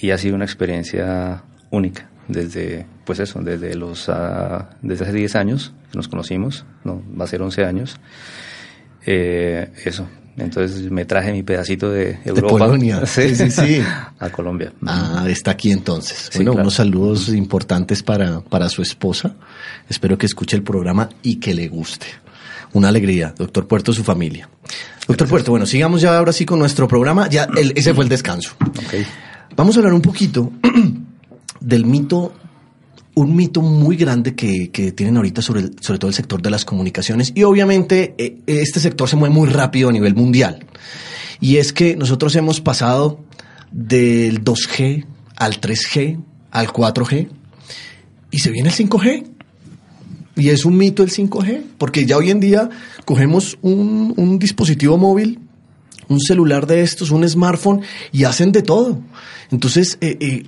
y 0.00 0.10
ha 0.10 0.18
sido 0.18 0.36
una 0.36 0.44
experiencia 0.44 1.42
única 1.70 2.10
desde, 2.30 2.86
pues 3.04 3.18
eso, 3.18 3.40
desde 3.40 3.74
los, 3.74 4.08
ah, 4.08 4.70
desde 4.82 5.04
hace 5.04 5.14
10 5.14 5.36
años 5.36 5.72
que 5.90 5.98
nos 5.98 6.08
conocimos, 6.08 6.64
no, 6.84 7.02
va 7.18 7.24
a 7.24 7.28
ser 7.28 7.42
11 7.42 7.64
años. 7.64 7.96
Eh, 9.04 9.70
eso, 9.84 10.06
entonces 10.36 10.90
me 10.90 11.04
traje 11.04 11.32
mi 11.32 11.42
pedacito 11.42 11.90
de 11.90 12.18
Europa. 12.24 12.34
De 12.34 12.42
Polonia. 12.42 13.02
Sí, 13.06 13.34
sí, 13.34 13.50
sí. 13.50 13.82
A 14.18 14.30
Colombia. 14.30 14.72
Ah, 14.86 15.26
está 15.28 15.52
aquí 15.52 15.72
entonces. 15.72 16.30
bueno, 16.34 16.52
unos 16.52 16.74
saludos 16.74 17.28
importantes 17.30 18.02
para, 18.02 18.40
para 18.40 18.68
su 18.68 18.82
esposa. 18.82 19.34
Espero 19.88 20.16
que 20.16 20.26
escuche 20.26 20.56
el 20.56 20.62
programa 20.62 21.08
y 21.22 21.36
que 21.36 21.54
le 21.54 21.68
guste. 21.68 22.06
Una 22.72 22.88
alegría, 22.88 23.34
doctor 23.36 23.66
Puerto, 23.66 23.92
su 23.92 24.04
familia. 24.04 24.48
Doctor 25.08 25.26
Puerto, 25.26 25.50
bueno, 25.50 25.66
sigamos 25.66 26.00
ya 26.00 26.16
ahora 26.16 26.32
sí 26.32 26.46
con 26.46 26.60
nuestro 26.60 26.86
programa. 26.86 27.28
Ya 27.28 27.48
ese 27.74 27.92
fue 27.94 28.04
el 28.04 28.08
descanso. 28.08 28.52
Vamos 29.60 29.76
a 29.76 29.80
hablar 29.80 29.92
un 29.92 30.00
poquito 30.00 30.52
del 31.60 31.84
mito, 31.84 32.32
un 33.14 33.36
mito 33.36 33.60
muy 33.60 33.94
grande 33.94 34.34
que, 34.34 34.70
tienen 34.92 35.18
ahorita 35.18 35.42
sobre, 35.42 35.68
sobre 35.82 35.98
todo 35.98 36.08
el 36.08 36.14
sector 36.14 36.40
de 36.40 36.48
las 36.48 36.64
comunicaciones. 36.64 37.30
Y 37.34 37.42
obviamente 37.42 38.14
eh, 38.16 38.38
este 38.46 38.80
sector 38.80 39.06
se 39.06 39.16
mueve 39.16 39.34
muy 39.34 39.50
rápido 39.50 39.90
a 39.90 39.92
nivel 39.92 40.14
mundial. 40.14 40.64
Y 41.40 41.58
es 41.58 41.74
que 41.74 41.94
nosotros 41.94 42.34
hemos 42.36 42.62
pasado 42.62 43.20
del 43.70 44.42
2G 44.42 45.04
al 45.36 45.60
3G 45.60 46.18
al 46.52 46.68
4G 46.68 47.28
y 48.30 48.38
se 48.38 48.50
viene 48.52 48.70
el 48.70 48.74
5G. 48.74 49.26
Y 50.36 50.48
es 50.48 50.64
un 50.64 50.78
mito 50.78 51.02
el 51.02 51.10
5G, 51.10 51.64
porque 51.76 52.06
ya 52.06 52.16
hoy 52.16 52.30
en 52.30 52.40
día 52.40 52.70
cogemos 53.04 53.58
un, 53.60 54.38
dispositivo 54.38 54.96
móvil, 54.96 55.38
un 56.10 56.20
celular 56.20 56.66
de 56.66 56.82
estos, 56.82 57.10
un 57.10 57.26
smartphone, 57.26 57.80
y 58.12 58.24
hacen 58.24 58.52
de 58.52 58.60
todo. 58.62 59.00
Entonces, 59.50 59.96
eh, 60.02 60.16
eh, 60.20 60.42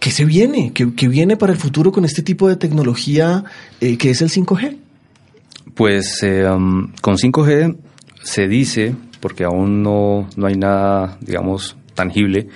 ¿qué, 0.00 0.10
se 0.10 0.24
viene? 0.24 0.72
¿Qué, 0.72 1.08
viene 1.08 1.36
para 1.36 1.52
el 1.52 1.58
futuro 1.58 1.92
con 1.92 2.06
este 2.06 2.22
tipo 2.22 2.48
de 2.48 2.56
tecnología 2.56 3.44
eh, 3.80 3.98
que 3.98 4.10
es 4.10 4.22
el 4.22 4.30
5G? 4.30 4.78
Pues 5.74 6.22
um, 6.22 6.92
con 7.02 7.16
5G 7.16 7.76
se 8.22 8.48
dice, 8.48 8.94
porque 9.20 9.44
aún 9.44 9.82
no, 9.82 10.28
no 10.36 10.46
hay 10.46 10.54
nada, 10.54 11.18
digamos, 11.20 11.76
tangible, 11.94 12.48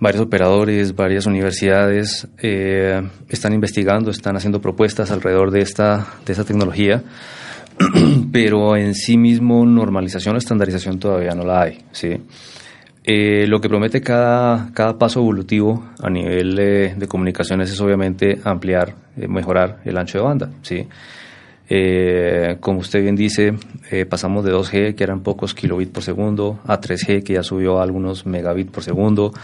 varios 0.00 0.22
operadores, 0.22 0.94
varias 0.94 1.26
universidades 1.26 2.28
eh, 2.38 3.02
están 3.28 3.52
investigando, 3.52 4.10
están 4.10 4.36
haciendo 4.36 4.60
propuestas 4.60 5.10
alrededor 5.10 5.50
de 5.50 5.60
esta, 5.60 6.06
de 6.24 6.32
esta 6.32 6.44
tecnología, 6.44 7.02
pero 8.32 8.76
en 8.76 8.94
sí 8.94 9.16
mismo 9.16 9.64
normalización 9.64 10.34
o 10.34 10.38
estandarización 10.38 10.98
todavía 10.98 11.34
no 11.34 11.44
la 11.44 11.62
hay. 11.62 11.78
¿sí? 11.92 12.16
Eh, 13.04 13.46
lo 13.46 13.60
que 13.60 13.68
promete 13.68 14.00
cada, 14.00 14.70
cada 14.72 14.98
paso 14.98 15.20
evolutivo 15.20 15.84
a 16.02 16.10
nivel 16.10 16.56
de 16.56 17.06
comunicaciones 17.08 17.70
es 17.70 17.80
obviamente 17.80 18.38
ampliar, 18.44 18.94
eh, 19.16 19.28
mejorar 19.28 19.80
el 19.84 19.96
ancho 19.96 20.18
de 20.18 20.24
banda. 20.24 20.50
¿sí? 20.62 20.86
como 22.60 22.78
usted 22.78 23.02
bien 23.02 23.14
dice, 23.14 23.52
pasamos 24.08 24.42
de 24.42 24.52
2G, 24.52 24.94
que 24.94 25.04
eran 25.04 25.22
pocos 25.22 25.52
kilobits 25.52 25.92
por 25.92 26.02
segundo, 26.02 26.60
a 26.64 26.80
3G, 26.80 27.22
que 27.22 27.34
ya 27.34 27.42
subió 27.42 27.78
a 27.78 27.82
algunos 27.82 28.24
megabits 28.24 28.70
por 28.70 28.82
segundo, 28.82 29.34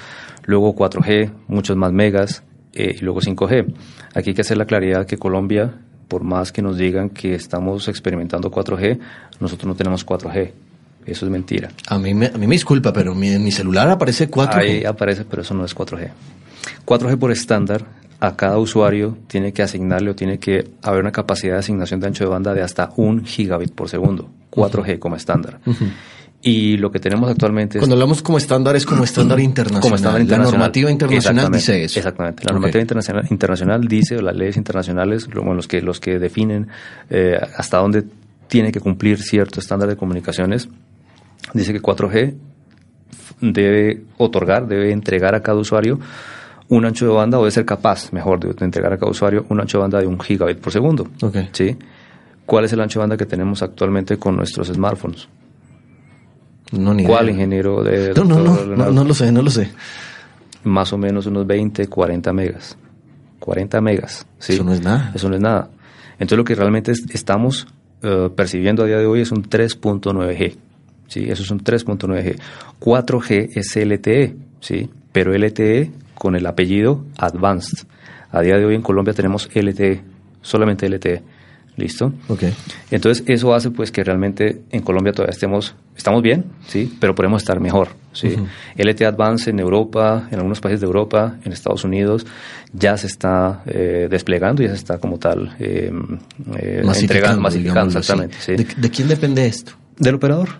luego 0.47 0.75
4G, 0.75 1.31
muchos 1.49 1.77
más 1.77 1.93
megas, 1.93 2.43
eh, 2.75 2.97
y 2.99 3.05
luego 3.05 3.21
5G. 3.21 3.73
Aquí 4.15 4.31
hay 4.31 4.35
que 4.35 4.41
hacer 4.41 4.57
la 4.57 4.67
claridad 4.67 5.07
que 5.07 5.17
Colombia, 5.17 5.75
por 6.09 6.23
más 6.25 6.53
que 6.53 6.63
nos 6.63 6.77
digan 6.77 7.11
que 7.11 7.35
estamos 7.35 7.89
experimentando 7.89 8.51
4G, 8.51 8.99
nosotros 9.41 9.67
no 9.67 9.75
tenemos 9.75 10.07
4G. 10.07 10.53
Eso 11.07 11.27
es 11.27 11.31
mentira. 11.31 11.71
A 11.89 11.99
mí 11.99 12.15
me, 12.15 12.27
a 12.27 12.39
mí 12.39 12.47
me 12.47 12.55
disculpa, 12.55 12.93
pero 12.93 13.13
en 13.13 13.45
mi 13.45 13.53
celular 13.53 13.89
aparece 13.91 14.31
4G. 14.31 14.55
Ahí 14.55 14.85
aparece, 14.85 15.25
pero 15.25 15.43
eso 15.43 15.55
no 15.55 15.65
es 15.65 15.77
4G. 15.77 16.11
4G 16.87 17.19
por 17.19 17.31
estándar 17.31 17.85
a 18.21 18.37
cada 18.37 18.59
usuario 18.59 19.19
tiene 19.27 19.53
que 19.53 19.63
asignarle 19.63 20.11
o 20.11 20.15
tiene 20.15 20.39
que 20.39 20.71
haber 20.83 21.01
una 21.01 21.13
capacidad 21.13 21.55
de 21.55 21.59
asignación 21.61 22.01
de 22.01 22.07
ancho 22.07 22.25
de 22.25 22.31
banda 22.31 22.55
de 22.55 22.63
hasta 22.63 22.91
un 22.97 23.25
gigabit 23.25 23.73
por 23.73 23.89
segundo, 23.89 24.31
4G 24.51 24.99
como 24.99 25.17
estándar. 25.17 25.61
Y 26.47 26.77
lo 26.77 26.91
que 26.91 27.01
tenemos 27.01 27.31
actualmente 27.31 27.79
Cuando 27.79 27.95
hablamos 27.95 28.21
como 28.21 28.37
estándar 28.37 28.77
es 28.77 28.85
como 28.85 29.03
estándar 29.03 29.41
internacional. 29.41 29.81
Como 29.81 29.95
estándar 29.95 30.21
internacional. 30.21 30.53
La 30.53 30.59
normativa 30.59 30.91
internacional 30.91 31.51
dice 31.51 31.85
eso. 31.85 31.99
Exactamente. 31.99 32.45
La 32.45 32.53
normativa 32.53 32.83
internacional, 32.83 33.27
internacional 33.31 33.89
dice, 33.89 34.19
o 34.19 34.21
las 34.21 34.37
leyes 34.37 34.59
internacionales, 34.59 35.27
los 35.33 35.67
que, 35.67 35.81
los 35.81 36.01
que 36.01 36.19
definen 36.19 36.69
eh, 37.09 37.39
hasta 37.57 37.79
dónde 37.79 38.05
tiene 38.47 38.73
que 38.73 38.81
cumplir 38.81 39.23
cierto 39.23 39.59
estándar 39.59 39.89
de 39.89 39.97
comunicaciones, 39.97 40.69
dice 41.55 41.73
que 41.73 41.81
4G 41.81 42.35
debe 43.41 44.03
otorgar, 44.19 44.69
debe 44.69 44.93
entregar 44.93 45.35
a 45.35 45.41
cada 45.41 45.59
usuario 45.59 45.99
un 46.69 46.85
ancho 46.85 47.07
de 47.07 47.13
banda 47.13 47.39
o 47.39 47.43
debe 47.43 47.53
ser 47.53 47.65
capaz, 47.65 48.13
mejor, 48.13 48.41
de, 48.41 48.65
entregar 48.65 48.93
a 48.93 48.99
cada 48.99 49.11
usuario 49.11 49.47
un 49.49 49.61
ancho 49.61 49.79
de 49.79 49.83
banda 49.83 50.01
de 50.01 50.07
un 50.07 50.21
gigabit 50.21 50.59
por 50.59 50.73
segundo. 50.73 51.09
Okay. 51.23 51.49
¿sí? 51.53 51.77
¿Cuál 52.45 52.67
es 52.67 52.73
el 52.75 52.81
ancho 52.81 52.99
de 52.99 53.03
banda 53.05 53.17
que 53.17 53.27
tenemos 53.27 53.63
actualmente 53.63 54.19
con 54.19 54.37
nuestros 54.37 54.69
smartphones? 54.69 55.27
No, 56.73 56.95
ni 56.95 57.05
¿Cuál 57.05 57.25
idea. 57.27 57.35
ingeniero 57.35 57.83
de 57.85 58.12
No, 58.15 58.25
no, 58.25 58.39
no, 58.41 58.65
no, 58.77 58.91
no 58.91 59.05
lo 59.05 59.15
sé, 59.15 59.31
no 59.31 59.43
lo 59.43 59.51
sé. 59.51 59.71
Más 60.65 60.93
o 60.93 60.99
menos 60.99 61.27
unos 61.27 61.47
20, 61.47 61.87
40 61.89 62.33
megas. 62.33 62.77
40 63.39 63.81
megas. 63.81 64.27
¿sí? 64.39 64.55
Eso 64.55 64.65
no 64.65 64.73
es 64.73 64.83
nada. 64.83 65.12
Eso 65.15 65.29
no 65.29 65.35
es 65.37 65.41
nada. 65.43 65.69
Entonces 66.15 66.39
lo 66.39 66.45
que 66.45 66.55
realmente 66.55 66.93
es- 66.93 67.05
estamos 67.12 67.67
eh, 68.03 68.31
percibiendo 68.35 68.83
a 68.83 68.87
día 68.87 68.99
de 68.99 69.07
hoy 69.07 69.21
es 69.21 69.31
un 69.33 69.43
3.9G. 69.45 70.57
¿sí? 71.09 71.25
Eso 71.29 71.43
es 71.43 71.51
un 71.51 71.61
3.9G. 71.62 72.37
4G 72.81 73.51
es 73.55 73.77
LTE, 73.77 74.37
¿sí? 74.61 74.91
pero 75.12 75.33
LTE 75.35 75.91
con 76.15 76.35
el 76.37 76.47
apellido 76.47 77.05
Advanced. 77.19 77.87
A 78.31 78.41
día 78.43 78.57
de 78.57 78.65
hoy 78.65 78.75
en 78.75 78.83
Colombia 78.83 79.15
tenemos 79.15 79.49
LTE, 79.55 80.03
solamente 80.43 80.87
LTE. 80.89 81.23
¿Listo? 81.77 82.12
Ok. 82.29 82.45
Entonces 82.93 83.25
eso 83.27 83.53
hace 83.53 83.70
pues 83.72 83.91
que 83.91 84.05
realmente 84.05 84.62
en 84.70 84.83
Colombia 84.83 85.12
todavía 85.12 85.33
estemos, 85.33 85.75
estamos 85.97 86.22
bien, 86.22 86.45
sí, 86.68 86.97
pero 87.01 87.16
podemos 87.16 87.43
estar 87.43 87.59
mejor, 87.59 87.89
sí. 88.12 88.37
LTE 88.77 89.07
Advance 89.07 89.51
en 89.51 89.59
Europa, 89.59 90.29
en 90.31 90.37
algunos 90.37 90.61
países 90.61 90.81
de 90.81 90.87
Europa, 90.87 91.35
en 91.45 91.51
Estados 91.53 91.83
Unidos, 91.83 92.27
ya 92.72 92.97
se 92.97 93.09
está 93.09 93.62
eh, 93.66 94.07
desplegando, 94.09 94.62
ya 94.62 94.68
se 94.68 94.77
está 94.77 94.99
como 94.99 95.18
tal 95.18 95.57
eh, 95.59 95.91
eh, 96.57 96.83
entregando, 96.85 97.41
masificando, 97.43 97.59
digámoslo 97.59 97.99
así. 97.99 97.99
exactamente, 97.99 98.37
sí. 98.41 98.53
¿De, 98.55 98.66
de 98.81 98.91
quién 98.91 99.09
depende 99.09 99.45
esto? 99.47 99.72
Del 99.99 100.14
operador. 100.14 100.51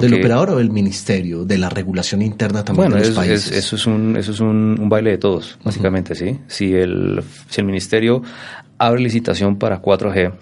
¿Del 0.00 0.14
operador 0.14 0.50
o 0.50 0.56
del 0.56 0.70
ministerio? 0.70 1.44
¿De 1.44 1.58
la 1.58 1.68
regulación 1.70 2.20
interna 2.20 2.64
también 2.64 2.88
Bueno, 2.90 2.96
de 2.96 3.02
los 3.02 3.10
es- 3.10 3.14
países? 3.14 3.46
es- 3.52 3.58
eso 3.58 3.76
es 3.76 3.86
un, 3.86 4.16
eso 4.16 4.32
es 4.32 4.40
un, 4.40 4.76
un 4.80 4.88
baile 4.88 5.10
de 5.10 5.18
todos, 5.18 5.58
básicamente, 5.64 6.16
¿sí? 6.16 6.40
Si 6.48 6.74
el, 6.74 7.22
si 7.48 7.60
el 7.60 7.66
ministerio 7.68 8.20
abre 8.78 9.00
licitación 9.00 9.56
para 9.56 9.80
4G, 9.80 10.32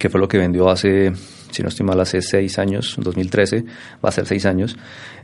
que 0.00 0.08
fue 0.08 0.18
lo 0.20 0.26
que 0.26 0.38
vendió 0.38 0.68
hace, 0.70 1.12
si 1.52 1.62
no 1.62 1.68
estoy 1.68 1.86
mal, 1.86 2.00
hace 2.00 2.22
seis 2.22 2.58
años, 2.58 2.96
2013, 2.98 3.64
va 4.04 4.08
a 4.08 4.12
ser 4.12 4.26
seis 4.26 4.46
años, 4.46 4.76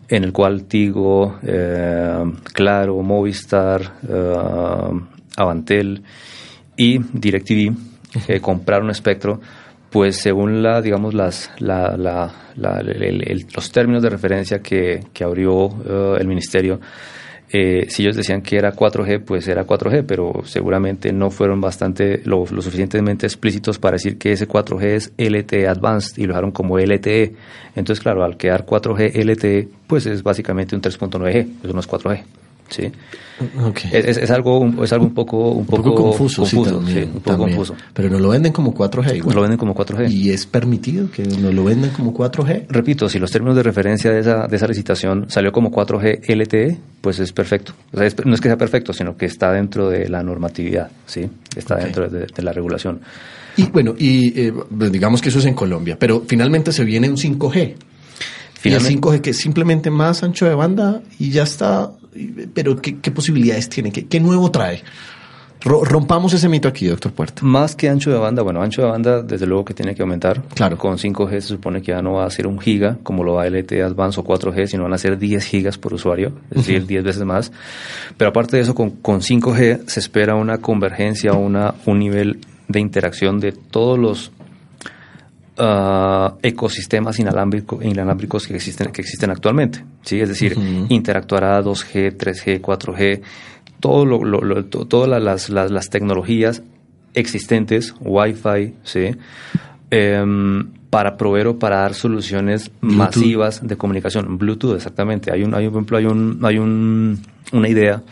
en 0.08 0.22
el 0.22 0.32
cual 0.32 0.64
Tigo, 0.64 1.38
eh, 1.42 2.22
Claro, 2.52 3.02
Movistar, 3.02 3.94
eh, 4.08 4.34
Avantel 5.36 6.02
y 6.76 6.98
DirecTV 6.98 7.74
eh, 8.28 8.40
compraron 8.40 8.90
espectro, 8.90 9.40
pues 9.90 10.16
según 10.16 10.62
la, 10.62 10.82
digamos, 10.82 11.14
las, 11.14 11.50
la, 11.58 11.96
la- 11.96 12.30
la- 12.56 12.80
el- 12.80 13.02
el- 13.02 13.28
el- 13.30 13.46
los 13.54 13.72
términos 13.72 14.02
de 14.02 14.10
referencia 14.10 14.60
que, 14.60 15.04
que 15.12 15.24
abrió 15.24 16.16
el 16.18 16.26
ministerio, 16.28 16.80
eh, 17.50 17.86
si 17.88 18.02
ellos 18.02 18.16
decían 18.16 18.42
que 18.42 18.56
era 18.56 18.74
4G, 18.74 19.22
pues 19.24 19.46
era 19.46 19.66
4G, 19.66 20.04
pero 20.06 20.42
seguramente 20.44 21.12
no 21.12 21.30
fueron 21.30 21.60
bastante 21.60 22.20
lo, 22.24 22.44
lo 22.50 22.62
suficientemente 22.62 23.26
explícitos 23.26 23.78
para 23.78 23.94
decir 23.94 24.18
que 24.18 24.32
ese 24.32 24.48
4G 24.48 24.84
es 24.84 25.12
LTE 25.16 25.68
Advanced 25.68 26.18
y 26.18 26.22
lo 26.26 26.32
dejaron 26.32 26.50
como 26.50 26.78
LTE. 26.78 27.34
Entonces, 27.76 28.02
claro, 28.02 28.24
al 28.24 28.36
quedar 28.36 28.66
4G 28.66 29.24
LTE, 29.24 29.68
pues 29.86 30.06
es 30.06 30.22
básicamente 30.22 30.74
un 30.74 30.82
3.9G, 30.82 31.48
eso 31.62 31.72
no 31.72 31.80
es 31.80 31.88
4G. 31.88 32.22
¿Sí? 32.68 32.90
Es, 33.92 34.30
algo, 34.30 34.58
un- 34.60 34.82
es 34.82 34.92
algo 34.92 35.04
un 35.04 35.12
poco, 35.14 35.50
un 35.50 35.58
un 35.58 35.66
poco, 35.66 35.94
confuso, 35.94 36.46
sí, 36.46 36.56
también, 36.62 37.04
sí, 37.04 37.10
un 37.14 37.20
poco 37.20 37.38
confuso. 37.38 37.74
Pero 37.92 38.08
no 38.08 38.18
lo 38.18 38.30
venden 38.30 38.52
como 38.52 38.72
4G 38.74 39.16
igual. 39.16 39.36
Lo 39.36 39.42
venden 39.42 39.58
como 39.58 39.74
4G. 39.74 40.10
¿Y 40.10 40.30
es 40.30 40.46
permitido 40.46 41.10
que 41.10 41.22
no 41.24 41.52
lo 41.52 41.64
venden 41.64 41.90
como 41.90 42.14
4G? 42.14 42.66
Repito, 42.70 43.08
si 43.10 43.18
los 43.18 43.30
términos 43.30 43.54
de 43.56 43.62
referencia 43.62 44.10
de 44.10 44.20
esa, 44.20 44.46
de 44.46 44.56
esa 44.56 44.66
licitación 44.66 45.26
salió 45.28 45.52
como 45.52 45.70
4G 45.70 46.20
LTE, 46.34 46.78
pues 47.02 47.18
es 47.18 47.32
perfecto. 47.32 47.74
O 47.92 47.98
sea, 47.98 48.06
es- 48.06 48.16
no 48.24 48.34
es 48.34 48.40
que 48.40 48.48
sea 48.48 48.56
perfecto, 48.56 48.92
sino 48.94 49.16
que 49.16 49.26
está 49.26 49.52
dentro 49.52 49.90
de 49.90 50.08
la 50.08 50.22
normatividad, 50.22 50.90
¿sí? 51.04 51.28
Está 51.54 51.76
dentro 51.76 52.08
de, 52.08 52.26
de 52.34 52.42
la 52.42 52.52
regulación. 52.52 53.00
Y 53.58 53.64
bueno, 53.66 53.94
y 53.98 54.38
eh, 54.40 54.52
pues, 54.76 54.90
digamos 54.92 55.20
que 55.20 55.28
eso 55.28 55.38
es 55.40 55.44
en 55.46 55.54
Colombia, 55.54 55.96
pero 55.98 56.22
finalmente 56.26 56.72
se 56.72 56.84
viene 56.84 57.08
un 57.10 57.16
5G. 57.16 57.54
Y 57.58 57.62
el 58.72 58.80
Finalmente- 58.80 59.08
5G 59.08 59.20
que 59.20 59.30
es 59.30 59.36
simplemente 59.36 59.90
más 59.90 60.22
ancho 60.22 60.46
de 60.46 60.54
banda 60.54 61.02
y 61.18 61.30
ya 61.30 61.42
está. 61.42 61.90
Pero 62.54 62.76
¿qué, 62.76 62.98
qué 62.98 63.10
posibilidades 63.10 63.68
tiene? 63.68 63.92
¿Qué, 63.92 64.06
qué 64.06 64.20
nuevo 64.20 64.50
trae? 64.50 64.82
Ro- 65.62 65.84
rompamos 65.84 66.32
ese 66.34 66.48
mito 66.48 66.68
aquí, 66.68 66.86
doctor 66.86 67.12
Puerta. 67.12 67.42
Más 67.44 67.74
que 67.74 67.88
ancho 67.88 68.10
de 68.12 68.18
banda, 68.18 68.42
bueno, 68.42 68.62
ancho 68.62 68.82
de 68.82 68.88
banda 68.88 69.22
desde 69.22 69.46
luego 69.46 69.64
que 69.64 69.74
tiene 69.74 69.94
que 69.94 70.02
aumentar. 70.02 70.42
Claro. 70.54 70.76
Con 70.76 70.96
5G 70.98 71.30
se 71.40 71.48
supone 71.48 71.80
que 71.82 71.92
ya 71.92 72.02
no 72.02 72.12
va 72.14 72.26
a 72.26 72.30
ser 72.30 72.46
un 72.46 72.60
giga, 72.60 72.98
como 73.02 73.24
lo 73.24 73.34
va 73.34 73.46
LTE 73.48 73.82
Advance 73.82 74.20
o 74.20 74.24
4G, 74.24 74.66
sino 74.66 74.84
van 74.84 74.92
a 74.92 74.98
ser 74.98 75.18
10 75.18 75.44
gigas 75.44 75.78
por 75.78 75.94
usuario, 75.94 76.32
es 76.50 76.58
decir, 76.58 76.86
10 76.86 77.02
veces 77.04 77.24
más. 77.24 77.50
Pero 78.16 78.28
aparte 78.30 78.56
de 78.56 78.62
eso, 78.62 78.74
con, 78.74 78.90
con 78.90 79.20
5G 79.22 79.86
se 79.88 79.98
espera 80.00 80.34
una 80.36 80.58
convergencia, 80.58 81.32
una, 81.32 81.74
un 81.86 81.98
nivel 81.98 82.38
de 82.68 82.80
interacción 82.80 83.40
de 83.40 83.52
todos 83.52 83.98
los 83.98 84.30
ah, 85.58 86.34
ecosistemas 86.42 87.18
inalámbrico- 87.18 87.82
inalámbricos 87.82 88.46
que 88.46 88.56
existen, 88.56 88.92
que 88.92 89.00
existen 89.02 89.30
actualmente. 89.30 89.84
¿sí? 90.02 90.20
Es 90.20 90.28
decir, 90.28 90.56
interactuará 90.88 91.62
2G, 91.62 92.16
3G, 92.16 92.60
4G, 92.60 93.20
todo 93.80 94.04
lo- 94.06 94.24
lo- 94.24 94.40
lo- 94.42 94.64
to- 94.66 94.86
todas 94.86 95.08
la- 95.08 95.20
las, 95.20 95.48
las, 95.50 95.70
las 95.70 95.90
tecnologías 95.90 96.62
existentes, 97.14 97.94
Wi-Fi, 98.00 98.74
¿sí? 98.84 99.10
Em, 99.90 100.68
para 100.90 101.16
proveer 101.16 101.46
o 101.48 101.58
para 101.58 101.76
dar 101.78 101.94
soluciones 101.94 102.70
Bluetooth. 102.80 102.96
masivas 102.98 103.66
de 103.66 103.76
comunicación. 103.76 104.38
Bluetooth, 104.38 104.76
exactamente. 104.76 105.32
Hay 105.32 105.42
un, 105.42 105.54
hay 105.54 105.66
un, 105.66 105.72
ejemplo, 105.72 105.98
hay 105.98 106.06
un, 106.06 106.38
hay 106.42 106.58
un, 106.58 107.20
una 107.52 107.68
idea, 107.68 108.02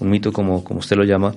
un 0.00 0.10
mito 0.10 0.32
como, 0.32 0.62
como 0.64 0.80
usted 0.80 0.96
lo 0.96 1.04
llama, 1.04 1.32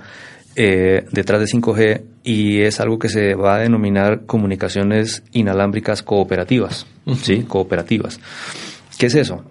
eh, 0.55 1.05
detrás 1.11 1.39
de 1.39 1.47
5G 1.47 2.01
y 2.23 2.61
es 2.61 2.79
algo 2.79 2.99
que 2.99 3.09
se 3.09 3.35
va 3.35 3.55
a 3.55 3.59
denominar 3.59 4.25
comunicaciones 4.25 5.23
inalámbricas 5.31 6.03
cooperativas, 6.03 6.85
¿sí? 7.21 7.43
Cooperativas. 7.43 8.19
¿Qué 8.97 9.07
es 9.07 9.15
eso? 9.15 9.43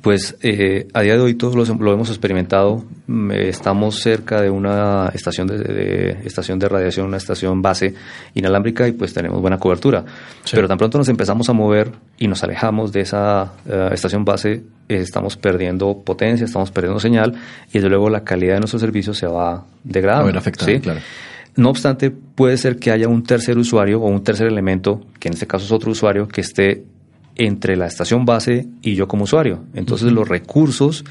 Pues 0.00 0.36
eh, 0.42 0.88
a 0.92 1.02
día 1.02 1.14
de 1.14 1.20
hoy 1.20 1.34
todos 1.34 1.54
los- 1.54 1.68
lo 1.68 1.92
hemos 1.92 2.08
experimentado. 2.10 2.84
Mm, 3.06 3.30
eh, 3.30 3.48
Estamos 3.48 4.00
cerca 4.00 4.40
de 4.42 4.50
una 4.50 5.10
estación 5.14 5.46
de, 5.46 5.58
de- 5.58 6.18
estación 6.24 6.58
de 6.58 6.68
radiación, 6.68 7.06
una 7.06 7.16
estación 7.16 7.62
base 7.62 7.94
inalámbrica 8.34 8.86
y 8.88 8.92
pues 8.92 9.14
tenemos 9.14 9.40
buena 9.40 9.58
cobertura. 9.58 10.04
Pero 10.50 10.68
tan 10.68 10.78
pronto 10.78 10.98
nos 10.98 11.08
empezamos 11.08 11.48
a 11.48 11.52
mover 11.52 11.92
y 12.18 12.28
nos 12.28 12.42
alejamos 12.42 12.92
de 12.92 13.00
esa 13.00 13.52
eh, 13.68 13.90
estación 13.92 14.24
base, 14.24 14.62
eh, 14.88 14.96
estamos 14.96 15.36
perdiendo 15.36 16.02
potencia, 16.04 16.44
estamos 16.44 16.70
perdiendo 16.70 16.98
señal 17.00 17.34
y 17.70 17.74
desde 17.74 17.88
luego 17.88 18.10
la 18.10 18.24
calidad 18.24 18.54
de 18.54 18.60
nuestros 18.60 18.80
servicios 18.82 19.16
se 19.16 19.26
va 19.26 19.64
degradando. 19.84 20.38
Afectada, 20.38 20.70
¿sí? 20.72 20.80
claro. 20.80 21.00
No 21.56 21.70
obstante, 21.70 22.10
puede 22.10 22.56
ser 22.56 22.78
que 22.80 22.90
haya 22.90 23.06
un 23.06 23.22
tercer 23.22 23.56
usuario 23.58 24.00
o 24.00 24.08
un 24.08 24.24
tercer 24.24 24.48
elemento, 24.48 25.02
que 25.20 25.28
en 25.28 25.34
este 25.34 25.46
caso 25.46 25.64
es 25.64 25.70
otro 25.70 25.92
usuario, 25.92 26.26
que 26.26 26.40
esté 26.40 26.82
entre 27.36 27.76
la 27.76 27.86
estación 27.86 28.24
base 28.24 28.66
y 28.82 28.94
yo 28.94 29.08
como 29.08 29.24
usuario. 29.24 29.64
Entonces 29.74 30.12
los 30.12 30.28
recursos 30.28 31.04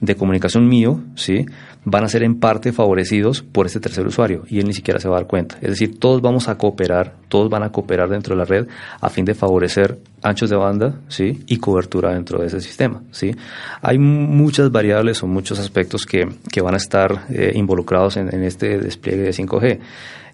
de 0.00 0.14
comunicación 0.14 0.68
mío, 0.68 1.00
¿sí? 1.14 1.46
Van 1.84 2.04
a 2.04 2.08
ser 2.08 2.22
en 2.22 2.38
parte 2.38 2.72
favorecidos 2.72 3.42
por 3.42 3.66
este 3.66 3.80
tercer 3.80 4.06
usuario 4.06 4.44
y 4.48 4.58
él 4.58 4.66
ni 4.66 4.72
siquiera 4.72 5.00
se 5.00 5.08
va 5.08 5.16
a 5.16 5.20
dar 5.20 5.28
cuenta. 5.28 5.56
Es 5.62 5.70
decir, 5.70 5.98
todos 5.98 6.20
vamos 6.20 6.48
a 6.48 6.58
cooperar, 6.58 7.14
todos 7.28 7.48
van 7.48 7.62
a 7.62 7.70
cooperar 7.70 8.08
dentro 8.08 8.34
de 8.34 8.38
la 8.38 8.44
red 8.44 8.66
a 9.00 9.08
fin 9.08 9.24
de 9.24 9.34
favorecer 9.34 9.98
anchos 10.22 10.50
de 10.50 10.56
banda, 10.56 11.00
¿sí? 11.08 11.44
Y 11.46 11.58
cobertura 11.58 12.12
dentro 12.12 12.40
de 12.40 12.48
ese 12.48 12.60
sistema, 12.60 13.02
¿sí? 13.10 13.34
Hay 13.80 13.98
muchas 13.98 14.70
variables 14.70 15.22
o 15.22 15.26
muchos 15.26 15.58
aspectos 15.58 16.04
que, 16.04 16.28
que 16.50 16.60
van 16.60 16.74
a 16.74 16.78
estar 16.78 17.26
eh, 17.30 17.52
involucrados 17.54 18.16
en, 18.16 18.34
en 18.34 18.42
este 18.42 18.78
despliegue 18.78 19.22
de 19.22 19.30
5G. 19.30 19.78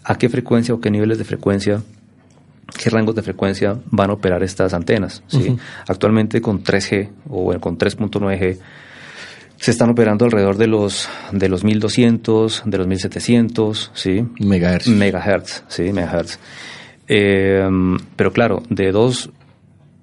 ¿A 0.05 0.19
qué 0.19 0.29
frecuencia 0.29 0.75
o 0.75 0.81
qué 0.81 0.91
niveles 0.91 1.19
de 1.19 1.25
frecuencia 1.25 1.83
qué 2.79 2.91
rangos 2.91 3.15
de 3.15 3.23
frecuencia 3.23 3.77
van 3.87 4.11
a 4.11 4.15
operar 4.15 4.43
estas 4.43 4.75
antenas. 4.75 5.23
¿sí? 5.27 5.57
Actualmente 5.87 6.41
con 6.41 6.63
3G 6.63 7.11
o 7.31 7.43
bueno, 7.45 7.61
con 7.61 7.79
3.9G 7.79 8.59
se 9.57 9.71
están 9.71 9.91
operando 9.91 10.25
alrededor 10.25 10.57
de 10.57 10.67
los 10.67 11.09
de 11.31 11.49
los 11.49 11.63
1200, 11.63 12.63
de 12.67 12.79
los 12.79 12.87
1700, 12.87 13.93
¿sí? 13.95 14.25
Megahertz. 14.41 14.89
Megahertz, 14.89 15.63
sí, 15.69 15.93
megahertz. 15.93 16.39
Eh, 17.07 17.69
pero 18.17 18.33
claro, 18.33 18.63
de 18.69 18.91
2 18.91 19.31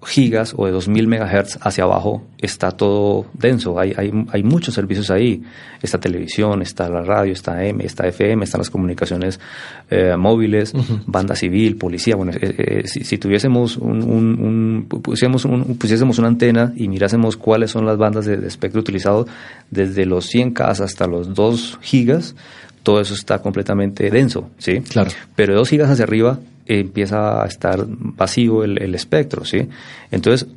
gigas 0.02 0.54
o 0.56 0.66
de 0.66 0.72
2000 0.72 1.08
megahertz 1.08 1.58
hacia 1.62 1.84
abajo 1.84 2.24
está 2.38 2.72
todo 2.72 3.26
denso. 3.34 3.78
Hay, 3.78 3.94
hay, 3.98 4.12
hay, 4.32 4.44
muchos 4.44 4.74
servicios 4.74 5.12
ahí. 5.12 5.44
Está 5.82 6.00
televisión, 6.00 6.62
está 6.62 6.90
la 6.90 7.02
radio, 7.02 7.34
está 7.34 7.66
M, 7.66 7.84
está 7.84 8.08
FM, 8.08 8.46
están 8.46 8.60
las 8.60 8.70
comunicaciones 8.70 9.40
eh, 9.90 10.16
móviles, 10.18 10.74
banda 11.06 11.36
civil, 11.36 11.76
policía. 11.76 12.16
Bueno, 12.16 12.32
eh, 12.34 12.84
eh, 12.84 12.88
si, 12.88 13.18
tuviésemos 13.18 13.78
un, 13.78 14.02
un, 14.04 14.86
pusiésemos, 14.88 15.44
un, 15.46 15.78
pusiésemos 15.78 16.18
una 16.18 16.30
antena 16.30 16.74
y 16.76 16.88
mirásemos 16.88 17.36
cuáles 17.36 17.72
son 17.72 17.86
las 17.86 17.98
bandas 17.98 18.26
de, 18.26 18.48
espectro 18.48 18.80
utilizado 18.80 19.28
desde 19.70 20.06
los 20.06 20.28
100 20.28 20.52
K 20.52 20.70
hasta 20.70 21.08
los 21.08 21.34
2 21.34 21.80
gigas, 21.82 22.36
todo 22.84 23.02
eso 23.02 23.14
está 23.14 23.40
completamente 23.40 24.10
denso, 24.10 24.50
¿sí? 24.58 24.80
Claro. 24.80 25.12
Pero 25.36 25.54
de 25.54 25.60
2 25.60 25.70
gigas 25.70 25.90
hacia 25.90 26.06
arriba 26.06 26.40
empieza 26.70 27.44
a 27.44 27.48
estar 27.48 27.86
vacío 27.88 28.64
el, 28.64 28.94
espectro, 28.94 29.44
¿sí? 29.44 29.68
Entonces, 30.12 30.48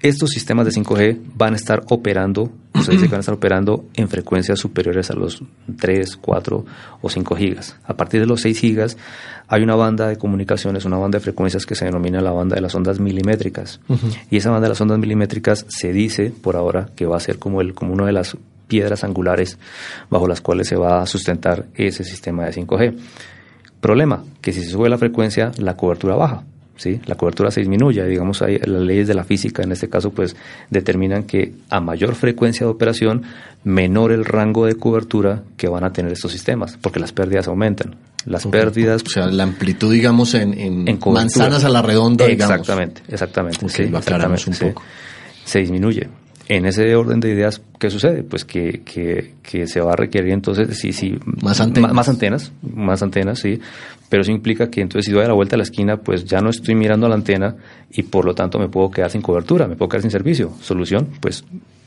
estos 0.00 0.30
sistemas 0.30 0.64
de 0.64 0.72
5G 0.72 1.18
van 1.36 1.52
a 1.52 1.56
estar 1.56 1.84
operando, 1.88 2.50
se 2.82 2.90
dice 2.90 3.04
que 3.04 3.10
van 3.10 3.18
a 3.18 3.20
estar 3.20 3.34
operando 3.34 3.84
en 3.94 4.08
frecuencias 4.08 4.58
superiores 4.58 5.10
a 5.10 5.14
los 5.14 5.42
3, 5.78 6.16
4 6.16 6.64
o 7.00 7.08
5 7.08 7.36
gigas. 7.36 7.76
A 7.84 7.94
partir 7.94 8.20
de 8.20 8.26
los 8.26 8.40
6 8.40 8.58
gigas 8.58 8.96
hay 9.46 9.62
una 9.62 9.76
banda 9.76 10.08
de 10.08 10.16
comunicaciones, 10.16 10.84
una 10.86 10.96
banda 10.96 11.18
de 11.18 11.22
frecuencias 11.22 11.66
que 11.66 11.76
se 11.76 11.84
denomina 11.84 12.20
la 12.20 12.32
banda 12.32 12.56
de 12.56 12.62
las 12.62 12.74
ondas 12.74 12.98
milimétricas. 12.98 13.80
Y 14.30 14.38
esa 14.38 14.50
banda 14.50 14.64
de 14.64 14.70
las 14.70 14.80
ondas 14.80 14.98
milimétricas 14.98 15.66
se 15.68 15.92
dice 15.92 16.32
por 16.32 16.56
ahora 16.56 16.88
que 16.96 17.06
va 17.06 17.18
a 17.18 17.20
ser 17.20 17.38
como, 17.38 17.60
el, 17.60 17.74
como 17.74 17.92
una 17.92 18.06
de 18.06 18.12
las 18.12 18.36
piedras 18.66 19.04
angulares 19.04 19.58
bajo 20.08 20.26
las 20.26 20.40
cuales 20.40 20.66
se 20.66 20.76
va 20.76 21.02
a 21.02 21.06
sustentar 21.06 21.66
ese 21.74 22.02
sistema 22.04 22.46
de 22.46 22.52
5G. 22.52 22.96
Problema, 23.82 24.22
que 24.40 24.52
si 24.52 24.62
se 24.62 24.70
sube 24.70 24.88
la 24.88 24.96
frecuencia, 24.96 25.50
la 25.58 25.74
cobertura 25.74 26.14
baja. 26.14 26.44
¿sí? 26.76 27.00
La 27.06 27.16
cobertura 27.16 27.50
se 27.50 27.58
disminuye. 27.58 28.06
Digamos, 28.06 28.40
hay, 28.40 28.58
las 28.58 28.80
leyes 28.80 29.08
de 29.08 29.14
la 29.14 29.24
física 29.24 29.64
en 29.64 29.72
este 29.72 29.88
caso 29.88 30.10
pues 30.12 30.36
determinan 30.70 31.24
que 31.24 31.52
a 31.68 31.80
mayor 31.80 32.14
frecuencia 32.14 32.64
de 32.64 32.70
operación, 32.70 33.24
menor 33.64 34.12
el 34.12 34.24
rango 34.24 34.66
de 34.66 34.76
cobertura 34.76 35.42
que 35.56 35.66
van 35.66 35.82
a 35.82 35.92
tener 35.92 36.12
estos 36.12 36.30
sistemas, 36.30 36.78
porque 36.80 37.00
las 37.00 37.10
pérdidas 37.10 37.48
aumentan. 37.48 37.96
Las 38.24 38.46
pérdidas... 38.46 39.02
O 39.02 39.10
sea, 39.10 39.26
la 39.26 39.42
amplitud, 39.42 39.92
digamos, 39.92 40.34
en, 40.34 40.56
en, 40.56 41.00
manzanas 41.04 41.64
a 41.64 41.68
la 41.68 41.82
redonda, 41.82 42.24
digamos. 42.24 42.60
Exactamente, 42.60 43.02
exactamente. 43.08 43.68
sí, 43.68 43.88
lo 43.88 43.98
aclaramos 43.98 44.46
un 44.46 44.54
poco. 44.54 44.82
Se 45.44 45.58
disminuye 45.58 46.08
en 46.48 46.66
ese 46.66 46.94
orden 46.94 47.20
de 47.20 47.30
ideas, 47.30 47.62
¿qué 47.78 47.90
sucede? 47.90 48.22
Pues 48.22 48.44
que, 48.44 48.82
que, 48.84 49.66
se 49.66 49.80
va 49.80 49.92
a 49.92 49.96
requerir 49.96 50.32
entonces, 50.32 50.78
sí, 50.78 50.92
sí, 50.92 51.18
más 51.42 51.60
antenas. 51.60 51.92
Más, 51.92 52.08
antenas, 52.08 52.52
más 52.62 53.02
antenas, 53.02 53.38
sí, 53.38 53.60
pero 54.08 54.22
eso 54.22 54.32
implica 54.32 54.68
que 54.68 54.80
entonces 54.80 55.06
si 55.06 55.12
doy 55.12 55.24
a 55.24 55.28
la 55.28 55.34
vuelta 55.34 55.56
a 55.56 55.58
la 55.58 55.62
esquina, 55.62 55.98
pues 55.98 56.24
ya 56.24 56.40
no 56.40 56.50
estoy 56.50 56.74
mirando 56.74 57.06
a 57.06 57.08
la 57.08 57.14
antena 57.14 57.56
y 57.90 58.02
por 58.02 58.24
lo 58.24 58.34
tanto 58.34 58.58
me 58.58 58.68
puedo 58.68 58.90
quedar 58.90 59.10
sin 59.10 59.22
cobertura, 59.22 59.66
me 59.66 59.76
puedo 59.76 59.88
quedar 59.88 60.02
sin 60.02 60.10
servicio. 60.10 60.52
Solución, 60.60 61.08
pues 61.20 61.44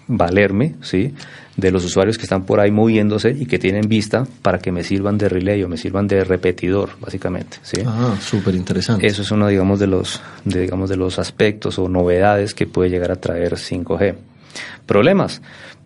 valerme, 0.07 0.75
¿sí? 0.81 1.13
De 1.57 1.71
los 1.71 1.85
usuarios 1.85 2.17
que 2.17 2.23
están 2.23 2.45
por 2.45 2.59
ahí 2.59 2.71
moviéndose 2.71 3.31
y 3.31 3.45
que 3.45 3.59
tienen 3.59 3.87
vista 3.87 4.25
para 4.41 4.59
que 4.59 4.71
me 4.71 4.83
sirvan 4.83 5.17
de 5.17 5.29
relay 5.29 5.63
o 5.63 5.69
me 5.69 5.77
sirvan 5.77 6.07
de 6.07 6.23
repetidor, 6.23 6.91
básicamente, 6.99 7.57
¿sí? 7.61 7.81
Ah, 7.85 8.15
súper 8.19 8.55
interesante. 8.55 9.07
Eso 9.07 9.21
es 9.21 9.31
uno, 9.31 9.47
digamos, 9.47 9.79
de 9.79 9.87
los, 9.87 10.21
de, 10.43 10.61
digamos, 10.61 10.89
de 10.89 10.97
los 10.97 11.17
aspectos 11.17 11.79
o 11.79 11.87
novedades 11.89 12.53
que 12.53 12.67
puede 12.67 12.89
llegar 12.89 13.11
a 13.11 13.15
traer 13.15 13.53
5G. 13.53 14.15
¿Problemas? 14.85 15.41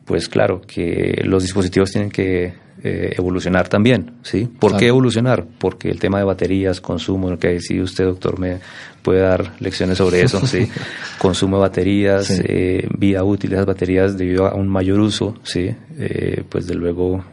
Pues 0.10 0.28
claro 0.28 0.62
que 0.66 1.22
los 1.24 1.44
dispositivos 1.44 1.92
tienen 1.92 2.10
que 2.10 2.52
eh, 2.84 3.14
evolucionar 3.16 3.70
también, 3.70 4.14
¿sí? 4.24 4.48
¿Por 4.48 4.76
qué 4.76 4.88
evolucionar? 4.88 5.46
Porque 5.60 5.92
el 5.92 6.00
tema 6.00 6.18
de 6.18 6.24
baterías, 6.24 6.82
consumo, 6.82 7.30
lo 7.30 7.38
que 7.38 7.62
si 7.62 7.80
usted, 7.80 8.06
doctor, 8.06 8.40
me 8.40 8.58
puede 9.04 9.20
dar 9.20 9.54
lecciones 9.60 10.00
sobre 10.00 10.24
eso, 10.24 10.44
¿sí? 10.48 10.68
Consumo 11.20 11.58
de 11.58 11.62
baterías, 11.62 12.32
eh, 12.44 12.88
vida 12.98 13.24
útil 13.24 13.52
de 13.52 13.58
esas 13.58 13.68
baterías 13.68 14.18
debido 14.18 14.48
a 14.48 14.56
un 14.56 14.68
mayor 14.68 15.00
uso, 15.00 15.36
¿sí? 15.44 15.70
Eh, 16.00 16.44
pues 16.50 16.66
de 16.66 16.74
luego... 16.74 17.24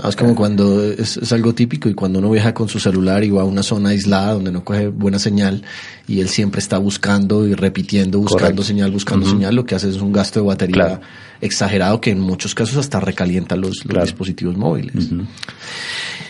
Ah, 0.00 0.08
es 0.08 0.14
como 0.14 0.36
cuando 0.36 0.80
es, 0.80 1.32
algo 1.32 1.54
típico 1.54 1.88
y 1.88 1.94
cuando 1.94 2.20
uno 2.20 2.30
viaja 2.30 2.54
con 2.54 2.68
su 2.68 2.78
celular 2.78 3.24
y 3.24 3.30
va 3.30 3.42
a 3.42 3.46
una 3.46 3.64
zona 3.64 3.88
aislada 3.88 4.34
donde 4.34 4.52
no 4.52 4.62
coge 4.62 4.86
buena 4.86 5.18
señal 5.18 5.64
y 6.06 6.20
él 6.20 6.28
siempre 6.28 6.60
está 6.60 6.78
buscando 6.78 7.48
y 7.48 7.54
repitiendo, 7.54 8.20
buscando 8.20 8.62
señal, 8.62 8.92
buscando 8.92 9.26
señal, 9.26 9.56
lo 9.56 9.66
que 9.66 9.74
hace 9.74 9.88
es 9.88 9.96
un 9.96 10.12
gasto 10.12 10.38
de 10.38 10.46
batería 10.46 11.00
exagerado 11.42 12.00
que 12.00 12.10
en 12.10 12.20
muchos 12.20 12.54
casos 12.54 12.76
hasta 12.78 13.00
recalienta 13.00 13.56
los, 13.56 13.82
dispositivos 13.84 14.56
móviles. 14.56 15.10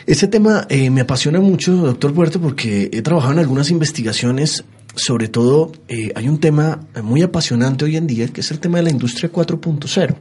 Ese 0.06 0.26
tema 0.26 0.66
eh, 0.68 0.90
me 0.90 1.02
apasiona 1.02 1.38
mucho, 1.38 1.76
doctor 1.76 2.12
Puerto, 2.12 2.40
porque 2.40 2.90
he 2.92 3.02
trabajado 3.02 3.34
en 3.34 3.38
algunas 3.38 3.70
investigaciones. 3.70 4.64
Sobre 4.94 5.28
todo, 5.28 5.72
eh, 5.88 6.12
hay 6.16 6.28
un 6.28 6.38
tema 6.38 6.80
muy 7.02 7.22
apasionante 7.22 7.84
hoy 7.84 7.96
en 7.96 8.06
día, 8.06 8.28
que 8.28 8.40
es 8.40 8.50
el 8.50 8.58
tema 8.58 8.78
de 8.78 8.84
la 8.84 8.90
industria 8.90 9.30
4.0. 9.30 10.16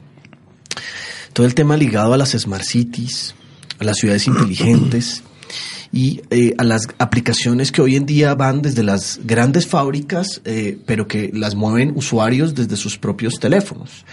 Todo 1.34 1.46
el 1.46 1.56
tema 1.56 1.76
ligado 1.78 2.14
a 2.14 2.18
las 2.18 2.32
smart 2.32 2.64
cities, 2.64 3.34
a 3.80 3.84
las 3.86 3.98
ciudades 3.98 4.28
inteligentes 4.28 5.24
y 5.92 6.22
eh, 6.30 6.54
a 6.58 6.64
las 6.64 6.88
aplicaciones 7.00 7.72
que 7.72 7.82
hoy 7.82 7.96
en 7.96 8.06
día 8.06 8.36
van 8.36 8.62
desde 8.62 8.84
las 8.84 9.20
grandes 9.24 9.68
fábricas, 9.68 10.42
pero 10.86 11.08
que 11.08 11.32
las 11.34 11.56
mueven 11.56 11.94
usuarios 11.96 12.56
desde 12.56 12.76
sus 12.78 12.98
propios 12.98 13.40
teléfonos. 13.40 14.06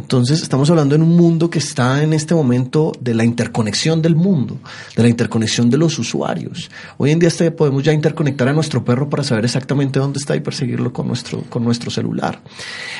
Entonces 0.00 0.40
estamos 0.40 0.70
hablando 0.70 0.94
en 0.94 1.02
un 1.02 1.14
mundo 1.14 1.50
que 1.50 1.58
está 1.58 2.02
en 2.02 2.14
este 2.14 2.34
momento 2.34 2.92
de 3.00 3.12
la 3.12 3.22
interconexión 3.22 4.00
del 4.00 4.16
mundo, 4.16 4.58
de 4.96 5.02
la 5.02 5.10
interconexión 5.10 5.68
de 5.68 5.76
los 5.76 5.98
usuarios. 5.98 6.70
Hoy 6.96 7.10
en 7.10 7.18
día 7.18 7.28
este, 7.28 7.50
podemos 7.50 7.82
ya 7.82 7.92
interconectar 7.92 8.48
a 8.48 8.54
nuestro 8.54 8.82
perro 8.82 9.10
para 9.10 9.22
saber 9.22 9.44
exactamente 9.44 9.98
dónde 9.98 10.18
está 10.18 10.34
y 10.34 10.40
perseguirlo 10.40 10.90
con 10.94 11.06
nuestro, 11.06 11.42
con 11.50 11.64
nuestro 11.64 11.90
celular. 11.90 12.40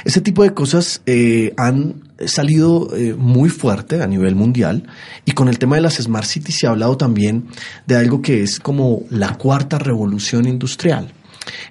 Ese 0.05 0.21
tipo 0.21 0.43
de 0.43 0.53
cosas 0.53 1.01
eh, 1.07 1.55
han 1.57 2.03
salido 2.27 2.95
eh, 2.95 3.15
muy 3.15 3.49
fuerte 3.49 4.03
a 4.03 4.07
nivel 4.07 4.35
mundial 4.35 4.87
y 5.25 5.33
con 5.33 5.49
el 5.49 5.59
tema 5.59 5.77
de 5.77 5.83
las 5.83 5.95
Smart 5.95 6.27
Cities 6.27 6.59
se 6.59 6.67
ha 6.67 6.71
hablado 6.71 6.99
también 6.99 7.47
de 7.87 7.97
algo 7.97 8.21
que 8.21 8.43
es 8.43 8.61
como 8.61 9.05
la 9.09 9.39
cuarta 9.39 9.79
revolución 9.79 10.47
industrial 10.47 11.15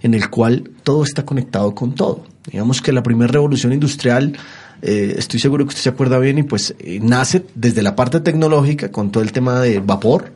en 0.02 0.16
el 0.16 0.30
cual 0.32 0.72
todo 0.82 1.04
está 1.04 1.24
conectado 1.24 1.76
con 1.76 1.94
todo. 1.94 2.26
Digamos 2.52 2.82
que 2.82 2.92
la 2.92 3.04
primera 3.04 3.32
revolución 3.32 3.74
industrial 3.74 4.36
eh, 4.82 5.16
estoy 5.18 5.40
seguro 5.40 5.66
que 5.66 5.70
usted 5.70 5.82
se 5.82 5.90
acuerda 5.90 6.20
bien 6.20 6.38
y 6.38 6.44
pues 6.44 6.76
eh, 6.80 7.00
nace 7.02 7.46
desde 7.56 7.82
la 7.82 7.96
parte 7.96 8.22
tecnológica 8.22 8.92
con 8.92 9.12
todo 9.12 9.24
el 9.24 9.32
tema 9.32 9.60
de 9.60 9.80
vapor. 9.80 10.34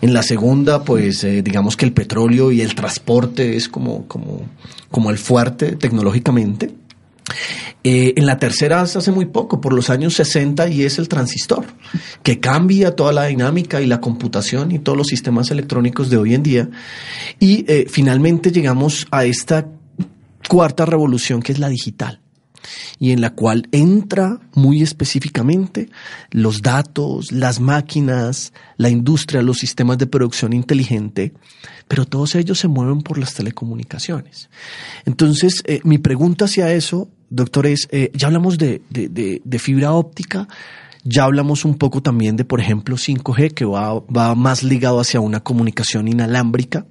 En 0.00 0.12
la 0.12 0.22
segunda, 0.22 0.84
pues 0.84 1.24
eh, 1.24 1.42
digamos 1.42 1.76
que 1.76 1.84
el 1.84 1.92
petróleo 1.92 2.52
y 2.52 2.60
el 2.60 2.74
transporte 2.74 3.56
es 3.56 3.68
como, 3.68 4.06
como, 4.06 4.42
como 4.90 5.10
el 5.10 5.18
fuerte 5.18 5.76
tecnológicamente. 5.76 6.74
en 7.82 8.26
la 8.26 8.38
tercera 8.38 8.82
hace 8.82 9.10
muy 9.10 9.26
poco, 9.26 9.60
por 9.60 9.72
los 9.72 9.88
años 9.88 10.14
60, 10.14 10.68
y 10.68 10.82
es 10.82 10.98
el 10.98 11.08
transistor, 11.08 11.64
que 12.22 12.38
cambia 12.38 12.94
toda 12.94 13.12
la 13.12 13.24
dinámica 13.26 13.80
y 13.80 13.86
la 13.86 14.00
computación 14.00 14.72
y 14.72 14.78
todos 14.78 14.98
los 14.98 15.06
sistemas 15.06 15.50
electrónicos 15.50 16.10
de 16.10 16.18
hoy 16.18 16.34
en 16.34 16.42
día. 16.42 16.68
Y 17.40 17.64
finalmente 17.88 18.52
llegamos 18.52 19.06
a 19.10 19.24
esta 19.24 19.66
cuarta 20.48 20.84
revolución 20.84 21.42
que 21.42 21.52
es 21.52 21.58
la 21.58 21.68
digital 21.68 22.23
y 22.98 23.12
en 23.12 23.20
la 23.20 23.30
cual 23.30 23.68
entra 23.72 24.40
muy 24.54 24.82
específicamente 24.82 25.88
los 26.30 26.62
datos, 26.62 27.32
las 27.32 27.60
máquinas, 27.60 28.52
la 28.76 28.88
industria, 28.88 29.42
los 29.42 29.58
sistemas 29.58 29.98
de 29.98 30.06
producción 30.06 30.52
inteligente, 30.52 31.32
pero 31.88 32.04
todos 32.04 32.34
ellos 32.34 32.58
se 32.58 32.68
mueven 32.68 33.02
por 33.02 33.18
las 33.18 33.34
telecomunicaciones. 33.34 34.48
Entonces, 35.04 35.62
eh, 35.66 35.80
mi 35.84 35.98
pregunta 35.98 36.46
hacia 36.46 36.72
eso, 36.72 37.08
doctor, 37.30 37.66
es, 37.66 37.88
eh, 37.90 38.10
ya 38.14 38.28
hablamos 38.28 38.58
de, 38.58 38.82
de, 38.90 39.58
fibra 39.58 39.92
óptica, 39.92 40.48
ya 41.04 41.24
hablamos 41.24 41.64
un 41.64 41.76
poco 41.76 42.02
también 42.02 42.36
de, 42.36 42.44
por 42.44 42.60
ejemplo, 42.60 42.96
5G, 42.96 43.52
que 43.52 43.64
va, 43.64 44.00
va 44.00 44.34
más 44.34 44.62
ligado 44.62 45.00
hacia 45.00 45.20
una 45.20 45.40
comunicación 45.40 46.08
inalámbrica. 46.08 46.86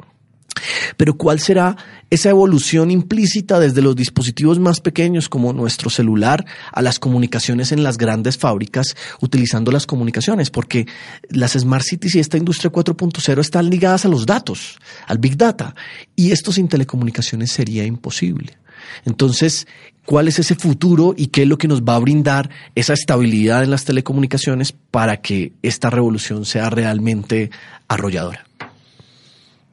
Pero 0.97 1.15
¿cuál 1.17 1.39
será 1.39 1.75
esa 2.09 2.29
evolución 2.29 2.91
implícita 2.91 3.59
desde 3.59 3.81
los 3.81 3.95
dispositivos 3.95 4.59
más 4.59 4.79
pequeños 4.79 5.29
como 5.29 5.53
nuestro 5.53 5.89
celular 5.89 6.45
a 6.71 6.81
las 6.81 6.99
comunicaciones 6.99 7.71
en 7.71 7.83
las 7.83 7.97
grandes 7.97 8.37
fábricas 8.37 8.95
utilizando 9.21 9.71
las 9.71 9.85
comunicaciones? 9.85 10.49
Porque 10.49 10.87
las 11.29 11.53
Smart 11.53 11.83
Cities 11.83 12.15
y 12.15 12.19
esta 12.19 12.37
industria 12.37 12.71
4.0 12.71 13.39
están 13.39 13.69
ligadas 13.69 14.05
a 14.05 14.09
los 14.09 14.25
datos, 14.25 14.77
al 15.07 15.17
Big 15.17 15.37
Data, 15.37 15.75
y 16.15 16.31
esto 16.31 16.51
sin 16.51 16.67
telecomunicaciones 16.67 17.51
sería 17.51 17.85
imposible. 17.85 18.57
Entonces, 19.05 19.67
¿cuál 20.05 20.27
es 20.27 20.39
ese 20.39 20.55
futuro 20.55 21.13
y 21.17 21.27
qué 21.27 21.43
es 21.43 21.47
lo 21.47 21.57
que 21.57 21.67
nos 21.67 21.83
va 21.83 21.95
a 21.95 21.99
brindar 21.99 22.49
esa 22.75 22.93
estabilidad 22.93 23.63
en 23.63 23.71
las 23.71 23.85
telecomunicaciones 23.85 24.71
para 24.71 25.17
que 25.17 25.53
esta 25.61 25.89
revolución 25.89 26.45
sea 26.45 26.69
realmente 26.69 27.49
arrolladora? 27.87 28.45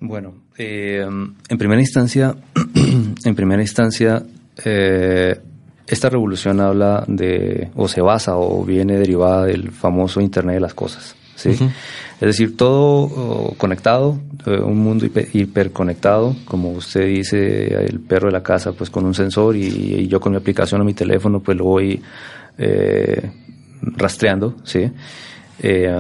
Bueno, 0.01 0.35
eh, 0.63 1.01
en 1.49 1.59
primera 1.59 1.81
instancia, 1.81 2.37
en 3.25 3.35
primera 3.35 3.63
instancia, 3.63 4.23
eh, 4.65 5.41
esta 5.87 6.11
revolución 6.11 6.61
habla 6.61 7.05
de, 7.09 7.71
o 7.75 7.89
se 7.89 8.03
basa, 8.03 8.37
o 8.37 8.63
viene 8.65 8.99
derivada 8.99 9.47
del 9.47 9.71
famoso 9.71 10.21
Internet 10.21 10.57
de 10.57 10.61
las 10.61 10.75
cosas. 10.75 11.17
¿sí? 11.35 11.51
Es 11.51 12.27
decir, 12.27 12.57
todo 12.57 13.55
conectado, 13.57 14.21
eh, 14.47 14.61
un 14.61 14.79
mundo 14.79 15.07
hiper, 15.07 15.29
hiperconectado, 15.33 16.37
como 16.45 16.73
usted 16.73 17.07
dice, 17.07 17.75
el 17.87 18.01
perro 18.01 18.27
de 18.27 18.33
la 18.33 18.43
casa, 18.43 18.73
pues 18.73 18.91
con 18.91 19.07
un 19.07 19.15
sensor 19.15 19.57
y, 19.57 20.07
yo 20.09 20.21
con 20.21 20.33
mi 20.33 20.39
aplicación 20.39 20.83
o 20.83 20.85
mi 20.85 20.95
teléfono, 20.95 21.41
pues 21.41 21.57
lo 21.57 21.65
voy 21.65 22.03
eh, 22.59 23.31
rastreando, 23.81 24.57
¿sí? 24.65 24.93
Eh, 25.63 25.91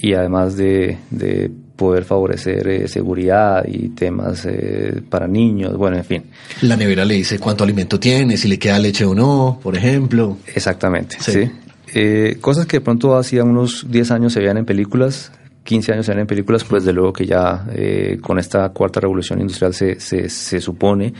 y 0.00 0.14
además 0.14 0.56
de, 0.56 0.98
de 1.10 1.50
poder 1.78 2.04
favorecer 2.04 2.66
eh, 2.66 2.88
seguridad 2.88 3.64
y 3.66 3.90
temas 3.90 4.44
eh, 4.46 5.00
para 5.08 5.28
niños, 5.28 5.76
bueno, 5.76 5.96
en 5.96 6.04
fin. 6.04 6.24
La 6.62 6.76
nevera 6.76 7.04
le 7.04 7.14
dice 7.14 7.38
cuánto 7.38 7.62
alimento 7.62 8.00
tiene, 8.00 8.36
si 8.36 8.48
le 8.48 8.58
queda 8.58 8.80
leche 8.80 9.04
o 9.04 9.14
no, 9.14 9.60
por 9.62 9.76
ejemplo. 9.76 10.38
Exactamente, 10.52 11.16
sí. 11.20 11.48
Eh, 11.94 12.36
cosas 12.40 12.66
que 12.66 12.78
de 12.78 12.80
pronto 12.80 13.16
hacía 13.16 13.44
unos 13.44 13.86
10 13.88 14.10
años 14.10 14.32
se 14.32 14.40
veían 14.40 14.58
en 14.58 14.66
películas, 14.66 15.30
15 15.62 15.92
años 15.92 16.06
se 16.06 16.12
veían 16.12 16.22
en 16.22 16.26
películas, 16.26 16.64
pues 16.64 16.84
de 16.84 16.92
luego 16.92 17.12
que 17.12 17.26
ya 17.26 17.64
con 18.20 18.40
esta 18.40 18.68
cuarta 18.70 18.98
revolución 18.98 19.40
industrial 19.40 19.72
se, 19.72 20.00
se, 20.00 20.28
se 20.28 20.60
supone 20.60 21.14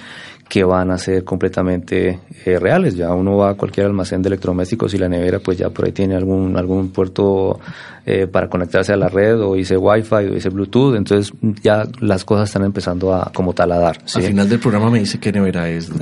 que 0.49 0.65
van 0.65 0.91
a 0.91 0.99
ser 0.99 1.25
completamente 1.25 2.21
eh, 2.45 2.59
reales. 2.59 2.97
Ya 2.97 3.13
uno 3.13 3.37
va 3.37 3.51
a 3.51 3.55
cualquier 3.55 3.87
almacén 3.87 4.23
de 4.23 4.29
electrodomésticos 4.29 4.95
y 4.95 4.99
la 4.99 5.09
nevera 5.09 5.41
pues 5.41 5.59
ya 5.59 5.69
por 5.69 5.85
ahí 5.85 5.93
tiene 5.93 6.17
algún, 6.17 6.57
algún 6.57 6.89
puerto 6.89 7.61
eh, 8.07 8.27
para 8.27 8.49
conectarse 8.49 8.95
a 8.95 8.97
la 8.97 9.09
red 9.09 9.39
o 9.41 9.55
dice 9.55 9.77
Wi-Fi 9.77 10.15
o 10.15 10.35
dice 10.35 10.49
Bluetooth, 10.49 10.97
entonces 10.97 11.33
ya 11.63 11.87
las 12.01 12.25
cosas 12.25 12.49
están 12.49 12.65
empezando 12.65 13.15
a 13.15 13.31
como 13.35 13.53
tal 13.53 13.73
a 13.73 13.79
dar. 13.79 13.99
Al 14.15 14.23
final 14.23 14.49
del 14.49 14.59
programa 14.59 14.91
me 14.91 15.01
dice 15.01 15.19
qué 15.19 15.31
nevera 15.31 15.69
es. 15.69 15.91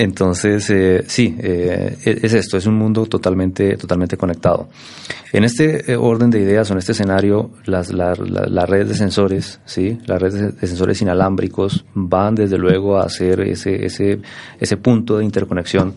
Entonces, 0.00 0.70
eh, 0.70 1.04
sí, 1.06 1.36
eh, 1.38 1.94
es 2.06 2.32
esto, 2.32 2.56
es 2.56 2.64
un 2.64 2.74
mundo 2.74 3.04
totalmente, 3.04 3.76
totalmente 3.76 4.16
conectado. 4.16 4.70
En 5.30 5.44
este 5.44 5.92
eh, 5.92 5.96
orden 5.96 6.30
de 6.30 6.40
ideas 6.40 6.70
o 6.70 6.72
en 6.72 6.78
este 6.78 6.92
escenario, 6.92 7.50
las, 7.66 7.92
la, 7.92 8.14
de 8.14 8.94
sensores, 8.94 9.60
¿sí? 9.66 9.98
las 10.06 10.18
redes 10.18 10.58
de 10.58 10.66
sensores 10.66 11.02
inalámbricos 11.02 11.84
van 11.92 12.34
desde 12.34 12.56
luego 12.56 12.96
a 12.96 13.02
hacer 13.02 13.42
ese, 13.42 13.84
ese, 13.84 14.22
ese 14.58 14.76
punto 14.78 15.18
de 15.18 15.24
interconexión 15.26 15.94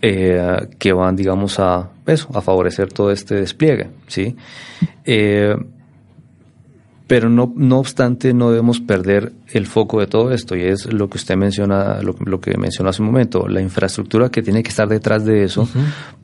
que 0.00 0.92
van, 0.92 1.14
digamos, 1.14 1.60
a, 1.60 1.92
eso, 2.04 2.28
a 2.34 2.40
favorecer 2.40 2.92
todo 2.92 3.12
este 3.12 3.36
despliegue. 3.36 3.88
¿sí? 4.08 4.34
Pero 7.12 7.28
no, 7.28 7.52
no 7.54 7.78
obstante 7.78 8.32
no 8.32 8.48
debemos 8.48 8.80
perder 8.80 9.34
el 9.52 9.66
foco 9.66 10.00
de 10.00 10.06
todo 10.06 10.32
esto 10.32 10.56
y 10.56 10.62
es 10.62 10.90
lo 10.90 11.10
que 11.10 11.18
usted 11.18 11.36
menciona, 11.36 12.00
lo, 12.00 12.40
que 12.40 12.56
mencionó 12.56 12.88
hace 12.88 13.02
un 13.02 13.08
momento, 13.08 13.46
la 13.46 13.60
infraestructura 13.60 14.30
que 14.30 14.40
tiene 14.40 14.62
que 14.62 14.70
estar 14.70 14.88
detrás 14.88 15.22
de 15.26 15.44
eso 15.44 15.68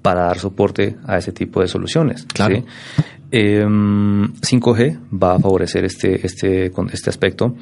para 0.00 0.22
dar 0.22 0.38
soporte 0.38 0.96
a 1.04 1.18
ese 1.18 1.32
tipo 1.32 1.60
de 1.60 1.68
soluciones. 1.68 2.24
Claro. 2.32 2.64
5G 3.30 4.80
em, 4.80 4.98
va 5.12 5.34
a 5.34 5.38
favorecer 5.38 5.84
este, 5.84 6.24
este, 6.26 6.72
este 6.90 7.10
aspecto, 7.10 7.54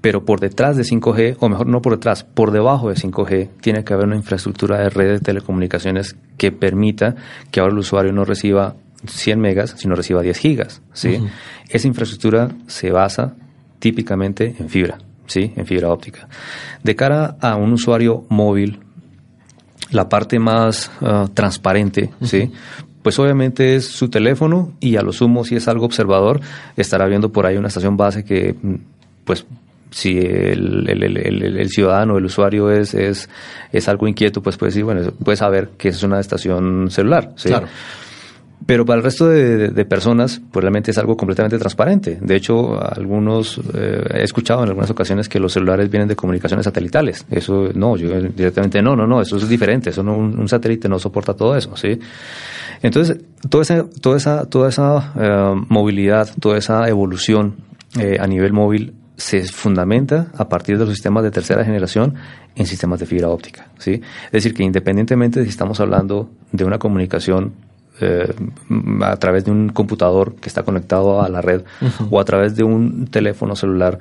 pero 0.00 0.24
por 0.24 0.40
detrás 0.40 0.78
de 0.78 0.84
5G, 0.84 1.36
o 1.40 1.50
mejor 1.50 1.66
no 1.66 1.82
por 1.82 1.92
detrás, 1.92 2.24
por 2.24 2.52
debajo 2.52 2.88
de 2.88 2.94
5G, 2.94 3.50
tiene 3.60 3.84
que 3.84 3.92
haber 3.92 4.06
una 4.06 4.16
infraestructura 4.16 4.78
de 4.78 4.88
redes 4.88 5.20
de 5.20 5.24
telecomunicaciones 5.26 6.16
que 6.38 6.52
permita 6.52 7.16
que 7.50 7.60
ahora 7.60 7.74
el 7.74 7.80
usuario 7.80 8.12
no 8.14 8.24
reciba 8.24 8.76
100 9.06 9.40
megas, 9.40 9.74
sino 9.76 9.94
reciba 9.94 10.22
10 10.22 10.38
gigas. 10.38 10.82
¿sí? 10.92 11.20
Esa 11.68 11.88
infraestructura 11.88 12.50
se 12.66 12.90
basa 12.90 13.34
típicamente 13.78 14.54
en 14.58 14.68
fibra, 14.68 14.98
¿sí? 15.26 15.52
en 15.56 15.66
fibra 15.66 15.90
óptica. 15.90 16.28
De 16.82 16.94
cara 16.94 17.36
a 17.40 17.56
un 17.56 17.72
usuario 17.72 18.24
móvil, 18.28 18.80
la 19.90 20.08
parte 20.08 20.38
más 20.38 20.90
ah, 21.00 21.28
transparente, 21.34 22.10
¿sí? 22.22 22.50
pues 23.02 23.18
obviamente 23.18 23.74
es 23.74 23.86
su 23.86 24.08
teléfono 24.08 24.72
y 24.80 24.96
a 24.96 25.02
lo 25.02 25.12
sumo 25.12 25.44
si 25.44 25.56
es 25.56 25.68
algo 25.68 25.84
observador 25.84 26.40
estará 26.76 27.06
viendo 27.06 27.32
por 27.32 27.46
ahí 27.46 27.56
una 27.56 27.68
estación 27.68 27.96
base 27.96 28.24
que 28.24 28.54
mm, 28.60 28.74
pues 29.24 29.44
si 29.92 30.18
el, 30.18 30.88
el, 30.88 31.02
el, 31.02 31.58
el, 31.58 31.68
ciudadano, 31.68 32.16
el 32.16 32.24
usuario 32.24 32.70
es, 32.70 32.94
es, 32.94 33.28
es 33.72 33.88
algo 33.88 34.08
inquieto, 34.08 34.42
pues 34.42 34.56
puede 34.56 34.70
decir, 34.70 34.84
bueno, 34.84 35.12
puede 35.22 35.36
saber 35.36 35.70
que 35.76 35.88
es 35.88 36.02
una 36.02 36.18
estación 36.18 36.90
celular. 36.90 37.32
¿sí? 37.36 37.48
Claro. 37.50 37.68
Pero 38.66 38.84
para 38.84 38.98
el 38.98 39.02
resto 39.02 39.28
de, 39.28 39.84
personas, 39.84 40.40
pues 40.50 40.62
realmente 40.62 40.90
es 40.90 40.98
algo 40.98 41.16
completamente 41.16 41.58
transparente. 41.58 42.18
De 42.20 42.36
hecho, 42.36 42.80
algunos, 42.80 43.60
eh, 43.74 44.04
he 44.14 44.22
escuchado 44.22 44.62
en 44.62 44.68
algunas 44.68 44.90
ocasiones 44.90 45.28
que 45.28 45.40
los 45.40 45.52
celulares 45.52 45.90
vienen 45.90 46.08
de 46.08 46.16
comunicaciones 46.16 46.64
satelitales. 46.64 47.26
Eso, 47.30 47.70
no, 47.74 47.96
yo 47.96 48.08
directamente 48.20 48.80
no, 48.80 48.94
no, 48.94 49.06
no, 49.06 49.20
eso 49.20 49.36
es 49.36 49.48
diferente. 49.48 49.90
Eso 49.90 50.02
no, 50.02 50.16
un, 50.16 50.48
satélite 50.48 50.88
no 50.88 50.98
soporta 50.98 51.34
todo 51.34 51.56
eso, 51.56 51.76
¿sí? 51.76 51.98
Entonces, 52.82 53.18
toda 53.48 53.62
esa, 53.62 53.84
toda 54.00 54.16
esa, 54.16 54.46
toda 54.46 54.68
esa 54.68 55.12
eh, 55.18 55.64
movilidad, 55.68 56.28
toda 56.40 56.58
esa 56.58 56.88
evolución 56.88 57.56
eh, 57.98 58.16
a 58.20 58.26
nivel 58.26 58.52
móvil 58.52 58.94
se 59.16 59.44
fundamenta 59.44 60.28
a 60.36 60.48
partir 60.48 60.78
de 60.78 60.84
los 60.84 60.94
sistemas 60.94 61.22
de 61.22 61.30
tercera 61.30 61.64
generación 61.64 62.14
en 62.54 62.66
sistemas 62.66 63.00
de 63.00 63.06
fibra 63.06 63.28
óptica, 63.28 63.70
¿sí? 63.78 64.00
Es 64.26 64.32
decir, 64.32 64.54
que 64.54 64.62
independientemente 64.62 65.40
de 65.40 65.46
si 65.46 65.50
estamos 65.50 65.80
hablando 65.80 66.30
de 66.50 66.64
una 66.64 66.78
comunicación 66.78 67.52
eh, 68.02 68.34
a 69.02 69.16
través 69.16 69.44
de 69.44 69.50
un 69.50 69.68
computador 69.70 70.34
que 70.34 70.48
está 70.48 70.62
conectado 70.62 71.22
a 71.22 71.28
la 71.28 71.40
red 71.40 71.62
o 72.10 72.20
a 72.20 72.24
través 72.24 72.56
de 72.56 72.64
un 72.64 73.06
teléfono 73.06 73.56
celular, 73.56 73.98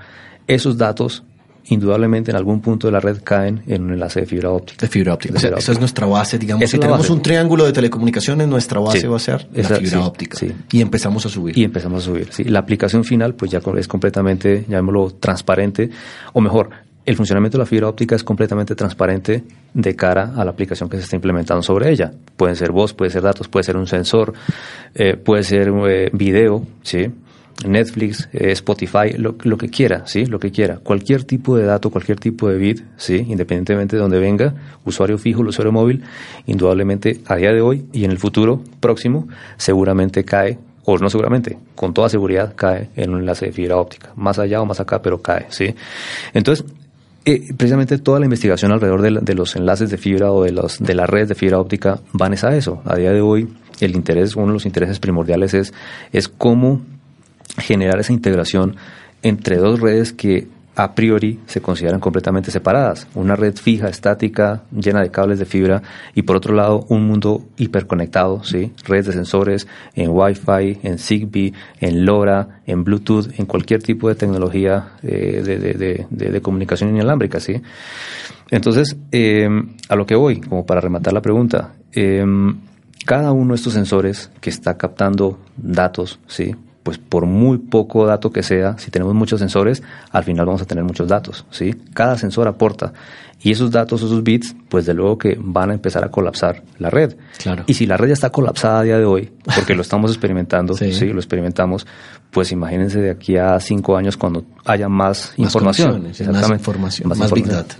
esos 0.48 0.78
datos 0.78 1.24
indudablemente 1.66 2.32
en 2.32 2.38
algún 2.38 2.62
punto 2.62 2.88
de 2.88 2.94
la 2.94 3.00
red 3.00 3.22
caen 3.24 3.64
en 3.68 3.84
un 3.84 3.94
enlace 3.94 4.22
de 4.22 4.26
fibra 4.26 4.50
óptica. 4.50 4.86
De 4.86 4.88
fibra 4.88 5.14
óptica. 5.14 5.38
Esa 5.58 5.72
es 5.72 5.80
nuestra 5.80 6.06
base, 6.06 6.38
digamos. 6.38 6.70
si 6.70 6.78
tenemos 6.78 7.10
un 7.10 7.22
triángulo 7.22 7.66
de 7.66 7.74
telecomunicaciones, 7.74 8.48
nuestra 8.48 8.80
base 8.80 9.08
va 9.08 9.18
a 9.18 9.20
ser 9.20 9.48
la 9.54 9.64
fibra 9.64 10.06
óptica. 10.06 10.40
Y 10.72 10.82
empezamos 10.82 11.26
a 11.26 11.30
subir. 11.30 11.58
Y 11.58 11.64
empezamos 11.64 12.04
a 12.04 12.06
subir. 12.06 12.30
La 12.50 12.60
aplicación 12.60 13.04
final, 13.04 13.36
pues 13.36 13.52
ya 13.52 13.62
es 13.78 13.88
completamente, 13.88 14.66
llamémoslo, 14.68 15.16
transparente, 15.20 15.90
o 16.34 16.42
mejor, 16.42 16.70
el 17.06 17.16
funcionamiento 17.16 17.58
de 17.58 17.64
la 17.64 17.66
fibra 17.66 17.88
óptica 17.88 18.16
es 18.16 18.24
completamente 18.24 18.76
transparente 18.76 19.44
de 19.74 19.96
cara 19.96 20.34
a 20.36 20.46
la 20.46 20.52
aplicación 20.52 20.90
que 20.90 20.98
se 20.98 21.04
está 21.04 21.16
implementando 21.16 21.64
sobre 21.64 21.90
ella. 21.90 22.12
Pueden 22.38 22.56
ser 22.56 22.72
voz, 22.72 22.94
puede 22.94 23.12
ser 23.12 23.24
datos, 23.24 23.48
puede 23.48 23.64
ser 23.64 23.78
un 23.78 23.88
sensor, 23.88 24.34
eh, 24.94 25.16
puede 25.18 25.44
ser 25.44 25.72
eh, 25.88 26.10
video, 26.14 26.66
¿sí? 26.84 27.10
Netflix, 27.66 28.28
eh, 28.34 28.52
Spotify, 28.52 29.14
lo, 29.18 29.38
que 29.38 29.70
quiera, 29.70 30.08
¿sí? 30.08 30.26
Lo 30.26 30.40
que 30.40 30.52
quiera. 30.52 30.78
Cualquier 30.78 31.24
tipo 31.24 31.58
de 31.58 31.66
dato, 31.66 31.90
cualquier 31.90 32.20
tipo 32.20 32.50
de 32.50 32.58
bit, 32.58 32.82
¿sí? 32.98 33.26
Independientemente 33.28 33.96
de 33.96 34.02
donde 34.02 34.20
venga, 34.20 34.54
usuario 34.86 35.18
fijo, 35.18 35.42
usuario 35.42 35.72
móvil, 35.72 36.04
indudablemente 36.46 37.22
a 37.28 37.36
día 37.36 37.52
de 37.52 37.62
hoy 37.62 37.86
y 37.94 38.06
en 38.06 38.12
el 38.12 38.18
futuro 38.18 38.64
próximo, 38.80 39.28
seguramente 39.58 40.24
cae 40.24 40.58
o 40.84 40.98
no 40.98 41.10
seguramente, 41.12 41.60
con 41.76 41.94
toda 41.94 42.10
seguridad 42.10 42.54
cae 42.56 42.90
en 42.96 43.12
un 43.12 43.20
enlace 43.20 43.48
de 43.48 43.52
fibra 43.52 43.78
óptica, 43.78 44.12
más 44.16 44.40
allá 44.40 44.62
o 44.62 44.66
más 44.66 44.80
acá, 44.80 45.00
pero 45.02 45.22
cae, 45.22 45.46
¿sí? 45.50 45.76
Entonces, 46.34 46.66
eh, 47.26 47.54
precisamente 47.56 47.98
toda 48.00 48.20
la 48.20 48.26
investigación 48.26 48.72
alrededor 48.72 49.02
de, 49.22 49.36
los 49.36 49.56
enlaces 49.56 49.90
de 49.90 49.98
fibra 49.98 50.32
o 50.32 50.44
de, 50.44 50.52
los, 50.52 50.80
de 50.80 50.96
las 50.96 51.10
redes 51.10 51.30
de 51.30 51.36
fibra 51.36 51.60
óptica 51.60 52.00
van 52.14 52.34
a 52.34 52.56
eso. 52.56 52.82
A 52.86 52.96
día 52.96 53.12
de 53.12 53.22
hoy, 53.22 53.48
el 53.80 53.96
interés, 53.96 54.36
uno 54.36 54.48
de 54.48 54.54
los 54.54 54.66
intereses 54.66 55.00
primordiales 55.00 55.54
es, 55.54 55.74
es 56.12 56.28
cómo 56.28 56.82
generar 57.58 58.00
esa 58.00 58.14
integración 58.14 58.76
entre 59.22 59.58
dos 59.58 59.80
redes 59.80 60.14
que 60.14 60.48
a 60.76 60.96
priori 60.96 61.40
se 61.48 61.62
consideran 61.62 62.00
completamente 62.00 62.52
separadas. 62.52 63.08
Una 63.16 63.36
red 63.36 63.56
fija, 63.56 63.90
estática, 63.90 64.64
llena 64.72 65.02
de 65.02 65.12
cables 65.12 65.40
de 65.40 65.46
fibra 65.46 65.82
y 66.16 66.22
por 66.22 66.38
otro 66.38 66.56
lado 66.56 66.86
un 66.90 67.06
mundo 67.08 67.44
hiperconectado, 67.58 68.44
¿sí? 68.44 68.72
redes 68.86 69.08
de 69.08 69.14
sensores 69.14 69.68
en 69.96 70.12
Wi-Fi, 70.12 70.80
en 70.84 70.98
Zigbee, 70.98 71.54
en 71.80 72.06
LoRa, 72.06 72.62
en 72.66 72.84
Bluetooth, 72.84 73.38
en 73.38 73.46
cualquier 73.46 73.84
tipo 73.84 74.08
de 74.08 74.16
tecnología 74.16 74.94
eh, 75.04 76.08
de, 76.10 76.42
comunicación 76.42 76.96
inalámbrica. 76.96 77.40
¿sí? 77.40 77.62
Entonces, 78.50 78.96
em, 79.12 79.76
a 79.90 79.96
lo 79.96 80.06
que 80.06 80.16
voy, 80.16 80.42
como 80.42 80.66
para 80.66 80.82
rematar 80.82 81.14
la 81.14 81.22
pregunta, 81.22 81.74
em, 81.92 82.56
cada 83.06 83.32
uno 83.32 83.54
de 83.54 83.56
estos 83.56 83.74
sensores 83.74 84.32
que 84.40 84.50
está 84.50 84.78
captando 84.78 85.40
datos, 85.58 86.20
¿sí? 86.28 86.56
Pues 86.84 86.98
por 86.98 87.26
muy 87.26 87.58
poco 87.58 88.06
dato 88.06 88.32
que 88.32 88.44
sea, 88.44 88.78
si 88.78 88.92
tenemos 88.92 89.14
muchos 89.14 89.40
sensores, 89.40 89.84
al 90.12 90.24
final 90.24 90.46
vamos 90.46 90.62
a 90.62 90.66
tener 90.66 90.84
muchos 90.84 91.08
datos, 91.08 91.46
¿sí? 91.52 91.76
Cada 91.94 92.18
sensor 92.18 92.48
aporta 92.48 92.94
y 93.44 93.52
esos 93.52 93.72
datos, 93.72 94.04
esos 94.04 94.24
bits, 94.24 94.56
pues 94.70 94.86
de 94.86 94.94
luego 94.94 95.18
que 95.18 95.38
van 95.40 95.72
a 95.72 95.74
empezar 95.74 96.04
a 96.04 96.10
colapsar 96.10 96.64
la 96.78 96.90
red. 96.90 97.16
Claro. 97.38 97.64
Y 97.66 97.74
si 97.74 97.88
la 97.88 97.98
red 97.98 98.10
ya 98.10 98.14
está 98.14 98.30
colapsada 98.30 98.80
a 98.80 98.84
día 98.84 98.98
de 99.00 99.06
hoy, 99.06 99.32
porque 99.56 99.74
lo 99.74 99.82
estamos 99.82 100.12
experimentando, 100.12 100.74
sí. 100.78 101.08
lo 101.08 101.20
experimentamos, 101.20 101.88
pues 102.30 102.52
imagínense 102.52 103.00
de 103.00 103.10
aquí 103.10 103.38
a 103.38 103.60
cinco 103.60 103.98
años 103.98 104.16
cuando 104.16 104.46
haya 104.66 104.88
más, 104.88 105.34
información. 105.38 106.04
Más 106.04 106.52
información, 106.52 107.10
más, 107.10 107.32
big 107.32 107.48
data. 107.48 107.76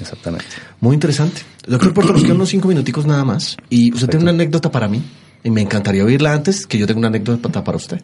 exactamente. 0.00 0.46
Muy 0.80 0.94
interesante. 0.94 1.42
Doctor 1.66 1.94
Puerto, 1.94 2.12
nos 2.12 2.22
quedan 2.22 2.36
unos 2.36 2.48
cinco 2.48 2.68
minuticos 2.68 3.06
nada 3.06 3.24
más. 3.24 3.56
Y 3.70 3.92
usted 3.92 4.08
tiene 4.08 4.24
una 4.24 4.32
anécdota 4.32 4.70
para 4.70 4.88
mí. 4.88 5.02
Y 5.44 5.50
me 5.50 5.60
encantaría 5.60 6.04
oírla 6.04 6.32
antes 6.32 6.66
que 6.66 6.78
yo 6.78 6.88
tenga 6.88 6.98
una 6.98 7.08
anécdota 7.08 7.62
para 7.62 7.76
usted. 7.76 8.02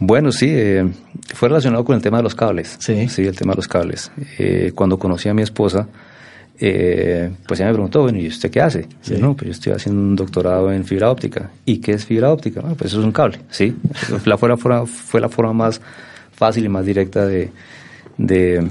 Bueno, 0.00 0.32
sí, 0.32 0.46
eh, 0.48 0.90
fue 1.34 1.50
relacionado 1.50 1.84
con 1.84 1.94
el 1.94 2.02
tema 2.02 2.16
de 2.16 2.22
los 2.22 2.34
cables. 2.34 2.76
Sí. 2.80 3.06
Sí, 3.08 3.26
el 3.26 3.36
tema 3.36 3.52
de 3.52 3.56
los 3.56 3.68
cables. 3.68 4.10
Eh, 4.38 4.72
cuando 4.74 4.98
conocí 4.98 5.28
a 5.28 5.34
mi 5.34 5.42
esposa, 5.42 5.86
eh, 6.58 7.30
pues 7.46 7.60
ella 7.60 7.68
me 7.68 7.74
preguntó, 7.74 8.02
bueno, 8.02 8.18
¿y 8.18 8.28
usted 8.28 8.50
qué 8.50 8.62
hace? 8.62 8.88
no, 9.18 9.34
pues 9.36 9.46
yo 9.46 9.52
estoy 9.52 9.72
haciendo 9.74 10.00
un 10.00 10.16
doctorado 10.16 10.72
en 10.72 10.84
fibra 10.86 11.10
óptica. 11.10 11.50
¿Y 11.66 11.78
qué 11.78 11.92
es 11.92 12.06
fibra 12.06 12.32
óptica? 12.32 12.62
Bueno, 12.62 12.76
pues 12.76 12.90
eso 12.90 13.00
es 13.00 13.04
un 13.04 13.12
cable, 13.12 13.40
¿sí? 13.50 13.76
La 14.24 14.38
fue, 14.38 14.48
la 14.48 14.56
forma, 14.56 14.86
fue 14.86 15.20
la 15.20 15.28
forma 15.28 15.52
más 15.52 15.80
fácil 16.32 16.64
y 16.64 16.68
más 16.70 16.86
directa 16.86 17.26
de, 17.26 17.50
de, 18.16 18.66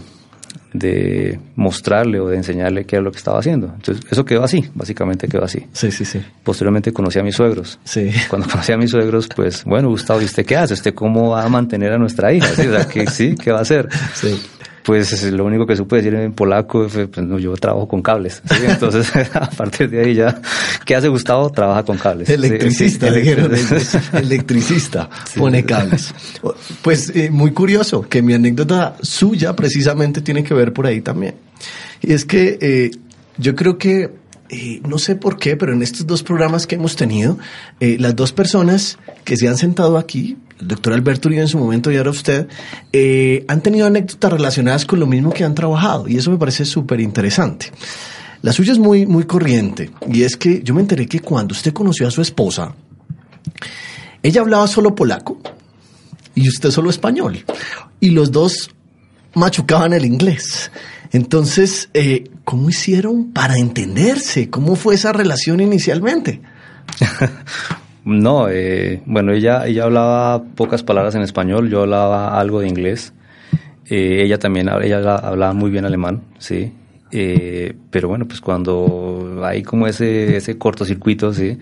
de 0.74 1.40
mostrarle 1.56 2.20
o 2.20 2.28
de 2.28 2.38
enseñarle 2.38 2.86
qué 2.86 2.98
era 2.98 3.04
lo 3.04 3.12
que 3.12 3.18
estaba 3.18 3.40
haciendo. 3.40 3.68
Entonces, 3.68 4.06
eso 4.10 4.26
quedó 4.26 4.44
así, 4.44 4.66
básicamente 4.76 5.28
quedó 5.28 5.44
así. 5.44 5.66
Sí, 5.74 5.92
sí, 5.92 6.06
sí. 6.06 6.22
Posteriormente 6.44 6.92
conocí 6.92 7.20
a 7.20 7.24
mis 7.24 7.36
suegros. 7.36 7.80
Sí. 7.84 8.12
Cuando 8.30 8.48
conocí 8.48 8.72
a 8.72 8.78
mis 8.78 8.92
suegros, 8.92 9.28
pues, 9.36 9.64
bueno, 9.64 9.90
Gustavo, 9.90 10.22
¿y 10.22 10.26
usted 10.26 10.46
qué 10.46 10.58
hace? 10.58 10.74
¿Usted 10.74 10.94
cómo 10.94 11.32
va 11.32 11.44
a 11.44 11.50
mantener 11.50 11.94
a 11.94 11.98
nuestra 11.98 12.32
hija? 12.34 12.48
¿Sí? 12.48 12.68
O 12.68 12.72
sea, 12.72 12.88
que, 12.88 13.08
sí, 13.08 13.36
¿qué 13.36 13.52
va 13.52 13.60
a 13.60 13.62
hacer? 13.62 13.90
Sí 14.14 14.40
pues 14.84 15.24
lo 15.32 15.46
único 15.46 15.66
que 15.66 15.76
supe 15.76 15.98
decir 15.98 16.14
en 16.16 16.34
polaco 16.34 16.88
fue, 16.90 17.08
pues 17.08 17.26
no, 17.26 17.40
yo 17.40 17.54
trabajo 17.56 17.88
con 17.88 18.02
cables. 18.02 18.42
Entonces, 18.68 19.12
a 19.36 19.50
partir 19.50 19.90
de 19.90 20.04
ahí 20.04 20.16
ya, 20.16 20.42
¿qué 20.86 20.96
hace 20.96 21.08
Gustavo? 21.08 21.50
Trabaja 21.52 21.84
con 21.84 21.98
cables. 21.98 22.30
Electricista, 22.30 23.08
electricista, 24.14 25.10
pone 25.36 25.66
cables. 25.66 26.14
Pues 26.82 27.12
eh, 27.16 27.30
muy 27.30 27.52
curioso 27.52 28.02
que 28.02 28.22
mi 28.22 28.34
anécdota 28.34 28.96
suya 29.02 29.56
precisamente 29.56 30.22
tiene 30.22 30.44
que 30.44 30.54
ver 30.54 30.74
por 30.74 30.86
ahí 30.86 31.02
también. 31.02 31.36
Y 32.02 32.14
es 32.14 32.26
que 32.26 32.58
eh, 32.62 32.92
yo 33.38 33.56
creo 33.56 33.78
que 33.78 34.12
eh, 34.50 34.82
no 34.88 34.98
sé 34.98 35.16
por 35.16 35.38
qué, 35.38 35.58
pero 35.58 35.74
en 35.74 35.84
estos 35.84 36.08
dos 36.08 36.24
programas 36.24 36.66
que 36.66 36.76
hemos 36.76 36.96
tenido, 36.96 37.38
las 37.80 38.16
dos 38.16 38.32
personas 38.32 38.98
que 39.24 39.38
se 39.38 39.48
han 39.48 39.58
sentado 39.58 39.98
aquí, 39.98 40.38
doctor 40.60 40.94
Alberto 40.94 41.30
en 41.30 41.48
su 41.48 41.58
momento 41.58 41.92
y 41.92 41.98
ahora 41.98 42.10
usted, 42.10 42.48
eh, 42.92 43.46
han 43.48 43.62
tenido 43.62 43.88
anécdotas 43.88 44.32
relacionadas 44.32 44.86
con 44.86 45.00
lo 45.00 45.08
mismo 45.08 45.32
que 45.32 45.44
han 45.44 45.56
trabajado 45.56 46.08
y 46.08 46.18
eso 46.18 46.32
me 46.32 46.38
parece 46.38 46.66
súper 46.66 47.00
interesante. 47.00 47.72
La 48.42 48.54
suya 48.54 48.72
es 48.72 48.80
muy, 48.80 49.06
muy 49.06 49.26
corriente 49.26 49.92
y 50.08 50.24
es 50.24 50.38
que 50.38 50.62
yo 50.64 50.74
me 50.74 50.82
enteré 50.82 51.08
que 51.08 51.20
cuando 51.20 51.54
usted 51.54 51.74
conoció 51.74 52.08
a 52.08 52.12
su 52.12 52.22
esposa, 52.22 52.74
ella 54.24 54.42
hablaba 54.42 54.68
solo 54.68 54.96
polaco 54.96 55.40
y 56.36 56.48
usted 56.48 56.72
solo 56.72 56.90
español 56.90 57.44
y 58.00 58.12
los 58.12 58.32
dos 58.32 58.70
machucaban 59.34 59.94
el 59.94 60.06
inglés. 60.06 60.72
Entonces, 61.12 61.90
eh, 61.94 62.30
¿cómo 62.44 62.70
hicieron 62.70 63.32
para 63.32 63.58
entenderse? 63.58 64.50
¿Cómo 64.50 64.76
fue 64.76 64.96
esa 64.96 65.12
relación 65.12 65.60
inicialmente? 65.60 66.42
No, 68.10 68.50
eh, 68.50 69.02
bueno, 69.06 69.32
ella, 69.32 69.68
ella 69.68 69.84
hablaba 69.84 70.44
pocas 70.44 70.84
palabras 70.84 71.16
en 71.16 71.22
español, 71.22 71.70
yo 71.70 71.82
hablaba 71.82 72.40
algo 72.40 72.60
de 72.60 72.68
inglés. 72.68 73.14
Eh, 73.88 74.24
ella 74.24 74.38
también 74.38 74.70
ella 74.82 74.98
hablaba 75.16 75.54
muy 75.54 75.70
bien 75.70 75.86
alemán, 75.86 76.22
sí. 76.40 76.72
Eh, 77.12 77.74
pero 77.90 78.08
bueno, 78.08 78.28
pues 78.28 78.42
cuando 78.42 79.42
hay 79.44 79.64
como 79.64 79.88
ese, 79.88 80.38
ese 80.38 80.58
cortocircuito, 80.58 81.34
sí. 81.34 81.58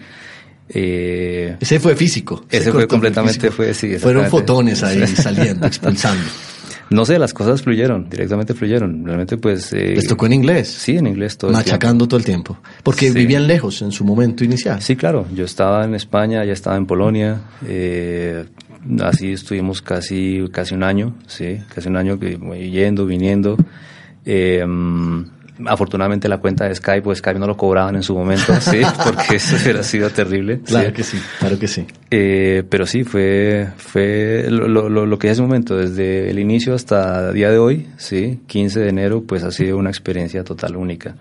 ese 0.67 1.79
fue 1.79 1.95
físico. 1.95 2.45
Ese, 2.49 2.71
fue 2.71 2.87
completamente, 2.87 3.51
fue, 3.51 3.73
sí. 3.73 3.97
Fueron 3.97 4.25
fotones 4.27 4.83
ahí 4.83 5.05
saliendo, 5.07 5.67
expulsando. 5.67 6.23
No 6.89 7.05
sé, 7.05 7.19
las 7.19 7.33
cosas 7.33 7.61
fluyeron, 7.61 8.09
directamente 8.09 8.53
fluyeron. 8.53 9.05
Realmente, 9.05 9.37
pues. 9.37 9.73
Eh, 9.73 9.93
¿Les 9.95 10.07
tocó 10.07 10.25
en 10.25 10.33
inglés? 10.33 10.67
Sí, 10.67 10.97
en 10.97 11.07
inglés 11.07 11.37
todo 11.37 11.51
Machacando 11.51 12.07
todo 12.07 12.17
el 12.17 12.25
tiempo. 12.25 12.57
Porque 12.83 13.11
vivían 13.11 13.47
lejos 13.47 13.81
en 13.81 13.91
su 13.91 14.05
momento 14.05 14.43
inicial. 14.43 14.81
Sí, 14.81 14.95
claro. 14.95 15.25
Yo 15.33 15.45
estaba 15.45 15.85
en 15.85 15.95
España, 15.95 16.43
ya 16.45 16.53
estaba 16.53 16.77
en 16.77 16.85
Polonia. 16.85 17.41
Eh, 17.67 18.45
así 19.01 19.33
estuvimos 19.33 19.81
casi, 19.81 20.45
casi 20.51 20.75
un 20.75 20.83
año, 20.83 21.15
sí, 21.27 21.59
casi 21.73 21.89
un 21.89 21.97
año 21.97 22.19
que 22.19 22.37
yendo, 22.71 23.05
viniendo. 23.05 23.57
Eh, 24.25 24.65
afortunadamente 25.65 26.27
la 26.27 26.37
cuenta 26.37 26.65
de 26.65 26.75
Skype 26.75 27.09
o 27.09 27.15
Skype 27.15 27.39
no 27.39 27.47
lo 27.47 27.57
cobraban 27.57 27.95
en 27.95 28.03
su 28.03 28.15
momento, 28.15 28.53
sí, 28.61 28.81
porque 29.03 29.37
eso 29.37 29.55
hubiera 29.61 29.83
sido 29.83 30.09
terrible. 30.09 30.59
Claro 30.61 30.93
que 30.93 31.03
sí, 31.03 31.17
claro 31.39 31.57
que 31.57 31.67
sí. 31.67 31.85
Eh, 32.11 32.63
pero 32.69 32.85
sí, 32.85 33.03
fue, 33.03 33.67
fue 33.77 34.45
lo, 34.49 34.67
lo, 34.67 35.05
lo 35.05 35.19
que 35.19 35.27
es 35.27 35.33
ese 35.33 35.41
momento, 35.41 35.75
desde 35.75 36.29
el 36.29 36.39
inicio 36.39 36.73
hasta 36.73 37.29
el 37.29 37.35
día 37.35 37.49
de 37.51 37.57
hoy, 37.57 37.87
sí, 37.97 38.41
15 38.47 38.79
de 38.79 38.89
enero, 38.89 39.23
pues 39.23 39.43
ha 39.43 39.51
sido 39.51 39.77
una 39.77 39.89
experiencia 39.89 40.43
total 40.43 40.75
única 40.75 41.15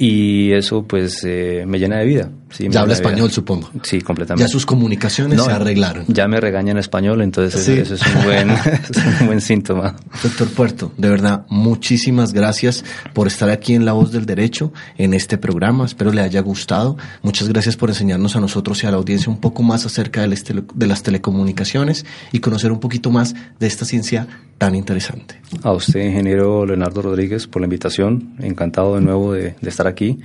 y 0.00 0.54
eso 0.54 0.84
pues 0.84 1.22
eh, 1.24 1.64
me 1.66 1.78
llena 1.78 1.98
de 1.98 2.06
vida. 2.06 2.30
Sí, 2.50 2.68
ya 2.68 2.80
habla 2.80 2.94
español, 2.94 3.30
supongo. 3.30 3.70
Sí, 3.82 4.00
completamente. 4.00 4.44
Ya 4.44 4.48
sus 4.48 4.66
comunicaciones 4.66 5.42
se 5.42 5.50
arreglaron. 5.50 6.04
Ya 6.08 6.28
me 6.28 6.40
regaña 6.40 6.72
en 6.72 6.78
español, 6.78 7.22
entonces 7.22 7.68
eso, 7.68 7.94
es, 7.94 8.02
un 8.14 8.24
buen, 8.24 8.50
un 9.20 9.26
buen 9.26 9.40
síntoma. 9.40 9.96
Doctor 10.22 10.48
Puerto, 10.48 10.92
de 10.96 11.08
verdad, 11.08 11.46
muchísimas 11.48 12.32
gracias 12.32 12.84
por 13.14 13.26
estar 13.26 13.50
aquí 13.50 13.74
en 13.74 13.84
La 13.84 13.92
Voz 13.92 14.12
del 14.12 14.26
Derecho, 14.26 14.72
en 14.98 15.14
este 15.14 15.38
programa. 15.38 15.84
Espero 15.84 16.12
le 16.12 16.20
haya 16.20 16.40
gustado. 16.40 16.96
Muchas 17.22 17.48
gracias 17.48 17.76
por 17.76 17.90
enseñarnos 17.90 18.36
a 18.36 18.40
nosotros 18.40 18.82
y 18.82 18.86
a 18.86 18.90
la 18.90 18.96
audiencia 18.96 19.30
un 19.30 19.40
poco 19.40 19.62
más 19.62 19.86
acerca 19.86 20.22
de 20.26 20.86
las 20.86 21.02
telecomunicaciones 21.02 22.04
y 22.32 22.40
conocer 22.40 22.72
un 22.72 22.80
poquito 22.80 23.10
más 23.10 23.34
de 23.58 23.66
esta 23.66 23.84
ciencia 23.84 24.26
tan 24.60 24.74
interesante. 24.74 25.40
A 25.62 25.72
usted, 25.72 26.04
ingeniero 26.04 26.66
Leonardo 26.66 27.00
Rodríguez, 27.00 27.46
por 27.46 27.62
la 27.62 27.66
invitación. 27.66 28.34
Encantado 28.40 28.96
de 28.96 29.00
nuevo 29.00 29.32
de, 29.32 29.56
estar 29.62 29.86
aquí 29.86 30.18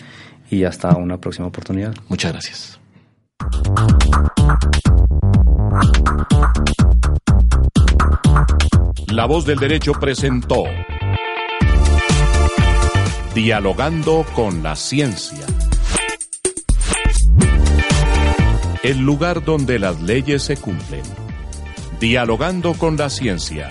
y 0.50 0.64
hasta 0.64 0.96
una 0.96 1.20
próxima 1.20 1.48
oportunidad. 1.48 1.94
Muchas 2.08 2.32
gracias. 2.32 2.80
La 9.08 9.26
voz 9.26 9.46
del 9.46 9.60
derecho 9.60 9.94
presentó 9.94 10.64
Dialogando 13.34 14.26
con 14.34 14.64
la 14.64 14.76
ciencia. 14.76 15.46
El 18.84 19.00
lugar 19.00 19.44
donde 19.44 19.80
las 19.80 20.02
leyes 20.02 20.44
se 20.44 20.58
cumplen. 20.58 21.04
Dialogando 22.00 22.74
con 22.74 22.98
la 22.98 23.10
ciencia 23.10 23.70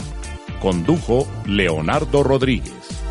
Condujo 0.61 1.27
Leonardo 1.45 2.23
Rodríguez. 2.23 3.04